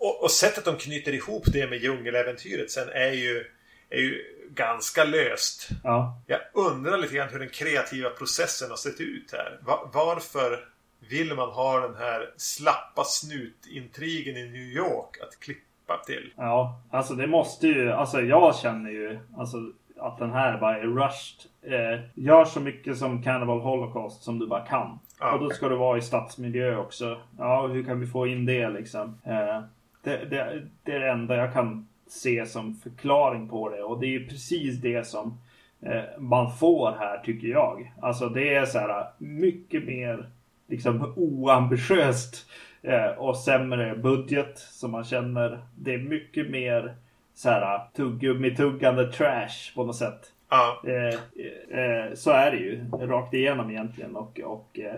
Och, 0.00 0.22
och 0.22 0.30
sättet 0.30 0.64
de 0.64 0.76
knyter 0.76 1.12
ihop 1.12 1.42
det 1.46 1.70
med 1.70 1.78
djungeläventyret 1.78 2.70
sen 2.70 2.88
är 2.88 3.12
ju, 3.12 3.44
är 3.90 3.98
ju 3.98 4.24
ganska 4.50 5.04
löst. 5.04 5.68
Ja. 5.84 6.20
Jag 6.26 6.40
undrar 6.52 6.98
lite 6.98 7.14
grann 7.14 7.28
hur 7.28 7.38
den 7.38 7.48
kreativa 7.48 8.10
processen 8.10 8.70
har 8.70 8.76
sett 8.76 9.00
ut 9.00 9.32
här. 9.32 9.58
Va- 9.62 9.90
varför 9.92 10.68
vill 11.08 11.34
man 11.34 11.48
ha 11.48 11.80
den 11.80 11.94
här 11.96 12.34
slappa 12.36 13.04
snutintrigen 13.04 14.36
i 14.36 14.44
New 14.48 14.62
York 14.62 15.18
att 15.22 15.40
klippa 15.40 16.02
till? 16.06 16.32
Ja, 16.36 16.82
alltså 16.90 17.14
det 17.14 17.26
måste 17.26 17.66
ju, 17.66 17.92
alltså 17.92 18.20
jag 18.20 18.56
känner 18.56 18.90
ju 18.90 19.18
alltså 19.38 19.56
att 20.00 20.18
den 20.18 20.30
här 20.30 20.58
bara 20.60 20.78
är 20.78 20.82
rushed. 20.82 21.50
Eh, 21.62 22.00
gör 22.14 22.44
så 22.44 22.60
mycket 22.60 22.96
som 22.96 23.22
Cannibal 23.22 23.60
Holocaust 23.60 24.22
som 24.22 24.38
du 24.38 24.46
bara 24.46 24.66
kan. 24.66 24.98
Ja. 25.20 25.32
Och 25.32 25.40
då 25.40 25.50
ska 25.50 25.68
du 25.68 25.76
vara 25.76 25.98
i 25.98 26.02
stadsmiljö 26.02 26.76
också. 26.76 27.16
Ja, 27.38 27.66
hur 27.66 27.84
kan 27.84 28.00
vi 28.00 28.06
få 28.06 28.26
in 28.26 28.46
det 28.46 28.68
liksom? 28.68 29.18
Eh, 29.24 29.62
det, 30.02 30.24
det, 30.30 30.62
det 30.84 30.92
är 30.92 31.00
det 31.00 31.10
enda 31.10 31.36
jag 31.36 31.52
kan 31.52 31.88
se 32.06 32.46
som 32.46 32.74
förklaring 32.74 33.48
på 33.48 33.68
det. 33.68 33.82
Och 33.82 34.00
det 34.00 34.06
är 34.06 34.20
ju 34.20 34.28
precis 34.28 34.80
det 34.80 35.06
som 35.06 35.38
eh, 35.80 36.02
man 36.18 36.52
får 36.52 36.96
här 36.98 37.18
tycker 37.24 37.48
jag. 37.48 37.92
Alltså 38.00 38.28
det 38.28 38.54
är 38.54 38.64
så 38.64 38.78
här 38.78 39.06
mycket 39.18 39.84
mer 39.84 40.28
liksom 40.68 41.12
oambitiöst 41.16 42.46
eh, 42.82 43.06
och 43.18 43.36
sämre 43.36 43.96
budget 43.96 44.58
som 44.58 44.90
man 44.90 45.04
känner. 45.04 45.62
Det 45.76 45.94
är 45.94 45.98
mycket 45.98 46.50
mer 46.50 46.94
så 47.38 47.50
här 47.50 47.80
tuggummi-tuggande 47.96 49.12
trash 49.12 49.74
på 49.74 49.84
något 49.84 49.96
sätt. 49.96 50.32
Ja, 50.50 50.82
Eh, 50.86 51.78
eh, 51.78 52.14
så 52.14 52.30
är 52.30 52.50
det 52.50 52.56
ju 52.56 52.84
rakt 52.90 53.34
igenom 53.34 53.70
egentligen 53.70 54.16
och, 54.16 54.40
och 54.40 54.78
eh, 54.78 54.94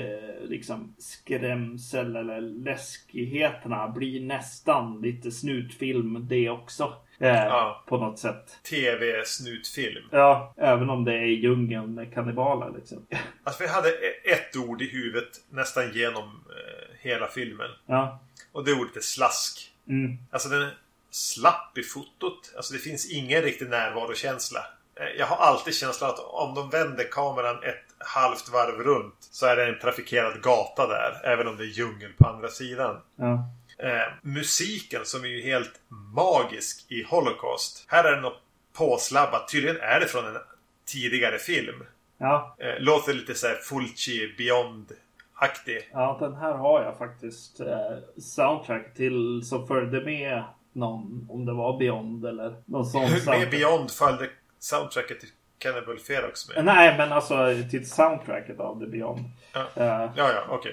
eh, 0.00 0.40
liksom 0.48 0.94
skrämsel 0.98 2.16
eller 2.16 2.40
läskigheterna 2.40 3.88
blir 3.88 4.20
nästan 4.20 5.00
lite 5.02 5.30
snutfilm 5.30 6.26
det 6.28 6.50
också. 6.50 6.92
Eh, 7.18 7.28
Ja. 7.28 7.84
På 7.86 7.96
något 7.98 8.18
sätt. 8.18 8.58
TV-snutfilm. 8.70 10.04
Ja, 10.10 10.54
även 10.56 10.90
om 10.90 11.04
det 11.04 11.14
är 11.14 11.24
djungeln 11.26 11.94
med 11.94 12.14
kannibaler 12.14 12.72
liksom. 12.76 13.06
Alltså 13.44 13.62
vi 13.62 13.68
hade 13.68 13.88
e- 13.88 14.30
ett 14.32 14.56
ord 14.56 14.82
i 14.82 14.88
huvudet 14.90 15.28
nästan 15.50 15.92
genom 15.94 16.24
eh, 16.24 16.96
hela 17.00 17.26
filmen. 17.26 17.70
Ja. 17.86 18.20
Och 18.52 18.64
det 18.64 18.72
ordet 18.72 18.96
är 18.96 19.00
slask. 19.00 19.72
Mm. 19.88 20.18
Alltså 20.30 20.48
den 20.48 20.68
slapp 21.10 21.78
i 21.78 21.82
fotot. 21.82 22.52
Alltså 22.56 22.72
det 22.72 22.78
finns 22.78 23.10
ingen 23.10 23.42
riktig 23.42 23.68
närvarokänsla. 23.68 24.60
Eh, 24.94 25.06
Jag 25.18 25.26
har 25.26 25.36
alltid 25.36 25.74
känslan 25.74 26.10
att 26.10 26.18
om 26.18 26.54
de 26.54 26.70
vänder 26.70 27.04
kameran 27.10 27.62
ett 27.62 27.84
halvt 27.98 28.48
varv 28.48 28.82
runt 28.82 29.14
så 29.20 29.46
är 29.46 29.56
det 29.56 29.66
en 29.66 29.78
trafikerad 29.78 30.42
gata 30.42 30.86
där. 30.86 31.20
Även 31.24 31.48
om 31.48 31.56
det 31.56 31.64
är 31.64 31.66
djungel 31.66 32.12
på 32.18 32.28
andra 32.28 32.48
sidan. 32.48 33.00
Ja. 33.16 33.44
Eh, 33.78 34.12
musiken 34.22 35.00
som 35.04 35.24
är 35.24 35.28
ju 35.28 35.42
helt 35.42 35.80
magisk 36.14 36.84
i 36.88 37.02
Holocaust. 37.02 37.84
Här 37.88 38.04
är 38.04 38.12
den 38.12 38.22
något 38.22 38.40
påslabbat. 38.72 39.48
Tydligen 39.48 39.80
är 39.80 40.00
det 40.00 40.06
från 40.06 40.26
en 40.26 40.38
tidigare 40.86 41.38
film. 41.38 41.84
Ja. 42.18 42.56
Eh, 42.58 42.74
låter 42.80 43.14
lite 43.14 43.34
så 43.34 43.46
här 43.46 43.54
Fulci 43.54 44.34
Beyond-aktig. 44.38 45.88
ja, 45.92 46.16
den 46.20 46.34
här 46.34 46.52
har 46.52 46.82
jag 46.82 46.98
faktiskt 46.98 47.60
eh, 47.60 47.96
soundtrack 48.22 48.94
till 48.94 49.42
som 49.44 49.66
följde 49.68 50.00
med 50.04 50.44
någon, 50.72 51.26
om 51.30 51.46
det 51.46 51.52
var 51.52 51.78
Beyond 51.78 52.26
eller 52.26 52.62
någon 52.66 52.86
sån 52.86 53.02
Med 53.02 53.10
soundtrack. 53.10 53.50
Beyond 53.50 53.90
följde 53.90 54.28
soundtracket 54.58 55.20
till 55.20 55.28
Cannibal 55.58 55.98
Ferox 55.98 56.48
med. 56.48 56.64
Nej, 56.64 56.98
men 56.98 57.12
alltså 57.12 57.36
till 57.70 57.90
soundtracket 57.90 58.60
av 58.60 58.80
The 58.80 58.86
Beyond. 58.86 59.20
Ja. 59.52 59.60
Eh, 59.74 60.10
Ja, 60.16 60.32
ja, 60.32 60.44
okej. 60.48 60.72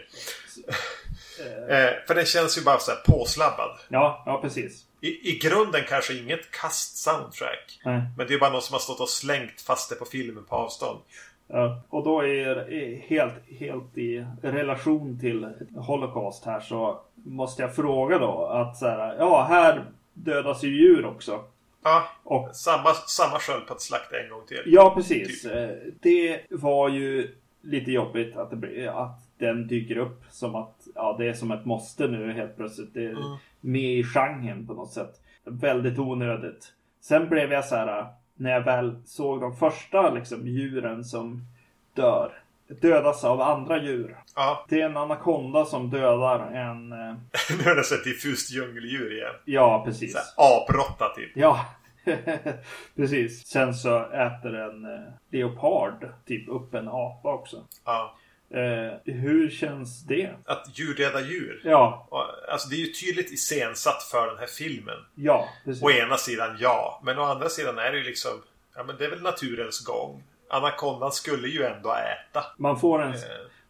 Eh, 1.69 1.89
för 2.07 2.15
den 2.15 2.25
känns 2.25 2.57
ju 2.57 2.61
bara 2.63 2.79
så 2.79 2.91
här 2.91 2.99
påslabbad. 3.05 3.77
ja, 3.89 4.23
ja, 4.25 4.41
precis. 4.41 4.85
I, 5.01 5.07
I 5.31 5.39
grunden 5.39 5.81
kanske 5.89 6.13
inget 6.17 6.51
kast 6.51 6.97
soundtrack. 6.97 7.79
Nej. 7.85 8.01
Men 8.17 8.27
det 8.27 8.33
är 8.33 8.39
bara 8.39 8.49
någon 8.49 8.61
som 8.61 8.73
har 8.73 8.79
stått 8.79 8.99
och 8.99 9.09
slängt 9.09 9.61
fast 9.61 9.89
det 9.89 9.95
på 9.95 10.05
filmen 10.05 10.45
på 10.45 10.55
avstånd. 10.55 10.99
Ja, 11.47 11.81
och 11.89 12.03
då 12.03 12.21
är 12.21 12.55
är 12.73 12.99
helt, 13.07 13.33
helt 13.59 13.97
i 13.97 14.25
relation 14.41 15.19
till 15.19 15.47
Holocaust 15.75 16.45
här 16.45 16.59
så 16.59 17.01
måste 17.25 17.61
jag 17.61 17.75
fråga 17.75 18.17
då 18.19 18.45
att 18.45 18.77
så 18.77 18.85
här, 18.87 19.15
ja, 19.19 19.45
här 19.49 19.85
dödas 20.13 20.63
ju 20.63 20.67
djur 20.81 21.05
också. 21.05 21.43
Ja, 21.83 22.03
Och 22.23 22.55
samma, 22.55 22.93
samma 22.93 23.39
sköldpaddsslakt 23.39 24.13
en 24.13 24.29
gång 24.29 24.41
till. 24.47 24.61
ja, 24.65 24.93
precis. 24.95 25.45
Eh, 25.45 25.69
Det 26.01 26.41
var 26.49 26.89
ju 26.89 27.35
lite 27.61 27.91
jobbigt 27.91 28.37
att, 28.37 28.61
det, 28.61 28.87
att 28.87 29.19
den 29.37 29.67
dyker 29.67 29.97
upp 29.97 30.23
som 30.29 30.55
att 30.55 30.87
ja, 30.95 31.15
det 31.19 31.27
är 31.27 31.33
som 31.33 31.51
ett 31.51 31.65
måste 31.65 32.07
nu 32.07 32.33
helt 32.33 32.57
plötsligt. 32.57 32.93
Det 32.93 33.05
är 33.05 33.09
Mm. 33.09 33.21
med 33.61 33.81
i 33.99 34.03
genren 34.03 34.67
på 34.67 34.73
något 34.73 34.91
sätt. 34.91 35.21
Väldigt 35.43 35.99
onödigt. 35.99 36.73
Sen 37.01 37.29
blev 37.29 37.51
jag 37.53 37.65
så 37.65 37.75
här 37.75 38.05
när 38.35 38.51
jag 38.51 38.61
väl 38.61 38.95
såg 39.05 39.41
de 39.41 39.55
första 39.55 40.09
liksom, 40.13 40.47
djuren 40.47 41.03
som 41.03 41.41
dör. 41.93 42.31
Dödas 42.67 43.23
av 43.23 43.41
andra 43.41 43.83
djur. 43.83 44.17
Ja, 44.35 44.65
Det 44.69 44.81
är 44.81 44.85
en 44.85 44.97
anakonda 44.97 45.65
som 45.65 45.89
dödar 45.89 46.39
en... 46.39 46.89
nu 47.63 47.69
är 47.71 47.75
det 47.75 47.83
så 47.83 47.95
ett 47.95 48.03
diffust 48.03 48.51
djungeldjur 48.51 49.13
igen. 49.17 49.33
Ja, 49.45 49.83
precis. 49.85 50.15
Aprotta 50.37 51.09
typ. 51.15 51.31
Ja, 51.35 51.65
precis. 52.95 53.47
Sen 53.47 53.73
så 53.73 53.99
äter 54.11 54.55
en 54.55 54.85
eh, 54.85 54.99
leopard 55.31 56.09
typ 56.27 56.49
upp 56.49 56.73
en 56.73 56.87
apa 56.87 57.33
också. 57.33 57.63
Ja. 57.85 58.15
Eh, 58.49 59.13
hur 59.13 59.49
känns 59.49 60.03
det? 60.03 60.29
Att 60.45 60.79
djur 60.79 60.95
dödar 60.95 61.21
djur. 61.21 61.61
Ja, 61.63 62.07
Alltså 62.51 62.69
det 62.69 62.75
är 62.75 62.79
ju 62.79 62.91
tydligt 62.93 63.31
iscensatt 63.31 64.03
för 64.03 64.27
den 64.27 64.37
här 64.37 64.47
filmen. 64.47 64.97
ja, 65.15 65.49
precis. 65.65 65.83
Å 65.83 65.91
ena 65.91 66.17
sidan 66.17 66.57
ja, 66.59 67.01
men 67.03 67.19
å 67.19 67.23
andra 67.23 67.49
sidan 67.49 67.77
är 67.77 67.91
det 67.91 67.97
ju 67.97 68.03
liksom... 68.03 68.31
Ja 68.75 68.83
men 68.83 68.97
det 68.97 69.05
är 69.05 69.09
väl 69.09 69.21
naturens 69.21 69.85
gång. 69.85 70.23
Anakondan 70.57 71.11
skulle 71.11 71.47
ju 71.47 71.63
ändå 71.63 71.89
äta. 71.93 72.45
Man 72.57 72.79
får 72.79 73.01
en, 73.03 73.13
Eh, 73.13 73.19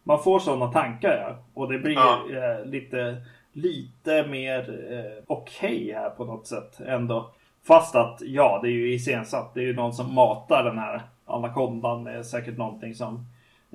man 0.02 0.22
får 0.22 0.38
sådana 0.40 0.72
tankar 0.72 1.18
ja. 1.28 1.44
Och 1.54 1.72
det 1.72 1.78
blir 1.78 1.94
Ja. 1.94 2.20
eh, 2.30 2.64
lite, 2.64 3.16
lite 3.52 4.26
mer 4.26 4.92
eh, 4.92 5.22
okej 5.26 5.92
här 5.94 6.10
på 6.10 6.24
något 6.24 6.46
sätt 6.46 6.80
ändå. 6.80 7.30
Fast 7.66 7.94
att 7.96 8.18
ja, 8.20 8.58
det 8.62 8.68
är 8.68 8.72
ju 8.72 8.92
iscensatt. 8.94 9.54
Det 9.54 9.60
är 9.60 9.64
ju 9.64 9.74
någon 9.74 9.92
som 9.94 10.14
matar 10.14 10.64
den 10.64 10.78
här 10.78 11.02
anakondan 11.26 12.02
med 12.02 12.26
säkert 12.26 12.56
någonting 12.56 12.94
som 12.94 13.26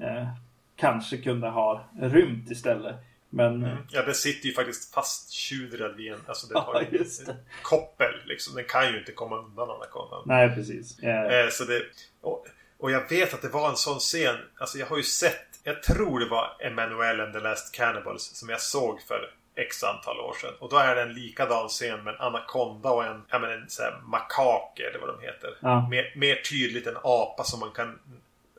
eh, 0.01 0.27
kanske 0.75 1.17
kunde 1.17 1.49
ha 1.49 1.81
rymt 2.01 2.51
istället. 2.51 2.95
Men 3.29 3.77
Ja, 3.91 4.01
den 4.05 4.13
sitter 4.15 4.47
ju 4.47 4.53
faktiskt 4.53 4.93
fasttjudrad 4.93 5.95
vid 5.95 6.11
en... 6.13 6.19
Alltså 6.27 6.47
den 6.47 6.57
Ja, 6.67 6.73
har 6.73 6.81
ju 6.81 6.97
en 6.97 7.35
koppel 7.61 8.11
liksom. 8.25 8.55
Den 8.55 8.65
kan 8.65 8.91
ju 8.93 8.99
inte 8.99 9.11
komma 9.11 9.37
undan 9.37 9.69
anakondan. 9.69 10.23
nej, 10.25 10.55
precis. 10.55 10.99
Eh, 10.99 11.23
Eh, 11.25 11.49
så 11.51 11.63
det, 11.63 11.81
och, 12.21 12.45
och 12.81 12.91
jag 12.91 13.09
vet 13.09 13.33
att 13.33 13.41
det 13.41 13.47
var 13.49 13.69
en 13.69 13.75
sån 13.75 13.99
scen. 13.99 14.35
Alltså 14.57 14.77
jag 14.77 14.85
har 14.87 14.97
ju 14.97 15.03
sett. 15.03 15.47
Jag 15.63 15.83
tror 15.83 16.19
det 16.19 16.25
var 16.29 16.55
Emanuel 16.59 17.19
and 17.21 17.33
the 17.33 17.39
Last 17.39 17.75
Cannibals 17.75 18.23
som 18.23 18.49
jag 18.49 18.61
såg 18.61 19.01
för 19.01 19.33
X 19.55 19.83
antal 19.83 20.19
år 20.19 20.35
sedan. 20.41 20.53
Och 20.59 20.69
då 20.69 20.77
är 20.77 20.95
det 20.95 21.01
en 21.01 21.13
likadan 21.13 21.67
scen 21.67 22.03
med 22.03 22.13
en 22.15 22.21
anakonda 22.21 22.89
och 22.89 23.05
en, 23.05 23.25
ja, 23.29 23.39
men 23.39 23.51
en 23.51 23.69
sån 23.69 23.85
här 23.85 23.99
makake 24.05 24.89
eller 24.89 24.99
vad 24.99 25.09
de 25.09 25.21
heter. 25.25 25.57
Ja. 25.59 25.87
Mer, 25.89 26.13
mer 26.15 26.35
tydligt 26.35 26.87
en 26.87 26.97
apa 27.03 27.43
som 27.43 27.59
man 27.59 27.71
kan 27.71 27.99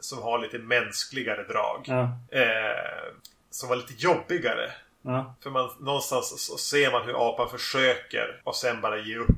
som 0.01 0.23
har 0.23 0.39
lite 0.39 0.59
mänskligare 0.59 1.43
drag. 1.43 1.85
ja, 1.87 2.09
Eh, 2.39 3.13
som 3.51 3.69
var 3.69 3.77
lite 3.77 3.93
jobbigare. 3.97 4.73
ja, 5.03 5.35
För 5.43 5.51
man, 5.51 5.71
någonstans 5.81 6.47
så 6.47 6.57
ser 6.57 6.93
man 6.93 7.03
hur 7.03 7.29
apan 7.29 7.51
försöker 7.51 8.41
och 8.45 8.57
sen 8.57 8.81
bara 8.81 8.99
ge 8.99 9.17
upp 9.17 9.29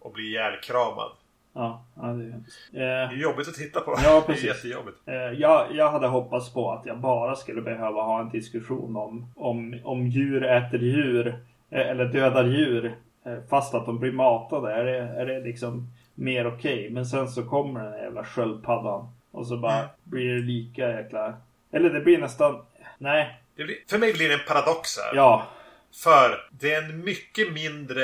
och 0.00 0.12
bli 0.12 0.24
ihjälkramad. 0.24 1.12
Ja, 1.58 1.84
ja, 1.96 2.02
det 2.02 2.24
är 2.24 2.30
hemskt. 2.30 2.68
Det 2.72 2.82
är 2.82 3.12
Eh, 3.12 3.20
jobbigt 3.20 3.48
att 3.48 3.54
titta 3.54 3.80
på. 3.80 3.94
Ja, 4.04 4.10
Det 4.26 4.32
är 4.32 4.34
precis. 4.34 4.44
jättejobbigt. 4.44 4.96
Eh, 5.06 5.14
Jag, 5.14 5.66
jag 5.74 5.90
hade 5.90 6.06
hoppats 6.06 6.52
på 6.52 6.72
att 6.72 6.86
jag 6.86 6.98
bara 7.00 7.36
skulle 7.36 7.62
behöva 7.62 8.02
ha 8.02 8.20
en 8.20 8.28
diskussion 8.30 8.96
om, 8.96 9.32
om, 9.36 9.80
om 9.84 10.06
djur 10.06 10.44
äter 10.44 10.78
djur 10.80 11.26
eh, 11.70 11.80
eller 11.88 12.04
dödar 12.04 12.44
djur 12.44 12.96
eh, 13.26 13.38
fast 13.50 13.74
att 13.74 13.86
de 13.86 13.98
blir 13.98 14.12
matade. 14.12 14.72
Är 14.72 14.84
det, 14.84 14.98
är 14.98 15.26
det 15.26 15.40
liksom 15.40 15.86
mer 16.14 16.46
okej? 16.46 16.90
Men 16.90 17.06
sen 17.06 17.28
så 17.28 17.42
kommer 17.44 17.84
den 17.84 17.98
jävla 18.02 18.24
sköldpaddan 18.24 19.08
och 19.30 19.46
så 19.46 19.56
bara 19.56 19.74
Mm. 19.78 19.88
blir 20.04 20.34
det 20.34 20.40
lika 20.40 20.90
jäkla... 20.90 21.34
Eller 21.72 21.90
det 21.90 22.00
blir 22.00 22.18
nästan... 22.18 22.58
Nej. 22.98 23.40
Blir, 23.56 23.76
för 23.90 23.98
mig 23.98 24.12
blir 24.12 24.28
det 24.28 24.34
en 24.34 24.40
paradox 24.48 24.98
här. 24.98 25.16
Ja. 25.16 25.46
För 26.02 26.30
det 26.50 26.74
är 26.74 26.82
en 26.82 27.04
mycket 27.04 27.52
mindre 27.52 28.02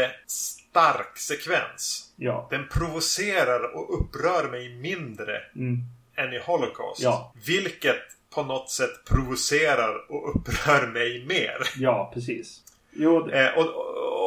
stark 0.75 1.19
sekvens. 1.19 2.13
Ja. 2.17 2.49
Den 2.51 2.69
provocerar 2.69 3.75
och 3.77 4.01
upprör 4.01 4.49
mig 4.51 4.75
mindre 4.75 5.41
Mm. 5.57 5.79
än 6.17 6.33
i 6.33 6.39
Holocaust. 6.39 7.01
Ja. 7.03 7.33
Vilket 7.47 7.97
på 8.35 8.43
något 8.43 8.71
sätt 8.71 9.05
provocerar 9.09 10.11
och 10.13 10.37
upprör 10.37 10.87
mig 10.87 11.25
mer. 11.27 11.57
Ja, 11.77 12.11
precis. 12.15 12.61
Jo, 12.93 13.21
det, 13.27 13.49
Eh, 13.49 13.59
och, 13.59 13.67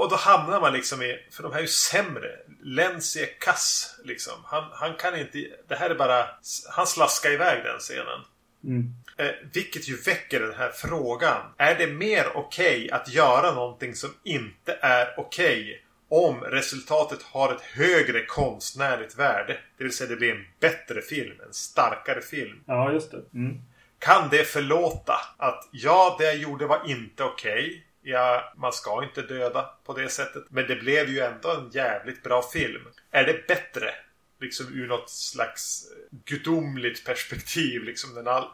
och, 0.04 0.10
då 0.10 0.16
hamnar 0.16 0.62
man 0.62 0.74
liksom 0.74 1.02
i... 1.02 1.20
För 1.32 1.44
de 1.44 1.52
här 1.52 1.58
är 1.60 1.62
ju 1.62 1.68
sämre. 1.68 2.30
Lenz 2.64 3.16
är 3.16 3.40
kass. 3.40 3.96
Liksom. 4.04 4.34
Han, 4.46 4.64
han 4.74 4.94
kan 4.96 5.20
inte... 5.20 5.46
Det 5.68 5.76
här 5.76 5.90
är 5.90 5.96
bara... 5.96 6.26
Han 6.70 6.88
slaskar 6.88 7.32
iväg 7.32 7.64
den 7.64 7.80
scenen. 7.80 8.22
mm. 8.64 8.94
Eh, 9.20 9.32
vilket 9.54 9.90
ju 9.90 9.98
väcker 10.02 10.40
den 10.40 10.54
här 10.54 10.70
frågan. 10.70 11.42
Är 11.58 11.76
det 11.76 11.88
mer 11.88 12.26
okej 12.38 12.92
att 12.92 13.10
göra 13.14 13.52
någonting 13.54 13.96
som 13.96 14.10
inte 14.24 14.78
är 14.82 15.20
okej 15.20 15.84
om 16.10 16.42
resultatet 16.42 17.24
har 17.24 17.54
ett 17.54 17.62
högre 17.62 18.26
konstnärligt 18.26 19.20
värde? 19.20 19.58
Det 19.78 19.84
vill 19.84 19.94
säga 19.94 20.10
det 20.10 20.16
blir 20.16 20.32
en 20.32 20.46
bättre 20.60 21.02
film, 21.02 21.36
en 21.48 21.54
starkare 21.54 22.22
film. 22.22 22.64
Ja, 22.66 22.92
just 22.92 23.12
det. 23.12 23.22
Mm. 23.34 23.62
Kan 24.00 24.30
det 24.30 24.44
förlåta 24.44 25.16
att 25.38 25.70
ja, 25.72 26.16
det 26.20 26.26
jag 26.26 26.38
gjorde 26.38 26.68
var 26.68 26.90
inte 26.90 27.24
okej. 27.24 27.84
Ja, 28.02 28.54
man 28.58 28.74
ska 28.74 29.04
inte 29.04 29.22
döda 29.22 29.70
på 29.86 29.94
det 29.94 30.10
sättet. 30.10 30.44
Men 30.50 30.68
det 30.68 30.76
blev 30.76 31.10
ju 31.10 31.20
ändå 31.20 31.52
en 31.52 31.70
jävligt 31.70 32.24
bra 32.24 32.42
film. 32.42 32.82
Är 33.12 33.24
det 33.24 33.48
bättre? 33.48 33.94
Liksom 34.40 34.74
ur 34.74 34.88
något 34.88 35.10
slags 35.10 35.84
gudomligt 36.26 37.06
perspektiv. 37.06 37.84
Liksom 37.84 38.14
när 38.14 38.32
all, 38.32 38.48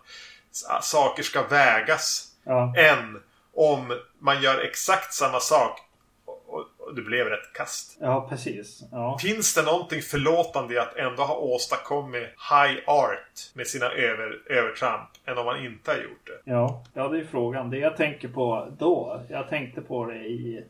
saker 0.81 1.23
ska 1.23 1.47
vägas. 1.47 2.27
Ja. 2.43 2.73
Än 2.77 3.21
om 3.53 3.99
man 4.19 4.41
gör 4.41 4.59
exakt 4.59 5.13
samma 5.13 5.39
sak 5.39 5.79
och, 6.53 6.95
det 6.95 7.01
blev 7.01 7.25
rätt 7.25 7.53
kast. 7.53 7.97
ja, 8.01 8.27
precis. 8.29 8.83
Ja. 8.91 9.17
Finns 9.21 9.55
det 9.55 9.61
någonting 9.61 10.01
förlåtande 10.01 10.73
i 10.73 10.77
att 10.77 10.95
ändå 10.95 11.23
ha 11.23 11.35
åstadkommit 11.35 12.23
high 12.23 12.89
art 12.89 13.51
med 13.53 13.67
sina 13.67 13.85
över, 13.85 14.41
övertramp 14.45 15.09
än 15.25 15.37
om 15.37 15.45
man 15.45 15.65
inte 15.65 15.91
har 15.91 15.97
gjort 15.97 16.27
det? 16.27 16.51
Ja, 16.51 16.83
ja, 16.93 17.07
det 17.07 17.19
är 17.19 17.25
frågan. 17.25 17.69
Det 17.69 17.77
jag 17.77 17.97
tänker 17.97 18.27
på 18.27 18.67
då, 18.79 19.21
jag 19.29 19.49
tänkte 19.49 19.81
på 19.81 20.05
det 20.05 20.15
i 20.15 20.63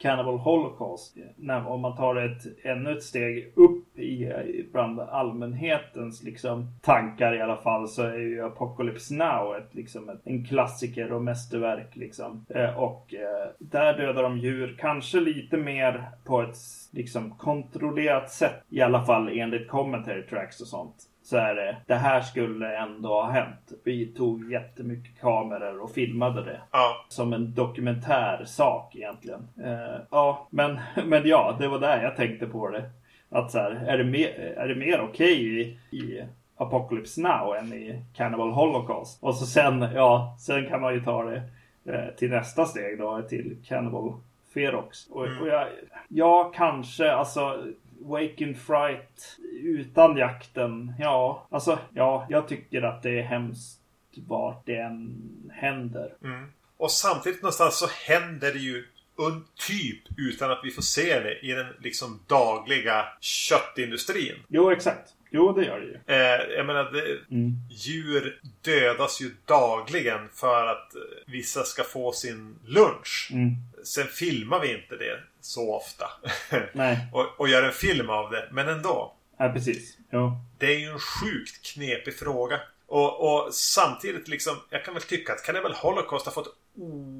Cannibal 0.00 0.38
Holocaust. 0.38 1.16
Eh, 1.16 1.22
när, 1.36 1.68
om 1.68 1.80
man 1.80 1.96
tar 1.96 2.16
ett, 2.16 2.64
ännu 2.64 2.92
ett 2.92 3.02
steg 3.02 3.52
upp 3.54 3.98
i, 3.98 4.24
eh, 4.24 4.72
bland 4.72 5.00
allmänhetens 5.00 6.22
liksom, 6.22 6.66
tankar 6.82 7.34
i 7.34 7.40
alla 7.40 7.56
fall 7.56 7.88
så 7.88 8.02
är 8.02 8.18
ju 8.18 8.44
Apocalypse 8.44 9.14
Now 9.14 9.56
ett, 9.56 9.74
liksom, 9.74 10.08
ett, 10.08 10.20
en 10.24 10.44
klassiker 10.44 11.12
och 11.12 11.22
mästerverk. 11.22 11.96
Liksom. 11.96 12.46
Eh, 12.48 12.78
och 12.78 13.14
eh, 13.14 13.50
där 13.58 13.98
dödar 13.98 14.22
de 14.22 14.38
djur, 14.38 14.76
kanske 14.78 15.20
lite 15.20 15.56
mer 15.56 16.10
på 16.24 16.42
ett 16.42 16.56
liksom, 16.90 17.30
kontrollerat 17.30 18.30
sätt. 18.30 18.64
I 18.68 18.80
alla 18.80 19.04
fall 19.04 19.28
enligt 19.28 19.68
commentary 19.68 20.22
tracks 20.22 20.60
och 20.60 20.66
sånt 20.66 21.09
så 21.30 21.36
är 21.36 21.54
det, 21.54 21.76
det 21.86 21.94
här 21.94 22.20
skulle 22.20 22.76
ändå 22.76 23.08
ha 23.08 23.30
hänt. 23.30 23.72
Vi 23.84 24.06
tog 24.06 24.52
jättemycket 24.52 25.20
kameror 25.20 25.80
och 25.82 25.90
filmade 25.90 26.44
det. 26.44 26.60
Ja, 26.70 27.06
Som 27.08 27.32
en 27.32 27.54
dokumentär 27.54 28.44
sak 28.44 28.96
egentligen. 28.96 29.48
Eh, 29.64 30.00
ja, 30.10 30.48
men, 30.50 30.78
men 31.06 31.28
ja, 31.28 31.56
det 31.60 31.68
var 31.68 31.78
där 31.78 32.02
jag 32.02 32.16
tänkte 32.16 32.46
på 32.46 32.70
det. 32.70 32.90
Att 33.28 33.50
så 33.50 33.58
här, 33.58 33.70
är 33.70 33.98
det 33.98 34.04
mer, 34.04 34.54
är 34.56 34.68
det 34.68 34.74
mer 34.74 35.00
okej 35.00 35.60
i, 35.60 35.78
i 35.96 36.24
Apocalypse 36.56 37.20
Now 37.20 37.56
än 37.56 37.72
i 37.72 38.04
Cannibal 38.14 38.50
Holocaust? 38.50 39.22
Och 39.22 39.34
så 39.34 39.46
sen, 39.46 39.88
ja, 39.94 40.36
sen 40.40 40.68
kan 40.68 40.80
man 40.80 40.94
ju 40.94 41.00
ta 41.00 41.24
det 41.24 41.42
eh, 41.84 42.14
till 42.16 42.30
nästa 42.30 42.64
steg 42.64 42.98
då, 42.98 43.22
till 43.22 43.56
Cannibal 43.64 44.14
Ferox. 44.54 45.06
Och, 45.06 45.22
och 45.40 45.48
jag, 45.48 45.68
ja, 46.08 46.52
kanske, 46.54 47.12
alltså 47.12 47.64
Wake 48.00 48.34
in 48.44 48.54
Fright 48.54 49.38
utan 49.62 50.16
jakten. 50.16 50.92
Ja, 50.98 51.46
alltså, 51.50 51.78
ja, 51.94 52.26
jag 52.30 52.48
tycker 52.48 52.82
att 52.82 53.02
det 53.02 53.18
är 53.18 53.22
hemskt 53.22 53.80
vart 54.26 54.66
det 54.66 54.76
än 54.76 55.12
händer. 55.54 56.12
mm. 56.24 56.46
Och 56.76 56.90
samtidigt 56.90 57.42
någonstans 57.42 57.78
så 57.78 57.86
händer 58.06 58.52
det 58.52 58.58
ju 58.58 58.84
un, 59.16 59.44
typ 59.68 60.02
utan 60.16 60.50
att 60.50 60.60
vi 60.64 60.70
får 60.70 60.82
se 60.82 61.20
det 61.20 61.38
i 61.46 61.52
den 61.52 61.66
liksom 61.80 62.20
dagliga 62.26 63.04
köttindustrin. 63.20 64.34
Jo, 64.48 64.70
exakt. 64.70 65.14
Jo, 65.30 65.52
det 65.52 65.64
gör 65.64 65.80
det 65.80 65.86
ju. 65.86 66.16
Eh, 66.16 66.56
jag 66.56 66.66
menar, 66.66 66.84
det, 66.92 67.34
Mm. 67.34 67.52
djur 67.70 68.40
dödas 68.62 69.20
ju 69.20 69.30
dagligen 69.46 70.28
för 70.34 70.66
att 70.66 70.94
eh, 70.94 71.00
vissa 71.26 71.62
ska 71.62 71.82
få 71.82 72.12
sin 72.12 72.54
lunch. 72.66 73.30
Mm. 73.32 73.54
Sen 73.84 74.06
filmar 74.06 74.60
vi 74.60 74.74
inte 74.82 74.96
det 74.96 75.20
så 75.40 75.74
ofta. 75.74 76.06
Nej, 76.72 76.98
och, 77.12 77.40
och 77.40 77.48
gör 77.48 77.62
en 77.62 77.72
film 77.72 78.10
av 78.10 78.30
det. 78.30 78.48
Men 78.52 78.68
ändå. 78.68 79.14
ja, 79.38 79.48
precis. 79.52 79.96
Jo. 80.12 80.32
Det 80.58 80.66
är 80.66 80.78
ju 80.78 80.86
en 80.86 80.98
sjukt 80.98 81.66
knepig 81.74 82.18
fråga. 82.18 82.60
Och, 82.86 83.20
och 83.46 83.54
samtidigt 83.54 84.28
liksom, 84.28 84.56
jag 84.70 84.84
kan 84.84 84.94
väl 84.94 85.02
tycka 85.02 85.32
att 85.32 85.42
Cannibal 85.44 85.72
Holocaust 85.72 86.26
har 86.26 86.32
fått 86.32 86.56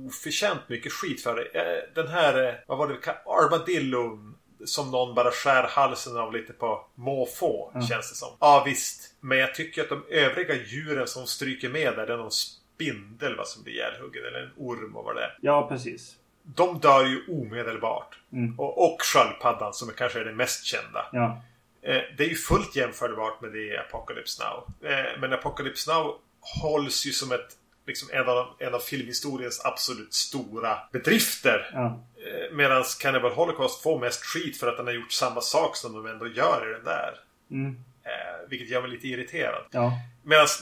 oförtjänt 0.06 0.60
mycket 0.68 0.92
skit 0.92 1.22
för 1.22 1.36
det. 1.36 1.58
Eh, 1.60 1.94
Den 1.94 2.08
här, 2.08 2.48
eh, 2.48 2.54
vad 2.66 2.78
var 2.78 2.88
det, 2.88 3.10
Armadillo 3.26 4.18
som 4.64 4.90
någon 4.90 5.14
bara 5.14 5.30
skär 5.30 5.62
halsen 5.62 6.16
av 6.16 6.32
lite 6.32 6.52
på 6.52 6.86
måfå, 6.94 7.70
Ja. 7.74 7.80
känns 7.80 8.10
det 8.10 8.16
som. 8.16 8.28
Ja, 8.40 8.62
visst. 8.66 9.14
Men 9.20 9.38
jag 9.38 9.54
tycker 9.54 9.82
att 9.82 9.88
de 9.88 10.04
övriga 10.10 10.54
djuren 10.54 11.06
som 11.06 11.26
stryker 11.26 11.68
med 11.68 11.96
där, 11.96 12.06
det 12.06 12.12
är 12.12 12.16
någon 12.16 12.30
spindel 12.30 13.36
va, 13.36 13.44
som 13.44 13.62
blir 13.62 13.74
ihjälhuggen, 13.74 14.24
eller 14.26 14.38
en 14.42 14.50
orm 14.56 14.96
och 14.96 15.04
vad 15.04 15.16
det 15.16 15.22
är. 15.22 15.38
Ja, 15.40 15.68
precis. 15.68 16.16
De 16.42 16.78
dör 16.78 17.06
ju 17.06 17.26
omedelbart. 17.28 18.18
Mm. 18.32 18.58
Och, 18.58 18.84
och 18.84 19.02
sköldpaddan 19.02 19.74
som 19.74 19.90
kanske 19.96 20.20
är 20.20 20.24
det 20.24 20.32
mest 20.32 20.64
kända. 20.64 21.06
Ja. 21.12 21.42
Eh, 21.82 22.02
det 22.16 22.24
är 22.24 22.28
ju 22.28 22.34
fullt 22.34 22.76
jämförbart 22.76 23.40
med 23.40 23.52
det 23.52 23.58
i 23.58 23.76
Apocalypse 23.76 24.44
Now. 24.44 24.90
Eh, 24.90 25.20
men 25.20 25.32
Apocalypse 25.32 25.92
Now 25.92 26.18
hålls 26.40 27.06
ju 27.06 27.10
som 27.10 27.32
ett 27.32 27.56
liksom 27.86 28.08
en 28.12 28.28
av, 28.28 28.46
en 28.58 28.74
av 28.74 28.78
filmhistoriens 28.78 29.64
absolut 29.64 30.14
stora 30.14 30.78
bedrifter. 30.92 31.70
Ja. 31.72 31.86
Eh, 32.16 32.56
Medan 32.56 32.84
Cannibal 33.00 33.32
Holocaust 33.32 33.82
får 33.82 34.00
mest 34.00 34.24
skit 34.24 34.56
för 34.56 34.66
att 34.66 34.76
den 34.76 34.86
har 34.86 34.94
gjort 34.94 35.12
samma 35.12 35.40
sak 35.40 35.76
som 35.76 35.92
de 35.92 36.06
ändå 36.06 36.26
gör 36.26 36.70
i 36.70 36.72
den 36.72 36.84
där. 36.84 37.14
Mm. 37.50 37.76
Eh, 38.04 38.48
vilket 38.48 38.68
gör 38.68 38.82
mig 38.82 38.90
lite 38.90 39.08
irriterad. 39.08 39.62
Ja. 39.70 39.92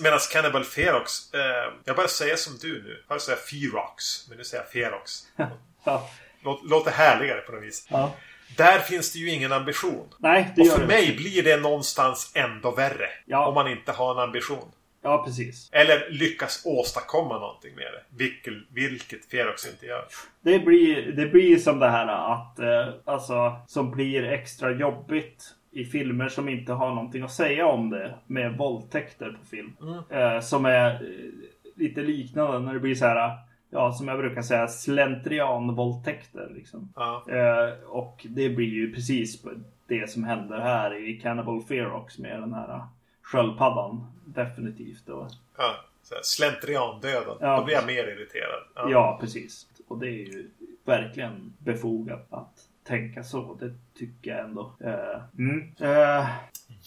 Medan 0.01 0.19
Cannibal 0.33 0.65
Ferox, 0.65 1.35
eh, 1.35 1.73
jag 1.85 1.97
börjar 1.97 2.09
säga 2.09 2.37
som 2.37 2.59
du 2.61 2.83
nu. 2.83 2.91
Jag 3.01 3.09
börjar 3.09 3.21
säga 3.21 3.37
Ferox, 3.37 4.29
men 4.29 4.39
nu 4.39 4.45
säger 4.45 4.63
jag 4.65 4.73
Ferox. 4.73 5.13
Ja. 5.85 6.11
Låt, 6.45 6.65
låter 6.71 6.91
härligare 6.91 7.41
på 7.41 7.53
något 7.53 7.63
vis. 7.63 7.87
ja. 7.91 8.15
Där 8.57 8.79
finns 8.79 9.13
det 9.13 9.19
ju 9.19 9.31
ingen 9.31 9.53
ambition. 9.53 10.09
Nej, 10.19 10.53
det 10.57 10.63
Och 10.63 10.69
för 10.69 10.81
det. 10.81 10.87
mig 10.87 11.17
blir 11.17 11.43
det 11.43 11.57
någonstans 11.57 12.33
ändå 12.35 12.71
värre. 12.71 13.09
Ja. 13.27 13.47
Om 13.47 13.55
man 13.55 13.69
inte 13.69 13.93
har 13.93 14.13
en 14.15 14.19
ambition. 14.19 14.73
Ja, 15.03 15.25
precis. 15.25 15.69
Eller 15.73 16.11
lyckas 16.11 16.63
åstadkomma 16.65 17.39
någonting 17.39 17.75
med 17.75 17.85
det. 17.93 18.03
Vilket, 18.25 18.53
vilket 18.73 19.31
Ferox 19.31 19.67
inte 19.67 19.87
gör. 19.87 20.05
Det 20.41 20.59
blir, 20.59 21.13
det 21.13 21.27
blir 21.27 21.59
som 21.59 21.79
det 21.79 21.89
här 21.91 22.07
att, 22.33 22.59
eh, 22.59 22.95
alltså, 23.05 23.61
som 23.67 23.91
blir 23.91 24.25
extra 24.25 24.71
jobbigt 24.71 25.45
i 25.71 25.85
filmer 25.85 26.29
som 26.29 26.49
inte 26.49 26.73
har 26.73 26.89
någonting 26.95 27.23
att 27.23 27.33
säga 27.33 27.67
om 27.67 27.91
det. 27.91 28.15
Med 28.27 28.57
våldtäkter 28.57 29.37
på 29.41 29.47
film. 29.47 29.73
Eh, 30.11 30.41
som 30.41 30.65
är 30.65 30.91
eh, 30.95 31.31
lite 31.75 32.01
liknande 32.01 32.59
när 32.59 32.75
det 32.75 32.81
blir 32.81 32.95
så 32.95 33.07
här, 33.07 33.37
ja 33.71 33.93
som 33.93 34.09
jag 34.09 34.19
brukar 34.19 34.43
säga, 34.43 34.69
slentrianvåldtäkter. 34.69 36.51
Liksom. 36.55 36.93
Ja. 36.97 37.25
Eh, 37.29 37.83
och 37.87 38.27
det 38.29 38.49
blir 38.49 38.69
ju 38.69 38.95
precis 38.95 39.45
det 39.87 40.11
som 40.11 40.25
händer 40.25 40.59
här 40.59 41.09
i 41.09 41.21
Cannibal 41.21 41.63
Ferox 41.63 42.19
med 42.19 42.41
den 42.41 42.53
här 42.53 42.81
sköldpaddan. 43.23 44.07
Definitivt. 44.25 45.09
Och, 45.09 45.27
Ja. 45.59 45.75
Slentriandöden. 46.23 47.37
Ja. 47.41 47.57
Då 47.59 47.65
blir 47.65 47.75
jag 47.75 47.87
mer 47.87 48.05
irriterad. 48.09 48.63
Ja. 48.75 48.91
Ja, 48.91 49.19
precis. 49.21 49.67
Och 49.89 49.99
det 49.99 50.07
är 50.07 50.11
ju 50.27 50.51
verkligen 50.85 51.53
befogat 51.59 52.27
att 52.31 52.68
tänka 52.89 53.23
så. 53.23 53.55
Det 53.61 53.73
tycker 53.99 54.31
jag 54.31 54.41
ändå. 54.41 54.73
Eh, 54.85 55.21
mm. 55.39 55.73
Eh, 55.81 56.27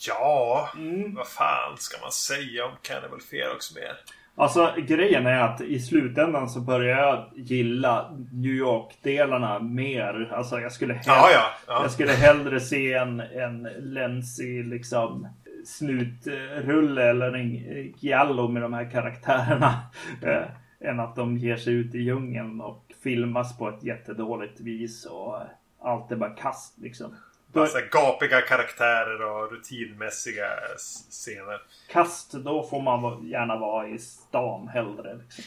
ja. 0.08 0.70
mm. 0.78 1.16
Vad 1.16 1.28
fan 1.28 1.78
ska 1.78 2.02
man 2.02 2.12
säga 2.12 2.66
om 2.66 2.72
Cannibal 2.82 3.22
Ferox 3.22 3.76
mer? 3.76 3.97
Alltså 4.36 4.74
grejen 4.78 5.26
är 5.28 5.41
att 5.41 5.62
i 5.62 5.80
slutändan 5.80 6.49
så 6.49 6.60
börjar 6.62 6.99
jag 6.99 7.26
gilla 7.36 8.12
New 8.32 8.52
York-delarna 8.52 9.60
mer. 9.60 10.34
Alltså 10.34 10.60
jag 10.60 10.72
skulle, 10.72 10.93
hell- 10.93 11.04
Ja, 11.06 11.30
ja. 11.34 11.43
ja. 11.68 11.82
jag 11.82 11.91
skulle 11.91 12.12
hellre 12.12 12.60
se 12.60 12.93
en, 12.93 13.20
en 13.20 13.64
länsig 13.80 14.68
liksom 14.68 15.28
snutrulle 15.66 17.10
eller 17.10 17.34
en 17.34 17.49
giallo 17.97 18.47
med 18.47 18.62
de 18.62 18.74
här 18.74 18.91
karaktärerna. 18.91 19.74
Eh, 20.24 20.43
än 20.89 20.99
att 20.99 21.16
de 21.16 21.38
ger 21.38 21.58
sig 21.58 21.74
ut 21.74 21.95
i 21.95 21.99
djungeln 21.99 22.62
och 22.62 22.86
filmas 23.04 23.58
på 23.58 23.70
ett 23.70 23.84
jättedåligt 23.84 24.60
vis 24.60 25.06
och 25.06 25.38
allt 25.82 26.11
är 26.11 26.15
bara 26.15 26.29
kast 26.29 26.77
liksom. 26.77 27.15
Alltså, 27.55 27.77
gapiga 27.91 28.41
karaktärer 28.41 29.21
och 29.21 29.51
rutinmässiga 29.51 30.47
scener. 30.77 31.61
kast, 31.89 32.32
då 32.32 32.63
får 32.63 32.82
man 32.82 33.27
gärna 33.29 33.57
vara 33.57 33.88
i 33.88 33.99
stan 33.99 34.67
hellre. 34.67 35.13
Liksom. 35.13 35.43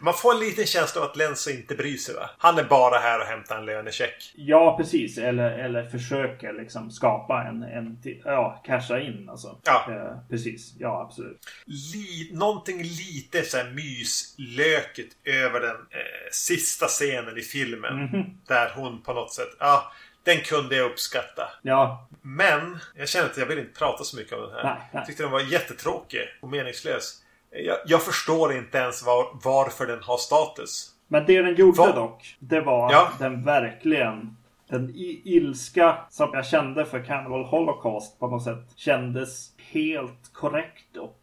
Man 0.00 0.14
får 0.14 0.34
en 0.34 0.40
liten 0.40 0.66
känsla 0.66 1.00
av 1.02 1.10
att 1.10 1.16
Lenzo 1.16 1.50
inte 1.50 1.74
bryr 1.74 1.96
sig 1.96 2.14
va? 2.14 2.30
Han 2.38 2.58
är 2.58 2.64
bara 2.64 2.98
här 2.98 3.20
och 3.20 3.26
hämtar 3.26 3.58
en 3.58 3.64
lönecheck. 3.66 4.32
Ja, 4.36 4.76
precis. 4.76 5.18
Eller, 5.18 5.50
eller 5.58 5.88
försöker 5.88 6.52
liksom 6.52 6.90
skapa 6.90 7.42
en, 7.44 7.62
en 7.62 7.98
ja, 8.24 8.62
casha 8.66 9.00
in 9.00 9.28
alltså. 9.28 9.58
Ja. 9.64 9.86
Eh, 9.90 10.28
precis. 10.30 10.74
Ja, 10.78 11.02
absolut. 11.08 11.40
Li- 11.66 12.30
någonting 12.32 12.82
lite 12.82 13.42
så 13.42 13.56
här 13.56 13.70
myslöket 13.70 15.06
över 15.24 15.60
den 15.60 15.76
eh, 15.76 16.30
sista 16.32 16.86
scenen 16.86 17.38
i 17.38 17.42
filmen. 17.42 17.96
Mhm. 18.04 18.24
Där 18.48 18.72
hon 18.76 19.02
på 19.02 19.12
något 19.12 19.32
sätt, 19.32 19.56
ja, 19.58 19.92
den 20.22 20.40
kunde 20.40 20.76
jag 20.76 20.90
uppskatta. 20.90 21.48
Ja, 21.62 22.08
Men 22.22 22.78
jag 22.94 23.08
känner 23.08 23.26
att 23.26 23.36
jag 23.36 23.46
vill 23.46 23.58
inte 23.58 23.78
prata 23.78 24.04
så 24.04 24.16
mycket 24.16 24.32
om 24.32 24.40
den 24.42 24.52
här. 24.52 24.62
Nej, 24.64 24.74
nej. 24.78 24.88
Jag 24.92 25.06
tyckte 25.06 25.22
den 25.22 25.32
var 25.32 25.40
jättetråkig 25.40 26.20
och 26.40 26.48
meningslös. 26.48 27.22
Jag, 27.50 27.76
jag 27.86 28.02
förstår 28.02 28.52
inte 28.56 28.78
ens 28.78 29.06
var, 29.06 29.26
varför 29.44 29.86
den 29.86 30.02
har 30.02 30.16
status. 30.16 30.90
men 31.08 31.26
det 31.26 31.42
den 31.42 31.54
gjorde 31.54 31.78
Vad- 31.78 31.94
dock, 31.94 32.36
det 32.38 32.60
var 32.60 32.92
Ja. 32.92 33.06
att 33.12 33.18
den 33.18 33.44
verkligen 33.44 34.36
den 34.68 34.92
ilska 35.24 35.98
som 36.10 36.30
jag 36.32 36.46
kände 36.46 36.84
för 36.86 37.04
Cannibal 37.04 37.44
Holocaust 37.44 38.18
på 38.18 38.26
något 38.28 38.44
sätt 38.44 38.72
kändes 38.76 39.52
helt 39.72 40.32
korrekt 40.32 40.96
och 40.96 41.20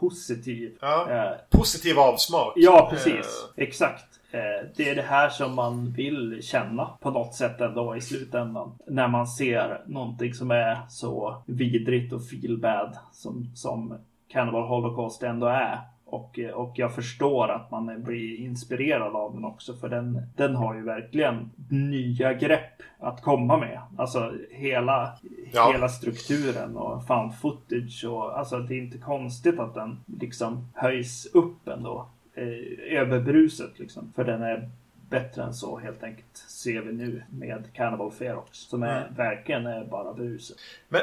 positiv. 0.00 0.76
Ja. 0.80 1.10
Eh, 1.10 1.32
Positiv 1.58 1.98
avsmak. 1.98 2.52
Ja, 2.56 2.88
precis. 2.90 3.14
Eh, 3.56 3.62
Exakt. 3.64 4.04
Eh, 4.30 4.40
Det 4.76 4.88
är 4.90 4.94
det 4.94 5.02
här 5.02 5.28
som 5.28 5.54
man 5.54 5.92
vill 5.92 6.38
känna 6.42 6.84
på 7.00 7.10
något 7.10 7.34
sätt 7.34 7.60
ändå 7.60 7.96
i 7.96 8.00
slutändan. 8.00 8.78
När 8.86 9.08
man 9.08 9.26
ser 9.26 9.82
någonting 9.86 10.34
som 10.34 10.50
är 10.50 10.78
så 10.88 11.42
vidrigt 11.46 12.12
och 12.12 12.28
feel 12.28 12.58
bad 12.58 12.96
som, 13.12 13.50
som 13.54 13.98
Cannibal 14.28 14.68
Holocaust 14.68 15.22
ändå 15.22 15.46
är. 15.46 15.78
Och, 16.04 16.38
eh, 16.38 16.50
och 16.50 16.72
jag 16.78 16.94
förstår 16.94 17.48
att 17.48 17.70
man 17.70 18.02
blir 18.02 18.36
inspirerad 18.40 19.16
av 19.16 19.34
den 19.34 19.44
också 19.44 19.74
för 19.74 19.88
den, 19.88 20.22
den 20.36 20.54
har 20.54 20.74
ju 20.74 20.82
verkligen 20.82 21.50
nya 21.68 22.32
grepp 22.34 22.82
att 22.98 23.22
komma 23.22 23.56
med. 23.56 23.80
Alltså 23.96 24.32
hela, 24.50 25.12
Ja. 25.52 25.70
hela 25.72 25.88
strukturen 25.88 26.76
och 26.76 27.06
found 27.06 27.34
footage 27.34 28.04
och 28.08 28.38
alltså 28.38 28.58
det 28.58 28.74
är 28.74 28.78
inte 28.78 28.98
konstigt 28.98 29.58
att 29.58 29.74
den 29.74 30.00
liksom 30.20 30.68
höjs 30.74 31.26
upp 31.34 31.68
ändå. 31.68 32.06
Eh, 32.34 32.98
över 33.00 33.20
bruset 33.20 33.78
liksom. 33.78 34.12
För 34.16 34.24
den 34.24 34.42
är 34.42 34.70
bättre 35.20 35.42
än 35.42 35.54
så 35.54 35.78
helt 35.78 36.02
enkelt. 36.02 36.36
Ser 36.48 36.80
vi 36.80 36.92
nu 36.92 37.22
med 37.30 37.64
Cannibal 37.74 38.12
Ferox. 38.12 38.58
Som 38.58 38.82
är, 38.82 39.00
Mm. 39.02 39.14
verkligen 39.14 39.66
är 39.66 39.84
bara 39.84 40.12
bruset. 40.12 40.56
Men 40.88 41.00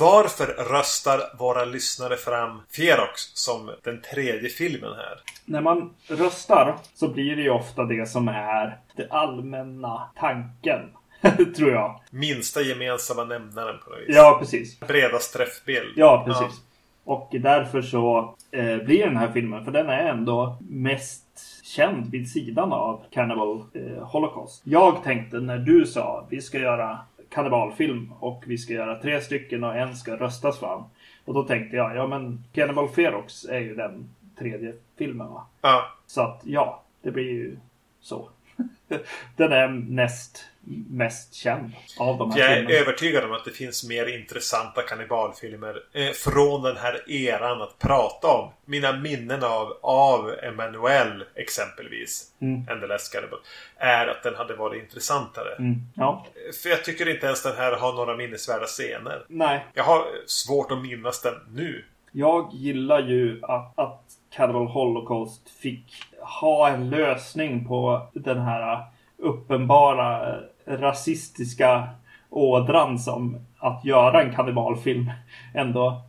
varför 0.00 0.46
röstar 0.46 1.20
våra 1.38 1.64
lyssnare 1.64 2.16
fram 2.16 2.62
Ferox 2.70 3.20
som 3.34 3.70
den 3.84 4.00
tredje 4.02 4.48
filmen 4.48 4.92
här? 4.96 5.20
När 5.44 5.60
man 5.60 5.94
röstar 6.08 6.76
så 6.94 7.08
blir 7.08 7.36
det 7.36 7.42
ju 7.42 7.50
ofta 7.50 7.84
det 7.84 8.06
som 8.08 8.28
är 8.28 8.78
det 8.96 9.08
allmänna 9.10 10.10
tanken. 10.16 10.80
Tror 11.56 11.70
jag. 11.70 12.00
Minsta 12.10 12.60
gemensamma 12.62 13.24
nämnaren 13.24 13.78
på 13.84 13.90
något 13.90 13.98
vis. 13.98 14.16
Ja, 14.16 14.36
precis. 14.40 14.80
Bredast 14.80 15.32
träffbild. 15.34 15.92
Ja, 15.96 16.22
precis. 16.26 16.60
Och 17.04 17.28
därför 17.32 17.82
så 17.82 18.36
eh, 18.50 18.76
blir 18.76 19.06
den 19.06 19.16
här 19.16 19.32
filmen, 19.32 19.64
för 19.64 19.72
den 19.72 19.88
är 19.88 19.98
ändå 20.08 20.58
mest 20.68 21.22
känd 21.66 22.10
vid 22.10 22.30
sidan 22.30 22.72
av 22.72 23.00
Cannibal 23.10 23.64
eh, 23.72 24.02
Holocaust. 24.02 24.62
Jag 24.64 25.02
tänkte 25.02 25.40
när 25.40 25.58
du 25.58 25.86
sa 25.86 26.26
vi 26.30 26.40
ska 26.40 26.58
göra 26.58 26.98
kannibalfilm 27.28 28.12
och 28.20 28.44
vi 28.46 28.58
ska 28.58 28.72
göra 28.72 29.00
tre 29.00 29.20
stycken 29.20 29.64
och 29.64 29.76
en 29.76 29.96
ska 29.96 30.16
röstas 30.16 30.58
fram. 30.58 30.82
Och 31.24 31.34
då 31.34 31.42
tänkte 31.42 31.76
jag, 31.76 31.96
ja 31.96 32.06
men 32.06 32.44
Cannibal 32.52 32.88
Ferox 32.88 33.44
är 33.44 33.58
ju 33.58 33.74
den 33.74 34.08
tredje 34.38 34.74
filmen 34.96 35.28
va? 35.28 35.46
Ja. 35.60 35.92
Så 36.06 36.20
att 36.20 36.40
ja, 36.44 36.82
det 37.02 37.10
blir 37.10 37.30
ju 37.30 37.56
så. 38.00 38.28
den 39.36 39.52
är 39.52 39.68
näst 39.68 40.44
mest 40.90 41.34
känd 41.34 41.72
av 41.98 42.18
de 42.18 42.30
här 42.30 42.38
Jag 42.38 42.50
är 42.52 42.56
filmerna. 42.56 42.78
övertygad 42.80 43.24
om 43.24 43.32
att 43.32 43.44
det 43.44 43.50
finns 43.50 43.88
mer 43.88 44.06
intressanta 44.18 44.82
kannibalfilmer 44.82 45.82
eh, 45.92 46.10
från 46.10 46.62
den 46.62 46.76
här 46.76 47.10
eran 47.10 47.62
att 47.62 47.78
prata 47.78 48.28
om. 48.28 48.50
Mina 48.64 48.92
minnen 48.92 49.44
av, 49.44 49.78
av 49.82 50.30
Emanuel 50.42 51.24
exempelvis, 51.34 52.32
Mm. 52.40 52.80
The 52.80 52.86
Last 52.86 53.12
Cannibal, 53.12 53.38
är 53.76 54.06
att 54.06 54.22
den 54.22 54.34
hade 54.34 54.54
varit 54.56 54.82
intressantare. 54.82 55.54
Mm, 55.58 55.74
ja, 55.94 56.26
För 56.62 56.68
jag 56.68 56.84
tycker 56.84 57.08
inte 57.08 57.26
ens 57.26 57.42
den 57.42 57.56
här 57.56 57.72
har 57.72 57.92
några 57.92 58.16
minnesvärda 58.16 58.66
scener. 58.66 59.24
nej. 59.28 59.64
Jag 59.74 59.84
har 59.84 60.04
svårt 60.26 60.70
att 60.72 60.82
minnas 60.82 61.22
den 61.22 61.34
nu. 61.52 61.84
Jag 62.12 62.50
gillar 62.52 63.00
ju 63.00 63.40
att, 63.42 63.78
att 63.78 64.02
Cannibal 64.30 64.66
Holocaust 64.66 65.50
fick 65.50 65.84
ha 66.20 66.68
en 66.68 66.90
lösning 66.90 67.68
på 67.68 68.08
den 68.14 68.38
här 68.38 68.84
uppenbara 69.18 70.28
eh, 70.28 70.40
rasistiska 70.66 71.88
ådran 72.30 72.98
som 72.98 73.46
att 73.58 73.84
göra 73.84 74.22
en 74.22 74.34
kannibalfilm 74.34 75.10
ändå 75.54 76.02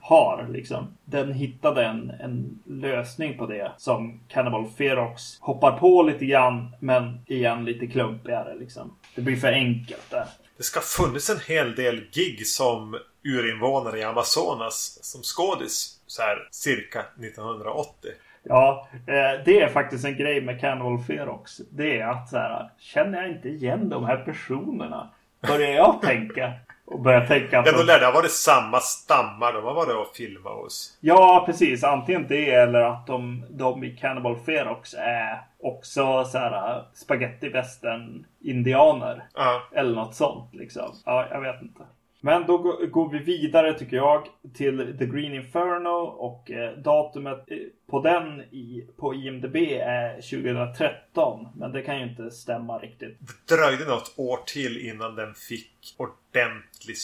har. 0.00 0.48
Liksom. 0.50 0.96
Den 1.04 1.32
hittade 1.32 1.84
en, 1.84 2.10
en 2.10 2.62
lösning 2.66 3.38
på 3.38 3.46
det 3.46 3.72
som 3.78 4.20
Cannibal 4.28 4.66
Ferox 4.76 5.40
hoppar 5.40 5.78
på 5.78 6.02
lite 6.02 6.26
grann 6.26 6.72
men 6.80 7.20
igen 7.26 7.64
lite 7.64 7.86
klumpigare. 7.86 8.54
Liksom. 8.54 8.96
Det 9.14 9.20
blir 9.20 9.36
för 9.36 9.52
enkelt 9.52 10.10
där. 10.10 10.26
Det 10.56 10.62
ska 10.62 10.80
funnits 10.80 11.30
en 11.30 11.40
hel 11.48 11.74
del 11.74 12.04
gig 12.12 12.46
som 12.46 12.98
urinvånare 13.24 13.98
i 13.98 14.02
Amazonas 14.02 14.98
som 15.02 15.22
skådis. 15.22 15.98
Så 16.06 16.22
här 16.22 16.48
cirka 16.50 17.00
1980. 17.00 18.10
Ja, 18.42 18.88
eh, 18.92 19.44
det 19.44 19.60
är 19.60 19.68
faktiskt 19.68 20.04
en 20.04 20.16
grej 20.16 20.40
med 20.40 20.60
Cannibal 20.60 20.98
Ferox. 20.98 21.56
Det 21.70 22.00
är 22.00 22.06
att 22.06 22.28
så 22.28 22.36
här, 22.36 22.70
känner 22.78 23.22
jag 23.22 23.30
inte 23.30 23.48
igen 23.48 23.88
de 23.88 24.04
här 24.04 24.16
personerna? 24.16 25.10
Börjar 25.48 25.70
jag 25.70 26.02
tänka. 26.02 26.52
Och 26.84 27.00
börjar 27.00 27.26
tänka 27.26 27.62
Ja, 27.66 27.72
då 27.72 27.82
lär 27.82 28.00
det 28.00 28.06
ha 28.06 28.12
varit 28.12 28.30
samma 28.30 28.80
stammar 28.80 29.52
de 29.52 29.64
har 29.64 29.74
varit 29.74 30.08
och 30.08 30.16
filmat 30.16 30.52
hos. 30.52 30.98
Ja, 31.00 31.42
precis. 31.46 31.84
Antingen 31.84 32.26
det 32.28 32.50
eller 32.50 32.80
att 32.80 33.06
de, 33.06 33.44
de 33.50 33.84
i 33.84 33.96
Cannibal 33.96 34.36
Ferox 34.36 34.94
är 34.94 35.40
också 35.62 36.24
så 36.24 36.38
här 36.38 36.84
spaghetti 36.94 37.48
western 37.48 38.26
indianer 38.40 39.24
Ja. 39.34 39.62
Eller 39.72 39.94
något 39.94 40.14
sånt 40.14 40.54
liksom. 40.54 40.94
Ja, 41.04 41.26
jag 41.30 41.40
vet 41.40 41.62
inte. 41.62 41.82
Men 42.24 42.46
då 42.46 42.58
gå- 42.58 42.86
går 42.86 43.08
vi 43.08 43.18
vidare 43.18 43.74
tycker 43.78 43.96
jag 43.96 44.26
till 44.54 44.96
The 44.98 45.06
Green 45.06 45.34
Inferno 45.34 45.88
och 46.04 46.50
eh, 46.50 46.72
datumet 46.78 47.50
eh, 47.50 47.56
på 47.90 48.00
den 48.02 48.40
i, 48.40 48.86
på 48.96 49.14
IMDB 49.14 49.56
är 49.80 50.14
2013. 50.14 51.48
Men 51.56 51.72
det 51.72 51.82
kan 51.82 51.98
ju 51.98 52.02
inte 52.08 52.30
stämma 52.30 52.78
riktigt. 52.78 53.18
Det 53.48 53.54
dröjde 53.56 53.84
något 53.84 54.12
år 54.16 54.38
till 54.46 54.86
innan 54.88 55.14
den 55.16 55.34
fick 55.34 55.94
ordentlig 55.96 56.96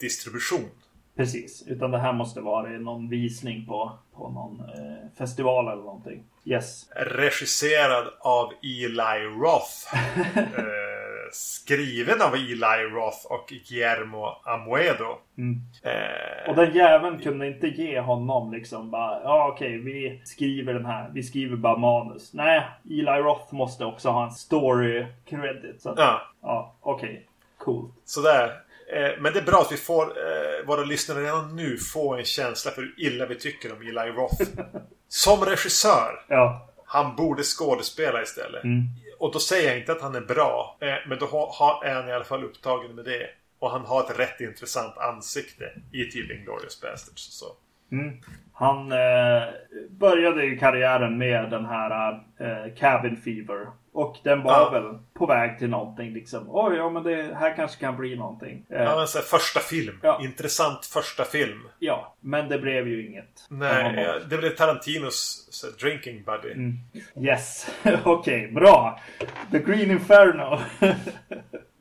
distribution. 0.00 0.68
Precis, 1.16 1.64
utan 1.66 1.90
det 1.90 1.98
här 1.98 2.12
måste 2.12 2.40
vara 2.40 2.68
någon 2.70 3.08
visning 3.08 3.66
på, 3.66 3.92
på 4.14 4.30
någon 4.30 4.60
eh, 4.60 5.08
festival 5.18 5.68
eller 5.72 5.82
någonting. 5.82 6.24
Yes. 6.44 6.88
Regisserad 6.96 8.06
av 8.20 8.52
Eli 8.62 9.24
Roth. 9.24 9.94
eh, 10.38 10.89
skriven 11.32 12.22
av 12.22 12.34
Eli 12.34 12.82
Roth 12.92 13.26
och 13.26 13.46
Guillermo 13.48 14.26
Amuedo. 14.44 15.18
Mm. 15.38 15.60
Eh, 15.82 16.50
Och 16.50 16.56
den 16.56 16.74
jäveln 16.74 17.18
kunde 17.18 17.46
inte 17.46 17.66
ge 17.66 18.00
honom 18.00 18.52
liksom 18.52 18.90
bara, 18.90 19.20
ja 19.22 19.48
okej, 19.54 19.78
vi 19.78 20.20
skriver 20.24 20.74
den 20.74 20.84
här, 20.86 21.10
vi 21.14 21.22
skriver 21.22 21.56
bara 21.56 21.76
manus. 21.76 22.34
Nej, 22.34 22.62
Eli 22.90 23.20
Roth 23.22 23.54
måste 23.54 23.84
också 23.84 24.08
ha 24.10 24.24
en 24.24 24.30
story 24.32 25.06
credit. 25.28 25.82
Så 25.82 25.90
att, 25.90 25.98
ja, 25.98 26.20
ja, 26.42 26.74
okej, 26.80 27.26
cool. 27.58 27.88
sådär. 28.04 28.50
Eh, 28.94 29.10
men 29.20 29.32
det 29.32 29.38
är 29.38 29.44
bra 29.44 29.60
att 29.60 29.72
vi 29.72 29.76
får 29.76 30.02
eh, 30.04 30.66
våra 30.66 30.84
lyssnare 30.84 31.22
redan 31.24 31.56
nu 31.56 31.76
få 31.76 32.14
en 32.14 32.24
känsla 32.24 32.70
för 32.70 32.82
hur 32.82 32.94
illa 32.98 33.26
vi 33.26 33.34
tycker 33.34 33.72
om 33.72 33.80
Eli 33.80 34.10
Roth. 34.10 34.42
Som 35.08 35.44
regissör. 35.44 36.24
Ja, 36.28 36.66
Han 36.84 37.16
borde 37.16 37.42
skådespela 37.42 38.22
istället. 38.22 38.64
Mm. 38.64 38.82
Och 39.20 39.32
då 39.32 39.38
säger 39.38 39.68
jag 39.68 39.78
inte 39.78 39.92
att 39.92 40.00
han 40.00 40.14
är 40.14 40.20
bra. 40.20 40.78
Eh, 40.80 41.08
men 41.08 41.18
då 41.18 41.26
har, 41.26 41.84
är 41.84 41.94
han 41.94 42.08
i 42.08 42.12
alla 42.12 42.24
fall 42.24 42.44
upptagen 42.44 42.94
med 42.94 43.04
det. 43.04 43.26
Och 43.58 43.70
han 43.70 43.84
har 43.84 44.00
ett 44.00 44.18
rätt 44.18 44.40
intressant 44.40 44.98
ansikte 44.98 45.64
i 45.92 46.04
typ 46.04 46.30
Inglourious 46.30 46.80
Basterds 46.80 47.28
och 47.28 47.32
så. 47.32 47.46
Mm. 47.92 48.20
Han 48.52 48.92
eh, 48.92 49.48
började 49.90 50.44
ju 50.44 50.58
karriären 50.58 51.18
med 51.18 51.50
den 51.50 51.64
här 51.64 52.12
eh, 52.38 52.74
Cabin 52.74 53.16
Fever. 53.16 53.66
Och 53.92 54.16
den 54.24 54.42
var 54.42 54.52
Ja. 54.52 54.70
väl 54.70 54.98
på 55.14 55.26
väg 55.26 55.58
till 55.58 55.68
någonting 55.70 56.12
liksom. 56.12 56.44
Oj, 56.48 56.76
ja 56.76 56.90
men 56.90 57.02
det 57.02 57.34
här 57.38 57.56
kanske 57.56 57.80
kan 57.80 57.96
bli 57.96 58.16
någonting. 58.16 58.64
Eh, 58.70 58.82
Ja, 58.82 58.96
men 58.96 59.08
så 59.08 59.18
här, 59.18 59.24
första 59.24 59.60
film. 59.60 59.98
Ja. 60.02 60.20
Intressant 60.22 60.86
första 60.86 61.24
film. 61.24 61.68
ja, 61.78 62.14
men 62.20 62.48
det 62.48 62.58
blev 62.58 62.88
ju 62.88 63.06
inget. 63.06 63.46
Nej, 63.48 63.94
ja, 64.04 64.14
det 64.30 64.36
blev 64.38 64.50
Tarantinos 64.50 65.48
så, 65.50 65.66
drinking 65.86 66.22
buddy. 66.22 66.52
Mm. 66.52 66.72
Yes, 67.16 67.70
okej, 68.04 68.52
bra. 68.52 69.00
The 69.50 69.58
Green 69.58 69.90
Inferno. 69.90 70.58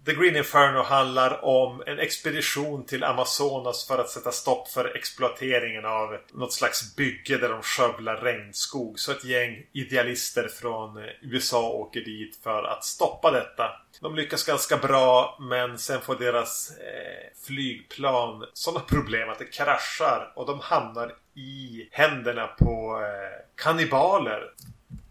The 0.10 0.16
Green 0.16 0.36
Inferno 0.36 0.84
handlar 0.84 1.46
om 1.46 1.84
en 1.86 2.00
expedition 2.00 2.86
till 2.86 3.04
Amazonas 3.04 3.88
för 3.88 3.98
att 3.98 4.10
sätta 4.10 4.32
stopp 4.32 4.68
för 4.68 4.98
exploateringen 4.98 5.86
av 5.86 6.18
något 6.34 6.54
slags 6.54 6.96
bygge 6.96 7.38
där 7.38 7.50
de 7.50 7.62
skövlar 7.62 8.18
regnskog. 8.18 9.00
Så 9.00 9.12
ett 9.12 9.26
gäng 9.26 9.66
idealister 9.72 10.48
från 10.48 11.04
USA 11.22 11.70
åker 11.70 12.02
dit 12.02 12.40
för 12.44 12.64
att 12.64 12.86
stoppa 12.86 13.32
detta. 13.32 13.72
De 14.02 14.16
lyckas 14.16 14.46
ganska 14.46 14.78
bra 14.78 15.38
men 15.40 15.78
sen 15.78 16.02
får 16.02 16.16
deras 16.16 16.72
eh, 16.72 17.46
flygplan 17.48 18.46
sådana 18.54 18.86
problem 18.86 19.30
att 19.30 19.40
det 19.40 19.46
kraschar 19.46 20.32
och 20.36 20.46
de 20.46 20.60
hamnar 20.60 21.16
i 21.36 21.90
händerna 21.92 22.48
på 22.48 23.02
eh, 23.02 23.64
kannibaler. 23.64 24.42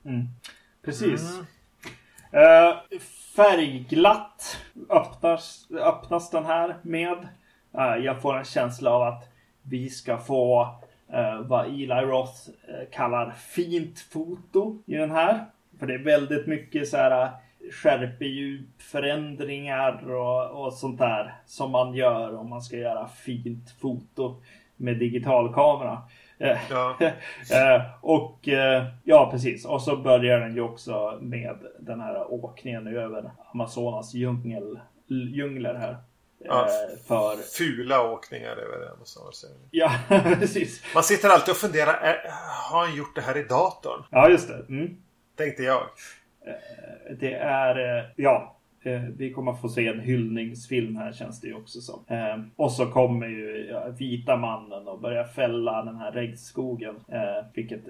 Mm. 0.05 0.27
Precis. 0.85 1.23
Mm. 1.23 1.47
Eh, 2.31 3.01
färgglatt 3.37 4.59
öppnas, 4.91 5.69
öppnas 5.71 6.31
den 6.31 6.45
här 6.45 6.77
med. 6.83 7.29
Eh, 7.79 8.05
jag 8.05 8.23
får 8.23 8.37
en 8.37 8.45
känsla 8.45 8.91
av 8.91 9.03
att 9.03 9.29
vi 9.63 9.91
ska 9.91 10.19
få 10.19 10.69
eh, 11.13 11.41
vad 11.41 11.67
Eli 11.67 11.87
Roth 11.87 12.51
kallar 12.91 13.31
fint 13.31 14.01
foto 14.01 14.79
i 14.87 14.95
den 14.95 15.11
här. 15.11 15.45
För 15.79 15.87
det 15.87 15.95
är 15.95 16.05
väldigt 16.05 16.47
mycket 16.47 16.89
så 16.89 16.97
här 16.97 17.31
skärpedjup, 17.73 18.83
förändringar 18.83 20.11
och, 20.11 20.67
och 20.67 20.73
sånt 20.73 20.99
där 20.99 21.35
som 21.47 21.71
man 21.71 21.95
gör 21.95 22.37
om 22.37 22.51
man 22.51 22.63
ska 22.63 22.77
göra 22.77 23.09
fint 23.09 23.71
foto 23.81 24.43
med 24.77 24.99
digitalkamera. 24.99 26.03
Ja. 26.39 26.97
Eh, 27.53 27.83
och 28.01 28.49
eh, 28.49 28.85
ja, 29.05 29.31
precis. 29.31 29.65
Och 29.65 29.83
så 29.83 29.97
börjar 29.97 30.41
den 30.41 30.55
ju 30.55 30.61
också 30.61 31.19
med 31.21 31.57
den 31.79 32.01
här 32.01 32.33
åkningen 32.33 32.87
över 32.87 33.31
Amazonas 33.53 34.15
djungel, 34.15 34.81
djungler 35.07 35.75
här. 35.75 35.97
Ja. 36.45 36.61
Eh, 36.63 36.99
för, 37.09 37.37
Fula 37.37 38.11
åkningar 38.11 38.51
över 38.57 38.79
det. 38.79 38.93
måste 38.99 39.21
man 39.21 39.33
säga. 39.33 39.53
ja, 39.71 39.93
precis. 40.39 40.83
Man 40.95 41.03
sitter 41.03 41.29
alltid 41.29 41.53
och 41.53 41.57
funderar, 41.59 42.23
har 42.71 42.87
han 42.87 42.97
gjort 42.97 43.15
det 43.15 43.21
här 43.21 43.37
i 43.37 43.43
datorn? 43.43 44.05
Ja, 44.11 44.29
just 44.29 44.49
det. 44.49 44.65
Mm. 44.69 44.97
Tänkte 45.37 45.63
jag. 45.63 45.83
Det 47.21 47.35
är, 47.35 48.13
ja. 48.17 48.58
Eh, 48.83 49.03
Vi 49.17 49.33
kommer 49.33 49.53
få 49.53 49.69
se 49.69 49.87
en 49.89 50.01
hyllningsfilm 50.01 50.97
här 50.97 51.13
känns 51.13 51.41
det 51.41 51.49
ju 51.49 51.55
också 51.55 51.81
som. 51.81 52.05
Eh, 52.09 52.37
och 52.57 52.73
så 52.73 52.87
kommer 52.87 53.27
ju 53.27 53.75
vita 53.99 54.37
mannen 54.37 54.89
och 54.89 55.01
börjar 55.01 55.25
fälla 55.25 55.85
den 55.85 55.97
här 55.97 56.13
regnskogen. 56.13 56.95
Eh, 57.09 57.45
vilket 57.55 57.83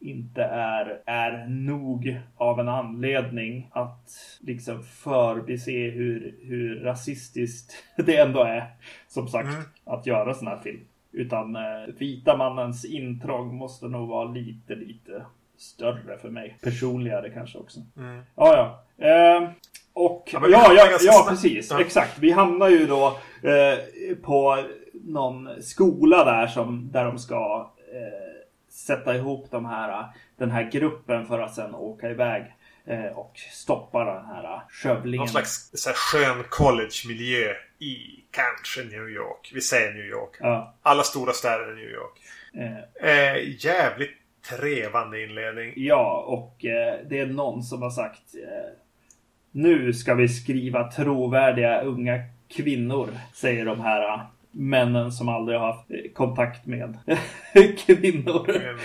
inte 0.00 0.44
är, 0.44 1.00
är 1.06 1.46
nog 1.48 2.20
av 2.36 2.60
en 2.60 2.68
anledning 2.68 3.68
att 3.72 4.10
liksom 4.40 4.82
förbise 4.82 5.70
hur, 5.90 6.34
hur 6.42 6.80
rasistiskt 6.80 7.72
det 8.06 8.16
ändå 8.16 8.42
är. 8.42 8.64
Som 9.08 9.28
sagt, 9.28 9.48
Mm. 9.48 9.62
att 9.84 10.06
göra 10.06 10.34
sån 10.34 10.48
här 10.48 10.58
film. 10.58 10.80
Utan 11.12 11.56
vita 11.98 12.36
mannens 12.36 12.84
intrång 12.84 13.54
måste 13.54 13.88
nog 13.88 14.08
vara 14.08 14.28
lite, 14.28 14.74
lite 14.74 15.22
större 15.56 16.18
för 16.18 16.30
mig. 16.30 16.56
Personligare 16.62 17.30
kanske 17.30 17.58
också. 17.58 17.80
Mm. 17.96 18.22
Ja, 18.36 18.82
ja. 18.96 19.06
Eh, 19.08 19.50
och 19.92 20.30
Ja, 20.32 20.48
ja, 20.48 20.72
ja, 20.74 20.98
ja, 21.00 21.26
precis. 21.28 21.70
Ja. 21.70 21.80
Exakt. 21.80 22.18
Vi 22.18 22.30
hamnar 22.30 22.68
ju 22.68 22.86
då 22.86 23.18
eh, 23.42 23.78
på 24.22 24.64
någon 24.92 25.62
skola 25.62 26.24
där 26.24 26.46
som 26.46 26.92
där 26.92 27.04
de 27.04 27.18
ska 27.18 27.70
eh, 27.92 28.42
sätta 28.70 29.16
ihop 29.16 29.46
de 29.50 29.66
här, 29.66 30.06
den 30.38 30.50
här 30.50 30.70
gruppen 30.70 31.26
för 31.26 31.38
att 31.38 31.54
sen 31.54 31.74
åka 31.74 32.10
iväg 32.10 32.42
eh, 32.84 33.18
och 33.18 33.32
stoppa 33.50 34.04
den 34.04 34.24
här 34.26 34.62
skövlingen. 34.68 35.18
Någon 35.18 35.28
slags 35.28 35.70
så 35.74 35.88
här, 35.88 35.96
skön 35.96 36.44
college-miljö 36.48 37.54
i 37.78 38.24
kanske 38.30 38.84
New 38.96 39.08
York. 39.08 39.50
Vi 39.54 39.60
säger 39.60 39.92
New 39.92 40.06
York. 40.06 40.36
Ja. 40.40 40.74
Alla 40.82 41.02
stora 41.02 41.32
städer 41.32 41.64
är 41.64 41.74
New 41.74 41.90
York. 41.90 42.18
Eh, 42.54 43.08
Eh, 43.10 43.64
jävligt 43.64 44.10
trevande 44.50 45.22
inledning. 45.22 45.72
Ja, 45.76 46.24
och 46.26 46.64
eh, 46.64 46.98
det 47.08 47.18
är 47.18 47.26
någon 47.26 47.62
som 47.62 47.82
har 47.82 47.90
sagt 47.90 48.34
Nu 49.52 49.92
ska 49.92 50.14
vi 50.14 50.28
skriva 50.28 50.90
trovärdiga 50.90 51.80
unga 51.80 52.18
kvinnor, 52.56 53.08
säger 53.34 53.64
de 53.64 53.80
här 53.80 54.14
eh, 54.14 54.20
männen 54.50 55.12
som 55.12 55.28
aldrig 55.28 55.58
har 55.58 55.66
haft 55.66 55.90
eh, 55.90 55.96
kontakt 56.14 56.66
med 56.66 56.98
kvinnor. 57.86 58.50
Mm. 58.50 58.76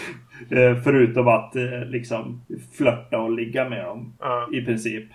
Eh, 0.51 0.83
förutom 0.83 1.27
att 1.27 1.55
eh, 1.55 1.85
liksom 1.85 2.41
flörta 2.77 3.19
och 3.19 3.31
ligga 3.31 3.69
med 3.69 3.85
dem 3.85 4.13
Ja. 4.19 4.49
i 4.53 4.61
princip. 4.61 5.05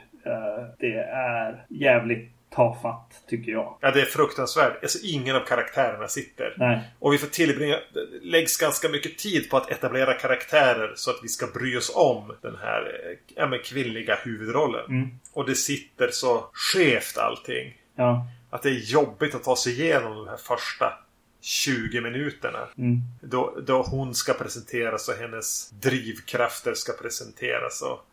Det 0.79 0.95
är 1.15 1.65
jävligt 1.69 2.31
tafatt, 2.55 3.23
tycker 3.29 3.53
jag. 3.53 3.79
Ja, 3.81 3.91
det 3.91 4.01
är 4.01 4.05
fruktansvärt. 4.07 4.83
Alltså, 4.83 4.99
ingen 5.03 5.37
av 5.37 5.41
karaktärerna 5.41 6.09
sitter. 6.09 6.55
Nej, 6.59 6.81
Och 6.99 7.13
vi 7.13 7.19
får 7.19 7.27
tillbringa... 7.27 7.77
Det 7.95 8.07
läggs 8.23 8.57
ganska 8.57 8.89
mycket 8.89 9.19
tid 9.19 9.51
på 9.51 9.57
att 9.57 9.71
etablera 9.71 10.15
karaktärer 10.15 10.93
så 10.97 11.11
att 11.11 11.19
vi 11.23 11.29
ska 11.29 11.47
bry 11.47 11.77
oss 11.77 11.93
om 11.95 12.37
den 12.43 12.57
här 12.63 12.81
eh, 12.83 13.19
ja, 13.37 13.47
men 13.47 13.59
kvinnliga 13.59 14.19
huvudrollen. 14.23 14.87
Mm. 14.89 15.09
Och 15.33 15.47
det 15.47 15.55
sitter 15.55 16.09
så 16.11 16.45
skevt 16.53 17.19
allting. 17.19 17.77
ja. 17.97 18.27
Att 18.51 18.63
det 18.63 18.69
är 18.69 18.93
jobbigt 18.93 19.35
att 19.35 19.45
ta 19.45 19.57
sig 19.57 19.73
igenom 19.81 20.17
de 20.17 20.29
här 20.29 20.37
första 20.37 20.93
20 21.41 22.01
minuterna. 22.01 22.69
Mm. 22.79 23.01
Då, 23.23 23.59
då 23.67 23.83
hon 23.83 24.15
ska 24.15 24.33
presenteras 24.33 25.09
och 25.09 25.15
hennes 25.15 25.71
drivkrafter 25.71 26.75
ska 26.75 26.93
presenteras. 26.93 27.83
Och, 27.83 28.07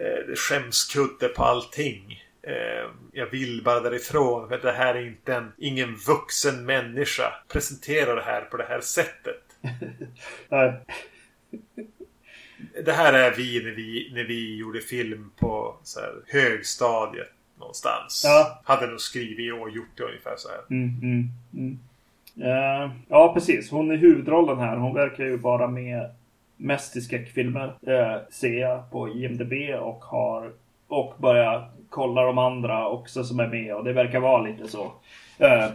eh, 0.00 0.34
skämskudde 0.34 1.28
på 1.28 1.44
allting. 1.44 2.24
Eh, 2.42 2.90
jag 3.12 3.30
vill 3.30 3.62
bara 3.64 3.80
därifrån. 3.80 4.48
För 4.48 4.58
det 4.58 4.72
här 4.72 4.94
är 4.94 5.06
inte 5.06 5.34
en, 5.34 5.52
ingen 5.58 5.94
vuxen 5.94 6.66
människa. 6.66 7.32
Presentera 7.48 8.14
det 8.14 8.22
här 8.22 8.40
på 8.40 8.56
det 8.56 8.66
här 8.68 8.80
sättet. 8.80 9.42
Nej. 10.48 10.72
Det 12.84 12.92
här 12.92 13.12
är 13.12 13.36
vi 13.36 13.64
när 13.64 13.70
vi, 13.70 14.10
när 14.14 14.24
vi 14.24 14.56
gjorde 14.56 14.80
film 14.80 15.30
på 15.38 15.76
så 15.82 16.00
här, 16.00 16.14
högstadiet 16.26 17.32
någonstans. 17.58 18.22
Ja. 18.24 18.60
Hade 18.64 18.86
nog 18.86 19.00
skrivit 19.00 19.52
och 19.52 19.70
gjort 19.70 19.96
det 19.96 20.02
ungefär 20.02 20.34
så 20.36 20.48
här. 20.48 20.60
Mm, 20.70 21.00
mm, 21.02 21.28
mm. 21.52 21.78
Eh, 22.40 22.90
ja, 23.08 23.34
precis. 23.34 23.70
Hon 23.70 23.90
är 23.90 23.96
huvudrollen 23.96 24.58
här. 24.58 24.76
Hon 24.76 24.94
verkar 24.94 25.24
ju 25.24 25.36
vara 25.36 25.68
med 25.68 26.10
mest 26.56 26.96
i 26.96 27.00
skräckfilmer. 27.00 27.66
Uh, 27.88 28.28
ser 28.30 28.58
jag 28.58 28.90
på 28.90 29.08
IMDB 29.08 29.52
och 29.80 30.04
har 30.04 30.52
och 30.88 31.14
börjar 31.18 31.70
kolla 31.88 32.22
de 32.22 32.38
andra 32.38 32.88
också 32.88 33.24
som 33.24 33.40
är 33.40 33.46
med. 33.46 33.74
Och 33.74 33.84
det 33.84 33.92
verkar 33.92 34.20
vara 34.20 34.42
lite 34.42 34.68
så. 34.68 34.92
eh, 35.38 35.68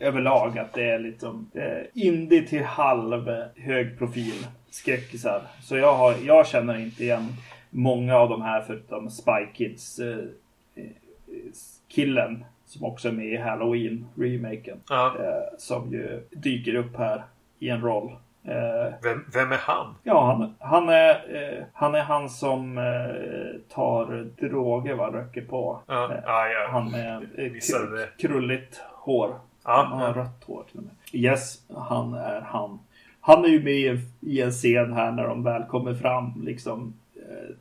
överlag 0.00 0.58
att 0.58 0.72
det 0.72 0.90
är 0.90 0.98
liksom 0.98 1.50
uh, 1.56 2.02
indie 2.04 2.42
till 2.42 2.64
halv 2.64 3.28
eh, 3.28 3.44
hög 3.56 3.98
profil 3.98 4.46
skräckisar. 4.70 5.42
Så 5.62 5.76
jag, 5.76 5.94
har, 5.94 6.14
jag 6.24 6.46
känner 6.46 6.78
inte 6.78 7.04
igen 7.04 7.26
många 7.70 8.16
av 8.16 8.28
de 8.28 8.42
här 8.42 8.64
förutom 8.66 9.10
Spy 9.10 9.46
Kids 9.54 9.98
eh, 9.98 10.18
eh, 10.74 10.84
killen 11.88 12.44
som 12.66 12.84
också 12.84 13.08
är 13.08 13.12
med 13.12 13.26
i 13.26 13.36
Halloween-remaken. 13.36 14.76
Ja. 14.88 15.16
Eh, 15.18 15.58
som 15.58 15.92
ju 15.92 16.28
dyker 16.30 16.74
upp 16.74 16.96
här 16.96 17.22
i 17.58 17.68
en 17.68 17.80
roll. 17.80 18.16
Eh, 18.48 18.92
Vem, 19.02 19.24
vem 19.32 19.52
är 19.52 19.56
han? 19.56 19.94
ja, 20.02 20.24
han, 20.26 20.54
han, 20.58 20.88
är, 20.88 21.10
eh, 21.10 21.64
han 21.72 21.94
är 21.94 22.02
han 22.02 22.30
som 22.30 22.78
eh, 22.78 23.74
tar 23.74 24.26
droger, 24.40 24.94
va, 24.94 25.10
röker 25.10 25.42
på. 25.42 25.80
Ja, 25.86 26.12
Eh, 26.12 26.20
ja, 26.24 26.48
ja. 26.48 26.68
Han 26.70 26.90
med 26.90 27.26
krulligt 28.18 28.80
hår. 28.94 29.34
Ja, 29.64 29.86
han 29.90 29.98
har 29.98 30.08
ja. 30.08 30.14
rött 30.14 30.44
hår 30.46 30.64
till 30.70 30.78
och 30.78 30.84
med. 30.84 30.94
Yes, 31.12 31.58
han 31.76 32.14
är 32.14 32.40
han. 32.40 32.78
Han 33.20 33.44
är 33.44 33.48
ju 33.48 33.62
med 33.62 34.00
i 34.20 34.40
en, 34.42 34.50
scen 34.50 34.92
här 34.92 35.12
när 35.12 35.28
de 35.28 35.42
väl 35.42 35.62
kommer 35.62 35.94
fram 35.94 36.42
liksom. 36.44 36.94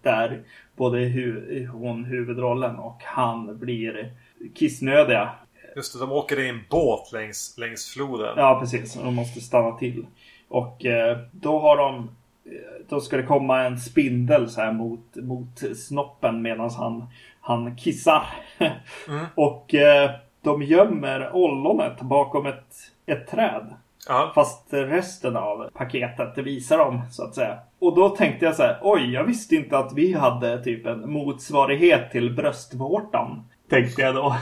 Där 0.02 0.40
både 0.76 1.00
hu, 1.00 1.66
hon 1.68 2.06
huvudrollen 2.06 2.76
och 2.76 3.02
han 3.04 3.58
blir 3.60 4.12
kissnödiga. 4.56 5.30
Just 5.76 5.94
det, 5.94 6.00
de 6.00 6.12
åker 6.12 6.40
i 6.40 6.50
en 6.50 6.60
båt 6.70 7.12
längs, 7.12 7.56
längs 7.58 7.94
floden. 7.94 8.34
Ja, 8.38 8.58
precis. 8.60 8.94
De 8.94 9.16
måste 9.16 9.42
stanna 9.42 9.72
till. 9.72 10.06
Och 10.50 10.86
eh, 10.86 11.18
då 11.32 11.60
har 11.60 11.78
de... 11.78 12.10
eh, 12.46 12.52
Då 12.90 13.00
ska 13.02 13.18
det 13.18 13.24
komma 13.24 13.62
en 13.64 13.78
spindel 13.80 14.50
så 14.50 14.62
här 14.62 14.72
mot, 14.72 15.16
mot 15.16 15.78
snoppen 15.78 16.42
medan 16.42 16.70
han, 16.70 17.06
han 17.42 17.76
kissar. 17.76 18.26
Och 19.36 19.74
eh, 19.74 20.12
de 20.42 20.64
gömmer 20.64 21.36
ollonet 21.36 22.02
bakom 22.02 22.46
ett, 22.46 22.76
ett 23.06 23.28
träd. 23.28 23.74
Ja. 24.08 24.32
Fast 24.36 24.68
resten 24.74 25.38
av 25.38 25.70
paketet, 25.74 26.36
det 26.36 26.42
visar 26.42 26.78
de 26.78 27.02
så 27.12 27.24
att 27.24 27.36
säga. 27.36 27.58
Och 27.80 27.96
då 27.96 28.10
tänkte 28.10 28.46
jag 28.46 28.56
så 28.56 28.64
här, 28.64 28.78
oj, 28.82 29.14
jag 29.14 29.24
visste 29.24 29.56
inte 29.56 29.78
att 29.78 29.94
vi 29.94 30.14
hade 30.14 30.64
typ 30.64 30.86
en 30.86 31.12
motsvarighet 31.12 32.12
till 32.12 32.36
bröstvårtan. 32.36 33.44
Tänkte 33.70 34.02
jag 34.02 34.16
då. 34.16 34.36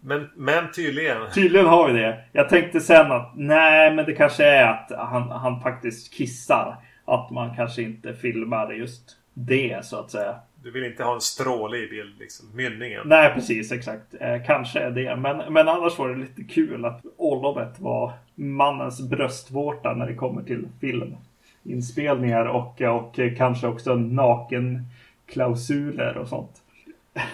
Men, 0.00 0.28
men 0.36 0.72
tydligen. 0.72 1.16
Tydligen 1.34 1.66
har 1.66 1.90
vi 1.90 2.00
det. 2.00 2.24
Jag 2.32 2.48
tänkte 2.48 2.80
sen 2.80 3.12
att 3.12 3.32
nej, 3.36 3.94
men 3.94 4.04
det 4.04 4.12
kanske 4.12 4.44
är 4.44 4.66
att 4.66 4.92
han, 4.98 5.30
han 5.30 5.60
faktiskt 5.60 6.14
kissar. 6.14 6.76
Att 7.04 7.30
man 7.30 7.56
kanske 7.56 7.82
inte 7.82 8.14
filmar 8.14 8.72
just 8.72 9.16
det 9.34 9.84
så 9.84 9.96
att 9.96 10.10
säga. 10.10 10.34
Du 10.62 10.70
vill 10.70 10.84
inte 10.84 11.04
ha 11.04 11.14
en 11.14 11.20
stråle 11.20 11.76
i 11.76 11.88
bild, 11.88 12.18
liksom. 12.18 12.46
Mynningen. 12.54 13.00
Nej, 13.04 13.32
precis 13.34 13.72
exakt. 13.72 14.14
Eh, 14.20 14.42
kanske 14.46 14.80
är 14.80 14.90
det. 14.90 15.16
Men, 15.16 15.52
men 15.52 15.68
annars 15.68 15.98
var 15.98 16.08
det 16.08 16.16
lite 16.16 16.44
kul 16.44 16.84
att 16.84 17.02
ollonet 17.16 17.80
var 17.80 18.12
mannens 18.34 19.08
bröstvårta 19.08 19.94
när 19.94 20.06
det 20.06 20.14
kommer 20.14 20.42
till 20.42 20.68
filminspelningar 20.80 22.44
och, 22.44 22.80
och 22.80 23.20
kanske 23.36 23.66
också 23.66 23.94
nakenklausuler 23.94 26.16
och 26.16 26.28
sånt. 26.28 26.59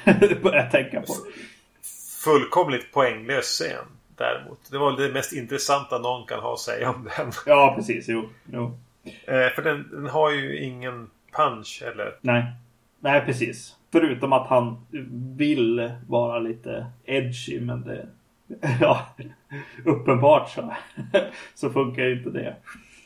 börjar 0.43 0.63
jag 0.63 0.71
tänka 0.71 1.01
på. 1.01 1.13
Fullkomligt 2.25 2.93
poänglös 2.93 3.45
scen. 3.45 3.85
Däremot. 4.17 4.71
Det 4.71 4.79
var 4.79 4.97
det 4.97 5.13
mest 5.13 5.33
intressanta 5.33 5.99
någon 5.99 6.27
kan 6.27 6.41
ha 6.41 6.53
att 6.53 6.61
säga 6.61 6.91
om 6.91 7.09
den. 7.17 7.33
Ja, 7.47 7.75
precis. 7.77 8.09
Jo, 8.09 8.29
jo. 8.53 8.79
Eh, 9.05 9.49
för 9.55 9.63
den, 9.63 9.89
den 9.91 10.07
har 10.07 10.31
ju 10.31 10.59
ingen 10.65 11.11
punch 11.37 11.83
eller... 11.93 12.15
Nej. 12.21 12.45
Nej, 13.01 13.21
precis. 13.27 13.77
Förutom 13.93 14.33
att 14.33 14.47
han 14.47 14.87
vill 15.37 15.93
vara 16.09 16.39
lite 16.39 16.87
edgy, 17.05 17.61
men 17.61 17.83
det... 17.83 18.07
Ja, 18.81 19.07
uppenbart 19.85 20.51
så, 20.51 20.75
så 21.55 21.71
funkar 21.71 22.03
ju 22.03 22.19
inte 22.19 22.31
det. 22.31 22.57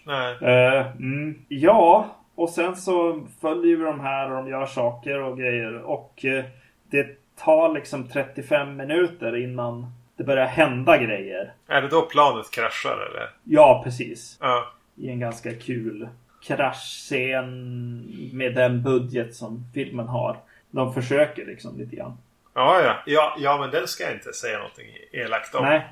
Nej. 0.05 0.37
Eh, 0.41 0.87
mm, 0.87 1.39
ja, 1.49 2.17
och 2.35 2.49
sen 2.49 2.77
så 2.77 3.27
följer 3.41 3.77
vi 3.77 3.85
de 3.85 4.01
här 4.01 4.31
och 4.31 4.45
de 4.45 4.51
gör 4.51 4.67
saker 4.67 5.23
och 5.23 5.39
grejer. 5.39 5.83
Och 5.83 6.25
eh, 6.25 6.45
det 6.91 7.37
tar 7.37 7.75
liksom 7.75 8.09
35 8.09 8.77
minuter 8.77 9.37
innan 9.37 9.87
det 10.17 10.25
börjar 10.25 10.47
hända 10.47 10.99
grejer. 10.99 11.53
Är 11.67 11.83
det 11.83 11.89
då 11.89 12.03
planet 12.03 12.51
kraschar 12.51 13.09
eller? 13.11 13.31
Ja, 13.45 13.81
precis. 13.85 14.39
Ja. 14.41 14.73
I 14.97 15.09
en 15.09 15.21
ganska 15.21 15.55
kul 15.55 16.09
kraschscen 16.43 18.05
med 18.33 18.55
den 18.55 18.83
budget 18.83 19.35
som 19.35 19.65
filmen 19.75 20.09
har. 20.09 20.37
De 20.71 20.95
försöker 20.95 21.47
liksom 21.47 21.79
lite 21.79 21.97
grann. 21.97 22.19
Ja, 22.55 22.83
ja. 22.83 22.97
Ja, 23.07 23.37
ja 23.39 23.59
men 23.61 23.71
den 23.71 23.89
ska 23.89 24.05
jag 24.05 24.13
inte 24.13 24.33
säga 24.33 24.59
någonting 24.59 24.87
elakt 25.13 25.55
om. 25.55 25.65
Nej. 25.65 25.87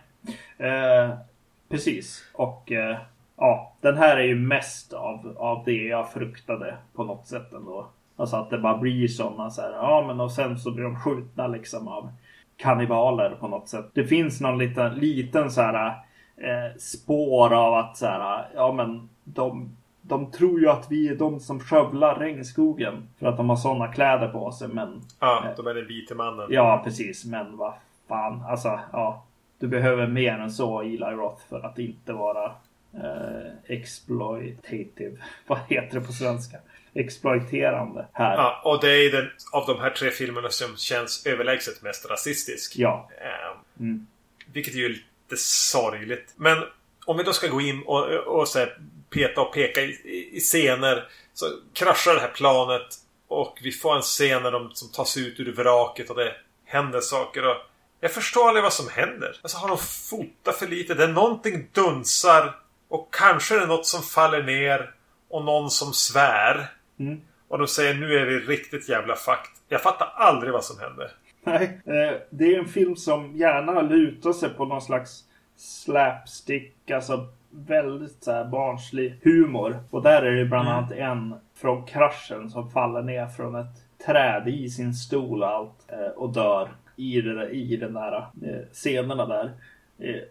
Eh, 0.58 1.10
precis. 1.68 2.30
Och 2.32 2.72
eh, 2.72 2.98
ja, 3.36 3.76
den 3.80 3.96
här 3.96 4.16
är 4.16 4.24
ju 4.24 4.34
mest 4.34 4.92
av, 4.92 5.36
av 5.38 5.64
det 5.64 5.82
jag 5.84 6.12
fruktade 6.12 6.76
på 6.94 7.04
något 7.04 7.26
sätt 7.26 7.52
ändå. 7.52 7.90
Alltså 8.18 8.36
att 8.36 8.50
det 8.50 8.58
bara 8.58 8.78
blir 8.78 9.08
sådana 9.08 9.50
så 9.50 9.62
här. 9.62 9.72
Ja, 9.72 10.04
men 10.06 10.20
och 10.20 10.32
sen 10.32 10.58
så 10.58 10.70
blir 10.70 10.84
de 10.84 10.96
skjutna 10.96 11.46
liksom 11.46 11.88
av 11.88 12.10
kannibaler 12.56 13.30
på 13.30 13.48
något 13.48 13.68
sätt. 13.68 13.90
Det 13.92 14.04
finns 14.04 14.40
någon 14.40 14.58
liten, 14.58 14.94
liten 14.94 15.50
så 15.50 15.60
här 15.60 15.86
eh, 16.36 16.76
spår 16.78 17.54
av 17.54 17.74
att 17.74 17.96
så 17.96 18.06
här. 18.06 18.48
Ja, 18.54 18.72
men 18.72 19.08
de 19.24 19.76
de 20.02 20.30
tror 20.30 20.60
ju 20.60 20.68
att 20.68 20.90
vi 20.90 21.08
är 21.08 21.14
de 21.14 21.40
som 21.40 21.60
skövlar 21.60 22.14
regnskogen. 22.14 23.08
För 23.18 23.26
att 23.26 23.36
de 23.36 23.48
har 23.48 23.56
sådana 23.56 23.88
kläder 23.88 24.28
på 24.28 24.52
sig. 24.52 24.68
Men 24.68 25.00
Ja, 25.20 25.44
de 25.56 25.66
är 25.66 25.74
den 25.74 25.86
vite 25.86 26.14
mannen. 26.14 26.46
Ja, 26.50 26.80
precis. 26.84 27.24
Men 27.24 27.56
vad 27.56 27.72
fan. 28.08 28.42
Alltså, 28.48 28.80
ja. 28.92 29.24
Du 29.58 29.68
behöver 29.68 30.06
mer 30.06 30.38
än 30.38 30.50
så, 30.50 30.80
Eli 30.80 30.98
Roth, 30.98 31.42
för 31.48 31.66
att 31.66 31.78
inte 31.78 32.12
vara 32.12 32.44
eh, 32.94 33.52
exploitative. 33.66 35.16
Vad 35.46 35.58
heter 35.68 36.00
det 36.00 36.06
på 36.06 36.12
svenska? 36.12 36.58
Exploiterande 36.94 38.06
här. 38.12 38.34
Ja. 38.36 38.60
Och 38.64 38.80
det 38.80 38.90
är 38.92 39.12
den 39.12 39.30
av 39.52 39.66
de 39.66 39.80
här 39.80 39.90
tre 39.90 40.10
filmerna 40.10 40.50
som 40.50 40.76
känns 40.76 41.26
överlägset 41.26 41.82
mest 41.82 42.10
rasistisk. 42.10 42.72
ja. 42.76 43.10
Eh, 43.20 43.58
Mm. 43.80 44.06
Vilket 44.52 44.74
är 44.74 44.78
ju 44.78 44.88
lite 44.88 45.36
sorgligt. 45.36 46.32
Men 46.36 46.64
om 47.04 47.16
vi 47.16 47.22
då 47.22 47.32
ska 47.32 47.48
gå 47.48 47.60
in 47.60 47.82
och, 47.86 48.04
och 48.10 48.48
så 48.48 48.58
här, 48.58 48.78
peta 49.10 49.40
och 49.40 49.54
peka 49.54 49.80
i, 49.80 49.84
i- 49.90 50.30
i 50.36 50.40
scener. 50.40 51.08
Så 51.34 51.46
kraschar 51.72 52.14
det 52.14 52.20
här 52.20 52.28
planet. 52.28 52.86
Och 53.28 53.58
vi 53.62 53.72
får 53.72 53.96
en 53.96 54.02
scen 54.02 54.42
när 54.42 54.50
de 54.50 54.70
som 54.74 54.88
tas 54.92 55.16
ut 55.16 55.40
ur 55.40 55.52
vraket 55.52 56.10
och 56.10 56.16
det 56.16 56.34
händer 56.64 57.00
saker. 57.00 57.46
Och 57.46 57.56
jag 58.00 58.12
förstår 58.12 58.48
aldrig 58.48 58.62
vad 58.62 58.72
som 58.72 58.88
händer. 58.88 59.36
Alltså 59.42 59.58
har 59.58 59.68
de 59.68 59.78
fotat 59.78 60.58
för 60.58 60.66
lite? 60.66 60.94
Det 60.94 61.04
är 61.04 61.08
någonting 61.08 61.68
dunsar. 61.72 62.56
Och 62.88 63.14
kanske 63.14 63.54
är 63.56 63.60
det 63.60 63.66
något 63.66 63.86
som 63.86 64.02
faller 64.02 64.42
ner. 64.42 64.90
Och 65.28 65.44
någon 65.44 65.70
som 65.70 65.92
svär. 65.92 66.66
Mm. 66.98 67.20
Och 67.48 67.58
de 67.58 67.66
säger 67.66 67.94
nu 67.94 68.18
är 68.18 68.26
vi 68.26 68.38
riktigt 68.38 68.88
jävla 68.88 69.14
fucked. 69.14 69.50
Jag 69.68 69.82
fattar 69.82 70.12
aldrig 70.16 70.52
vad 70.52 70.64
som 70.64 70.80
händer. 70.80 71.10
Nej, 71.44 71.80
eh, 71.84 72.16
det 72.30 72.54
är 72.54 72.58
en 72.58 72.68
film 72.68 72.96
som 72.96 73.36
gärna 73.36 73.82
lutar 73.82 74.32
sig 74.32 74.48
på 74.50 74.64
någon 74.64 74.82
slags 74.82 75.24
slapstick, 75.56 76.90
alltså 76.90 77.26
väldigt 77.50 78.24
så 78.24 78.32
här 78.32 78.44
barnslig 78.44 79.20
humor. 79.22 79.78
Och 79.90 80.02
där 80.02 80.22
är 80.22 80.36
det 80.36 80.44
bland 80.44 80.68
annat 80.68 80.92
en 80.92 81.34
från 81.54 81.86
kraschen 81.86 82.50
som 82.50 82.70
faller 82.70 83.02
ner 83.02 83.26
från 83.26 83.54
ett 83.54 84.00
träd 84.06 84.48
i 84.48 84.70
sin 84.70 84.94
stol 84.94 85.42
och 85.42 85.48
allt 85.48 85.84
eh, 85.88 86.08
och 86.16 86.32
dör 86.32 86.68
i, 86.96 87.20
det 87.20 87.50
i 87.50 87.76
den 87.76 87.94
där 87.94 88.16
eh, 88.16 88.72
scenerna 88.72 89.26
där. 89.26 89.52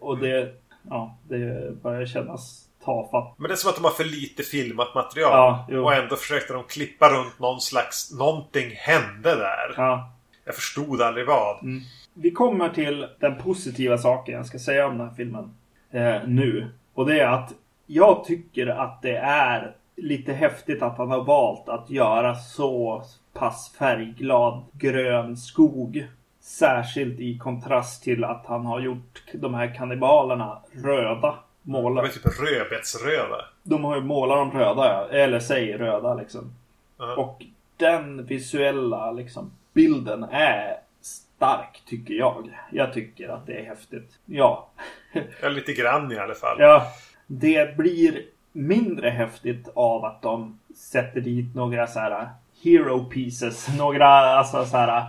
Och 0.00 0.18
det, 0.18 0.54
ja, 0.90 1.16
det 1.28 1.72
börjar 1.82 2.06
kännas 2.06 2.67
tafatt. 2.88 3.34
Men 3.38 3.48
det 3.48 3.54
är 3.54 3.56
som 3.56 3.70
att 3.70 3.76
de 3.76 3.84
har 3.84 3.90
för 3.90 4.04
lite 4.04 4.42
filmat 4.42 4.94
material. 4.94 5.32
Ja, 5.68 5.80
och 5.80 5.94
ändå 5.94 6.16
försökte 6.16 6.52
de 6.52 6.64
klippa 6.64 7.08
runt 7.08 7.38
någon 7.38 7.60
slags... 7.60 8.12
Någonting 8.18 8.70
hände 8.76 9.34
där. 9.34 9.74
Ja, 9.76 10.10
Jag 10.44 10.54
förstod 10.54 11.02
aldrig 11.02 11.26
vad. 11.26 11.62
Mm. 11.62 11.80
Vi 12.14 12.30
kommer 12.30 12.68
till 12.68 13.06
den 13.20 13.38
positiva 13.38 13.98
saken 13.98 14.34
jag 14.34 14.46
ska 14.46 14.58
säga 14.58 14.86
om 14.86 14.98
den 14.98 15.08
här 15.08 15.14
filmen 15.16 15.54
eh, 15.90 16.28
nu. 16.28 16.70
Och 16.94 17.06
det 17.06 17.20
är 17.20 17.28
att 17.28 17.52
jag 17.86 18.24
tycker 18.24 18.66
att 18.66 19.02
det 19.02 19.16
är 19.16 19.74
lite 19.96 20.32
häftigt 20.32 20.82
att 20.82 20.98
han 20.98 21.10
har 21.10 21.24
valt 21.24 21.68
att 21.68 21.90
göra 21.90 22.34
så 22.34 23.02
pass 23.32 23.74
färgglad 23.78 24.64
grön 24.72 25.36
skog. 25.36 26.06
Särskilt 26.40 27.20
i 27.20 27.38
kontrast 27.38 28.02
till 28.02 28.24
att 28.24 28.46
han 28.46 28.66
har 28.66 28.80
gjort 28.80 29.22
de 29.32 29.54
här 29.54 29.74
kannibalerna 29.74 30.58
röda. 30.84 31.34
De 31.68 31.72
Målar. 31.72 32.04
är 32.04 32.08
typ 32.08 32.40
rödbetsröda. 32.40 33.44
De 33.62 33.84
har 33.84 33.96
ju 33.96 34.02
målat 34.02 34.38
dem 34.38 34.60
röda, 34.60 34.86
ja. 34.86 35.18
eller 35.18 35.40
säg 35.40 35.76
röda 35.76 36.14
liksom. 36.14 36.52
Ja. 36.98 37.16
Och 37.16 37.44
den 37.76 38.24
visuella 38.24 39.12
liksom, 39.12 39.50
bilden 39.72 40.24
är 40.30 40.76
stark 41.00 41.82
tycker 41.86 42.14
jag. 42.14 42.58
Jag 42.72 42.92
tycker 42.92 43.28
att 43.28 43.46
det 43.46 43.60
är 43.60 43.64
häftigt. 43.64 44.18
Ja. 44.26 44.68
Ja, 45.42 45.48
lite 45.48 45.72
grann 45.72 46.12
i 46.12 46.18
alla 46.18 46.34
fall. 46.34 46.56
ja. 46.60 46.86
Det 47.26 47.76
blir 47.76 48.22
mindre 48.52 49.10
häftigt 49.10 49.68
av 49.74 50.04
att 50.04 50.22
de 50.22 50.58
sätter 50.76 51.20
dit 51.20 51.54
några 51.54 51.86
så 51.86 51.98
här 52.00 52.28
hero 52.62 53.04
pieces. 53.04 53.68
Några 53.78 54.08
alltså 54.08 54.64
så 54.64 54.76
här 54.76 55.06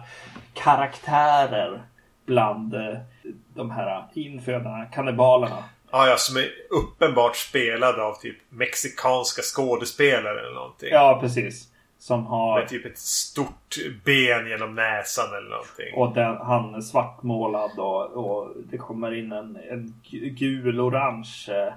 karaktärer 0.53 1.81
bland 2.25 2.73
eh, 2.73 2.97
de 3.53 3.71
här 3.71 4.03
infödda 4.13 4.85
kannibalerna. 4.93 5.63
Ja, 5.91 6.07
ja, 6.07 6.15
som 6.17 6.37
är 6.37 6.49
uppenbart 6.69 7.35
spelade 7.35 8.03
av 8.03 8.13
typ 8.13 8.37
mexikanska 8.49 9.41
skådespelare 9.41 10.39
eller 10.39 10.55
någonting. 10.55 10.89
Ja, 10.91 11.17
precis. 11.21 11.67
Som 11.99 12.25
har... 12.25 12.59
Med 12.59 12.69
typ 12.69 12.85
ett 12.85 12.97
stort 12.97 13.77
ben 14.05 14.47
genom 14.47 14.75
näsan 14.75 15.27
eller 15.37 15.49
någonting. 15.49 15.93
Och 15.95 16.13
den, 16.13 16.37
han 16.37 16.75
är 16.75 16.81
svartmålad 16.81 17.79
och, 17.79 18.11
och 18.11 18.51
det 18.71 18.77
kommer 18.77 19.13
in 19.15 19.31
en, 19.31 19.57
en 19.69 19.93
gul-orange 20.37 21.47
eh, 21.49 21.73